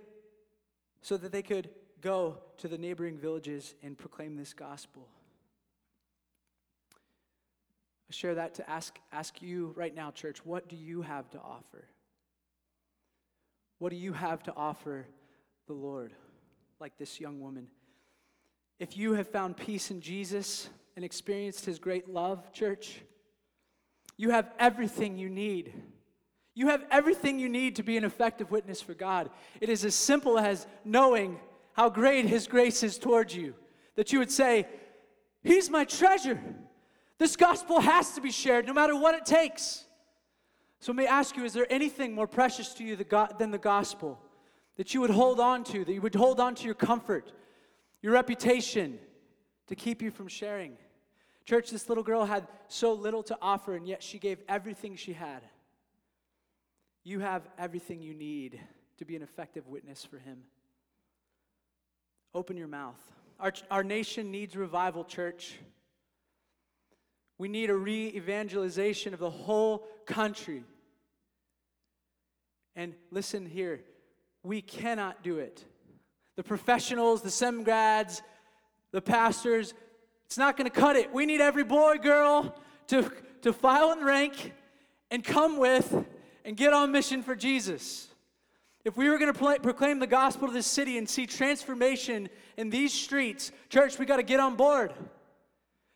so 1.00 1.16
that 1.16 1.32
they 1.32 1.40
could 1.40 1.70
go 2.02 2.36
to 2.58 2.68
the 2.68 2.76
neighboring 2.76 3.16
villages 3.16 3.74
and 3.82 3.96
proclaim 3.96 4.36
this 4.36 4.52
gospel. 4.52 5.08
I 8.10 8.12
share 8.12 8.34
that 8.34 8.56
to 8.56 8.68
ask, 8.68 8.98
ask 9.10 9.40
you 9.40 9.72
right 9.74 9.94
now, 9.94 10.10
church, 10.10 10.44
what 10.44 10.68
do 10.68 10.76
you 10.76 11.00
have 11.00 11.30
to 11.30 11.38
offer? 11.38 11.86
What 13.78 13.88
do 13.88 13.96
you 13.96 14.12
have 14.12 14.42
to 14.42 14.54
offer 14.54 15.06
the 15.66 15.72
Lord, 15.72 16.12
like 16.78 16.98
this 16.98 17.18
young 17.18 17.40
woman? 17.40 17.68
If 18.78 18.98
you 18.98 19.14
have 19.14 19.28
found 19.28 19.56
peace 19.56 19.90
in 19.90 20.02
Jesus 20.02 20.68
and 20.94 21.06
experienced 21.06 21.64
his 21.64 21.78
great 21.78 22.06
love, 22.10 22.52
church, 22.52 23.00
you 24.18 24.30
have 24.30 24.50
everything 24.58 25.16
you 25.16 25.30
need. 25.30 25.72
You 26.54 26.66
have 26.66 26.84
everything 26.90 27.38
you 27.38 27.48
need 27.48 27.76
to 27.76 27.84
be 27.84 27.96
an 27.96 28.04
effective 28.04 28.50
witness 28.50 28.82
for 28.82 28.92
God. 28.92 29.30
It 29.60 29.68
is 29.68 29.84
as 29.84 29.94
simple 29.94 30.38
as 30.38 30.66
knowing 30.84 31.38
how 31.72 31.88
great 31.88 32.26
His 32.26 32.48
grace 32.48 32.82
is 32.82 32.98
towards 32.98 33.34
you. 33.34 33.54
That 33.94 34.12
you 34.12 34.18
would 34.18 34.30
say, 34.30 34.66
He's 35.44 35.70
my 35.70 35.84
treasure. 35.84 36.38
This 37.16 37.36
gospel 37.36 37.80
has 37.80 38.12
to 38.16 38.20
be 38.20 38.32
shared 38.32 38.66
no 38.66 38.72
matter 38.72 38.96
what 38.96 39.14
it 39.14 39.24
takes. 39.24 39.84
So, 40.80 40.92
let 40.92 40.96
me 40.96 41.06
ask 41.06 41.36
you 41.36 41.44
is 41.44 41.52
there 41.52 41.66
anything 41.70 42.12
more 42.12 42.26
precious 42.26 42.74
to 42.74 42.84
you 42.84 42.96
than 42.96 43.50
the 43.52 43.58
gospel 43.58 44.20
that 44.76 44.94
you 44.94 45.00
would 45.00 45.10
hold 45.10 45.38
on 45.38 45.62
to, 45.64 45.84
that 45.84 45.92
you 45.92 46.02
would 46.02 46.14
hold 46.14 46.40
on 46.40 46.56
to 46.56 46.64
your 46.64 46.74
comfort, 46.74 47.32
your 48.02 48.12
reputation 48.12 48.98
to 49.68 49.76
keep 49.76 50.02
you 50.02 50.10
from 50.10 50.26
sharing? 50.26 50.76
Church, 51.49 51.70
this 51.70 51.88
little 51.88 52.05
girl 52.05 52.26
had 52.26 52.46
so 52.68 52.92
little 52.92 53.22
to 53.22 53.38
offer, 53.40 53.74
and 53.74 53.88
yet 53.88 54.03
she 54.03 54.18
gave 54.18 54.38
everything 54.51 54.96
she 54.96 55.14
had. 55.14 55.40
You 57.05 57.20
have 57.20 57.49
everything 57.57 58.03
you 58.03 58.12
need 58.12 58.61
to 58.99 59.07
be 59.07 59.16
an 59.16 59.22
effective 59.22 59.66
witness 59.66 60.05
for 60.05 60.18
Him. 60.18 60.42
Open 62.34 62.59
your 62.59 62.68
mouth. 62.68 63.01
Our, 63.40 63.55
our 63.70 63.82
nation 63.82 64.30
needs 64.30 64.57
revival, 64.57 65.05
church. 65.05 65.59
We 67.38 67.49
need 67.49 67.70
a 67.70 67.74
re 67.74 68.09
evangelization 68.09 69.14
of 69.14 69.20
the 69.20 69.30
whole 69.30 69.86
country. 70.05 70.64
And 72.76 72.92
listen 73.11 73.46
here, 73.46 73.80
we 74.42 74.61
cannot 74.61 75.22
do 75.22 75.38
it. 75.38 75.64
The 76.36 76.44
professionals, 76.44 77.22
the 77.22 77.30
sem 77.30 77.62
grads, 77.62 78.20
the 78.92 79.01
pastors, 79.01 79.72
it's 80.29 80.37
not 80.37 80.59
going 80.59 80.70
to 80.70 80.81
cut 80.81 80.95
it. 80.95 81.11
We 81.11 81.24
need 81.24 81.41
every 81.41 81.64
boy, 81.64 81.97
girl 81.97 82.55
to, 82.89 83.11
to 83.41 83.51
file 83.51 83.93
in 83.93 84.05
rank 84.05 84.53
and 85.11 85.24
come 85.24 85.57
with 85.57 86.05
and 86.45 86.55
get 86.55 86.74
on 86.74 86.93
mission 86.93 87.22
for 87.22 87.35
Jesus. 87.35 88.09
If 88.85 88.95
we 88.95 89.09
were 89.09 89.18
going 89.18 89.33
to 89.33 89.59
proclaim 89.61 90.01
the 90.01 90.07
gospel 90.07 90.49
to 90.49 90.53
this 90.53 90.66
city 90.66 90.99
and 90.99 91.09
see 91.09 91.24
transformation 91.24 92.29
in 92.59 92.68
these 92.68 92.93
streets, 92.93 93.53
church, 93.70 93.99
we 93.99 94.05
got 94.05 94.18
to 94.18 94.22
get 94.22 94.39
on 94.39 94.55
board. 94.55 94.93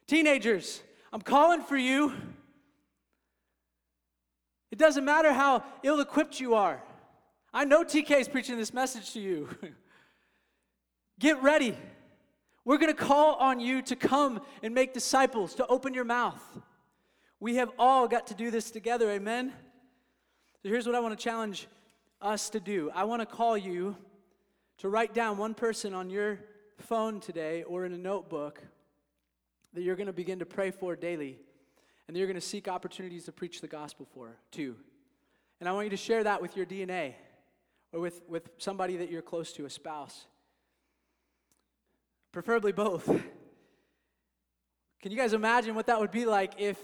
Teenagers, 0.06 0.82
I'm 1.12 1.20
calling 1.20 1.60
for 1.60 1.76
you. 1.76 2.14
It 4.70 4.78
doesn't 4.78 5.04
matter 5.04 5.34
how 5.34 5.62
ill 5.82 6.00
equipped 6.00 6.40
you 6.40 6.54
are. 6.54 6.82
I 7.52 7.66
know 7.66 7.84
TK 7.84 8.18
is 8.18 8.28
preaching 8.28 8.56
this 8.56 8.72
message 8.72 9.12
to 9.12 9.20
you. 9.20 9.50
Get 11.18 11.42
ready. 11.42 11.76
We're 12.64 12.78
going 12.78 12.94
to 12.94 13.00
call 13.00 13.34
on 13.34 13.58
you 13.58 13.82
to 13.82 13.96
come 13.96 14.40
and 14.62 14.74
make 14.74 14.94
disciples, 14.94 15.54
to 15.56 15.66
open 15.66 15.94
your 15.94 16.04
mouth. 16.04 16.42
We 17.40 17.56
have 17.56 17.70
all 17.78 18.06
got 18.06 18.28
to 18.28 18.34
do 18.34 18.50
this 18.52 18.70
together, 18.70 19.10
amen? 19.10 19.52
So 20.62 20.68
here's 20.68 20.86
what 20.86 20.94
I 20.94 21.00
want 21.00 21.18
to 21.18 21.22
challenge 21.22 21.66
us 22.20 22.50
to 22.50 22.60
do 22.60 22.90
I 22.94 23.02
want 23.04 23.20
to 23.20 23.26
call 23.26 23.58
you 23.58 23.96
to 24.78 24.88
write 24.88 25.12
down 25.12 25.38
one 25.38 25.54
person 25.54 25.92
on 25.92 26.08
your 26.08 26.38
phone 26.78 27.18
today 27.18 27.64
or 27.64 27.84
in 27.84 27.92
a 27.92 27.98
notebook 27.98 28.62
that 29.74 29.82
you're 29.82 29.96
going 29.96 30.06
to 30.06 30.12
begin 30.12 30.38
to 30.38 30.46
pray 30.46 30.70
for 30.70 30.94
daily 30.94 31.38
and 32.06 32.16
you're 32.16 32.26
going 32.26 32.34
to 32.34 32.40
seek 32.40 32.68
opportunities 32.68 33.24
to 33.24 33.32
preach 33.32 33.60
the 33.60 33.66
gospel 33.66 34.06
for, 34.12 34.36
too. 34.50 34.76
And 35.60 35.68
I 35.68 35.72
want 35.72 35.86
you 35.86 35.90
to 35.90 35.96
share 35.96 36.24
that 36.24 36.42
with 36.42 36.56
your 36.56 36.66
DNA 36.66 37.14
or 37.92 38.00
with, 38.00 38.22
with 38.28 38.50
somebody 38.58 38.96
that 38.98 39.10
you're 39.10 39.22
close 39.22 39.52
to, 39.54 39.64
a 39.64 39.70
spouse. 39.70 40.26
Preferably 42.32 42.72
both. 42.72 43.06
Can 43.06 45.10
you 45.10 45.18
guys 45.18 45.32
imagine 45.32 45.74
what 45.74 45.86
that 45.86 46.00
would 46.00 46.10
be 46.10 46.24
like 46.24 46.54
if, 46.58 46.78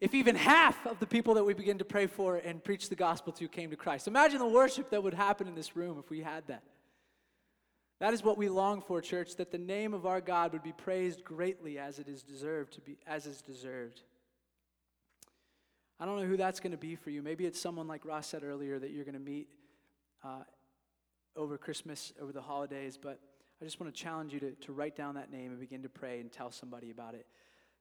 if 0.00 0.14
even 0.14 0.34
half 0.34 0.86
of 0.86 0.98
the 0.98 1.06
people 1.06 1.34
that 1.34 1.44
we 1.44 1.54
begin 1.54 1.78
to 1.78 1.84
pray 1.84 2.06
for 2.06 2.36
and 2.36 2.62
preach 2.62 2.88
the 2.88 2.94
gospel 2.94 3.32
to 3.34 3.48
came 3.48 3.70
to 3.70 3.76
Christ? 3.76 4.08
Imagine 4.08 4.38
the 4.38 4.46
worship 4.46 4.90
that 4.90 5.02
would 5.02 5.14
happen 5.14 5.46
in 5.46 5.54
this 5.54 5.76
room 5.76 5.98
if 5.98 6.08
we 6.08 6.20
had 6.20 6.46
that. 6.46 6.62
That 8.00 8.14
is 8.14 8.24
what 8.24 8.38
we 8.38 8.48
long 8.48 8.80
for, 8.80 9.00
church, 9.00 9.36
that 9.36 9.50
the 9.50 9.58
name 9.58 9.92
of 9.92 10.06
our 10.06 10.20
God 10.20 10.52
would 10.52 10.62
be 10.62 10.72
praised 10.72 11.24
greatly 11.24 11.78
as 11.78 11.98
it 11.98 12.08
is 12.08 12.22
deserved 12.22 12.72
to 12.74 12.80
be, 12.80 12.96
as 13.06 13.26
is 13.26 13.40
deserved. 13.40 14.00
I 16.00 16.06
don't 16.06 16.18
know 16.18 16.26
who 16.26 16.36
that's 16.36 16.60
going 16.60 16.72
to 16.72 16.78
be 16.78 16.96
for 16.96 17.10
you. 17.10 17.22
Maybe 17.22 17.46
it's 17.46 17.60
someone 17.60 17.86
like 17.86 18.04
Ross 18.04 18.26
said 18.26 18.42
earlier 18.42 18.78
that 18.78 18.90
you're 18.90 19.04
going 19.04 19.14
to 19.14 19.20
meet 19.20 19.48
uh, 20.24 20.42
over 21.36 21.56
Christmas, 21.56 22.12
over 22.20 22.32
the 22.32 22.42
holidays, 22.42 22.98
but 23.00 23.20
I 23.60 23.64
just 23.64 23.80
want 23.80 23.94
to 23.94 24.00
challenge 24.00 24.32
you 24.32 24.40
to, 24.40 24.50
to 24.52 24.72
write 24.72 24.96
down 24.96 25.14
that 25.14 25.30
name 25.30 25.50
and 25.50 25.60
begin 25.60 25.82
to 25.82 25.88
pray 25.88 26.20
and 26.20 26.30
tell 26.30 26.50
somebody 26.50 26.90
about 26.90 27.14
it. 27.14 27.26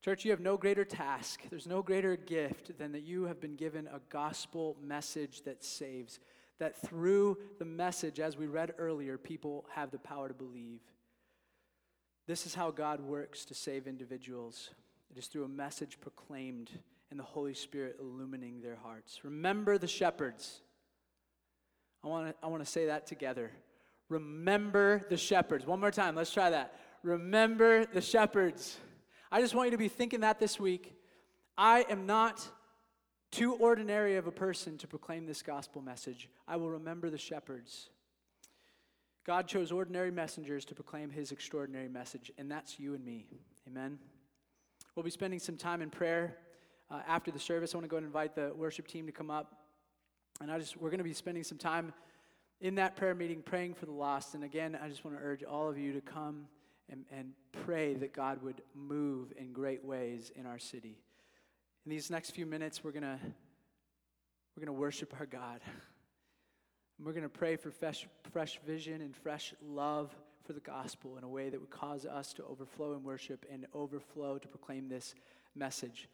Church, 0.03 0.25
you 0.25 0.31
have 0.31 0.41
no 0.41 0.57
greater 0.57 0.83
task, 0.83 1.41
there's 1.49 1.67
no 1.67 1.81
greater 1.81 2.17
gift 2.17 2.77
than 2.77 2.91
that 2.91 3.03
you 3.03 3.23
have 3.23 3.39
been 3.39 3.55
given 3.55 3.87
a 3.87 4.01
gospel 4.09 4.77
message 4.81 5.43
that 5.43 5.63
saves. 5.63 6.19
That 6.59 6.81
through 6.81 7.37
the 7.57 7.65
message, 7.65 8.19
as 8.19 8.37
we 8.37 8.47
read 8.47 8.73
earlier, 8.77 9.17
people 9.17 9.65
have 9.73 9.91
the 9.91 9.97
power 9.97 10.27
to 10.27 10.33
believe. 10.33 10.81
This 12.27 12.45
is 12.45 12.53
how 12.53 12.71
God 12.71 13.01
works 13.01 13.45
to 13.45 13.53
save 13.53 13.87
individuals. 13.87 14.69
It 15.09 15.17
is 15.17 15.27
through 15.27 15.45
a 15.45 15.49
message 15.49 15.99
proclaimed 15.99 16.69
and 17.09 17.19
the 17.19 17.23
Holy 17.23 17.53
Spirit 17.53 17.97
illumining 17.99 18.61
their 18.61 18.77
hearts. 18.77 19.19
Remember 19.23 19.77
the 19.77 19.87
shepherds. 19.87 20.61
I 22.03 22.07
want 22.07 22.29
to 22.29 22.35
I 22.43 22.47
want 22.47 22.63
to 22.63 22.69
say 22.69 22.87
that 22.87 23.07
together. 23.07 23.51
Remember 24.09 25.01
the 25.09 25.17
shepherds. 25.17 25.65
One 25.65 25.79
more 25.79 25.91
time. 25.91 26.15
Let's 26.15 26.31
try 26.31 26.49
that. 26.49 26.79
Remember 27.03 27.85
the 27.85 28.01
shepherds. 28.01 28.77
I 29.31 29.41
just 29.41 29.55
want 29.55 29.67
you 29.67 29.71
to 29.71 29.77
be 29.77 29.87
thinking 29.87 30.21
that 30.21 30.39
this 30.39 30.59
week. 30.59 30.95
I 31.57 31.85
am 31.89 32.05
not 32.05 32.47
too 33.31 33.53
ordinary 33.53 34.15
of 34.15 34.27
a 34.27 34.31
person 34.31 34.77
to 34.77 34.87
proclaim 34.87 35.25
this 35.25 35.41
gospel 35.41 35.81
message. 35.81 36.29
I 36.47 36.55
will 36.55 36.69
remember 36.69 37.09
the 37.09 37.17
shepherds. 37.17 37.89
God 39.25 39.47
chose 39.47 39.71
ordinary 39.71 40.11
messengers 40.11 40.65
to 40.65 40.75
proclaim 40.75 41.09
his 41.09 41.31
extraordinary 41.31 41.87
message, 41.87 42.31
and 42.37 42.51
that's 42.51 42.79
you 42.79 42.93
and 42.93 43.03
me. 43.03 43.25
Amen. 43.67 43.97
We'll 44.95 45.03
be 45.03 45.09
spending 45.09 45.39
some 45.39 45.57
time 45.57 45.81
in 45.81 45.89
prayer 45.89 46.37
uh, 46.91 46.99
after 47.07 47.31
the 47.31 47.39
service. 47.39 47.73
I 47.73 47.77
want 47.77 47.85
to 47.85 47.89
go 47.89 47.97
and 47.97 48.05
invite 48.05 48.35
the 48.35 48.51
worship 48.55 48.87
team 48.87 49.05
to 49.07 49.11
come 49.11 49.31
up. 49.31 49.55
And 50.41 50.51
I 50.51 50.59
just 50.59 50.77
we're 50.77 50.89
going 50.89 50.99
to 50.99 51.03
be 51.03 51.13
spending 51.13 51.43
some 51.43 51.57
time 51.57 51.93
in 52.63 52.75
that 52.75 52.95
prayer 52.95 53.13
meeting 53.13 53.41
praying 53.41 53.73
for 53.73 53.85
the 53.85 53.91
lost. 53.91 54.33
And 54.33 54.43
again, 54.43 54.79
I 54.81 54.87
just 54.87 55.03
want 55.03 55.17
to 55.17 55.23
urge 55.23 55.43
all 55.43 55.69
of 55.69 55.77
you 55.77 55.91
to 55.93 56.01
come 56.01 56.45
and, 56.89 57.03
and 57.11 57.33
pray 57.65 57.93
that 57.95 58.13
God 58.13 58.41
would 58.41 58.61
move 58.73 59.33
in 59.37 59.51
great 59.51 59.83
ways 59.83 60.31
in 60.33 60.45
our 60.45 60.57
city. 60.57 60.97
In 61.85 61.89
these 61.91 62.09
next 62.09 62.31
few 62.31 62.45
minutes, 62.45 62.81
we're 62.81 62.93
going 62.93 63.03
to 63.03 63.19
we're 64.55 64.65
going 64.65 64.75
to 64.75 64.79
worship 64.79 65.13
our 65.19 65.25
God. 65.25 65.59
And 66.97 67.07
we're 67.07 67.13
going 67.13 67.23
to 67.23 67.29
pray 67.29 67.55
for 67.55 67.71
fresh, 67.71 68.07
fresh 68.31 68.59
vision 68.65 69.01
and 69.01 69.15
fresh 69.15 69.53
love 69.65 70.15
for 70.45 70.53
the 70.53 70.59
gospel 70.59 71.17
in 71.17 71.23
a 71.23 71.27
way 71.27 71.49
that 71.49 71.59
would 71.59 71.71
cause 71.71 72.05
us 72.05 72.33
to 72.33 72.43
overflow 72.43 72.93
in 72.93 73.03
worship 73.03 73.45
and 73.51 73.65
overflow 73.73 74.37
to 74.37 74.47
proclaim 74.47 74.89
this 74.89 75.15
message. 75.55 76.07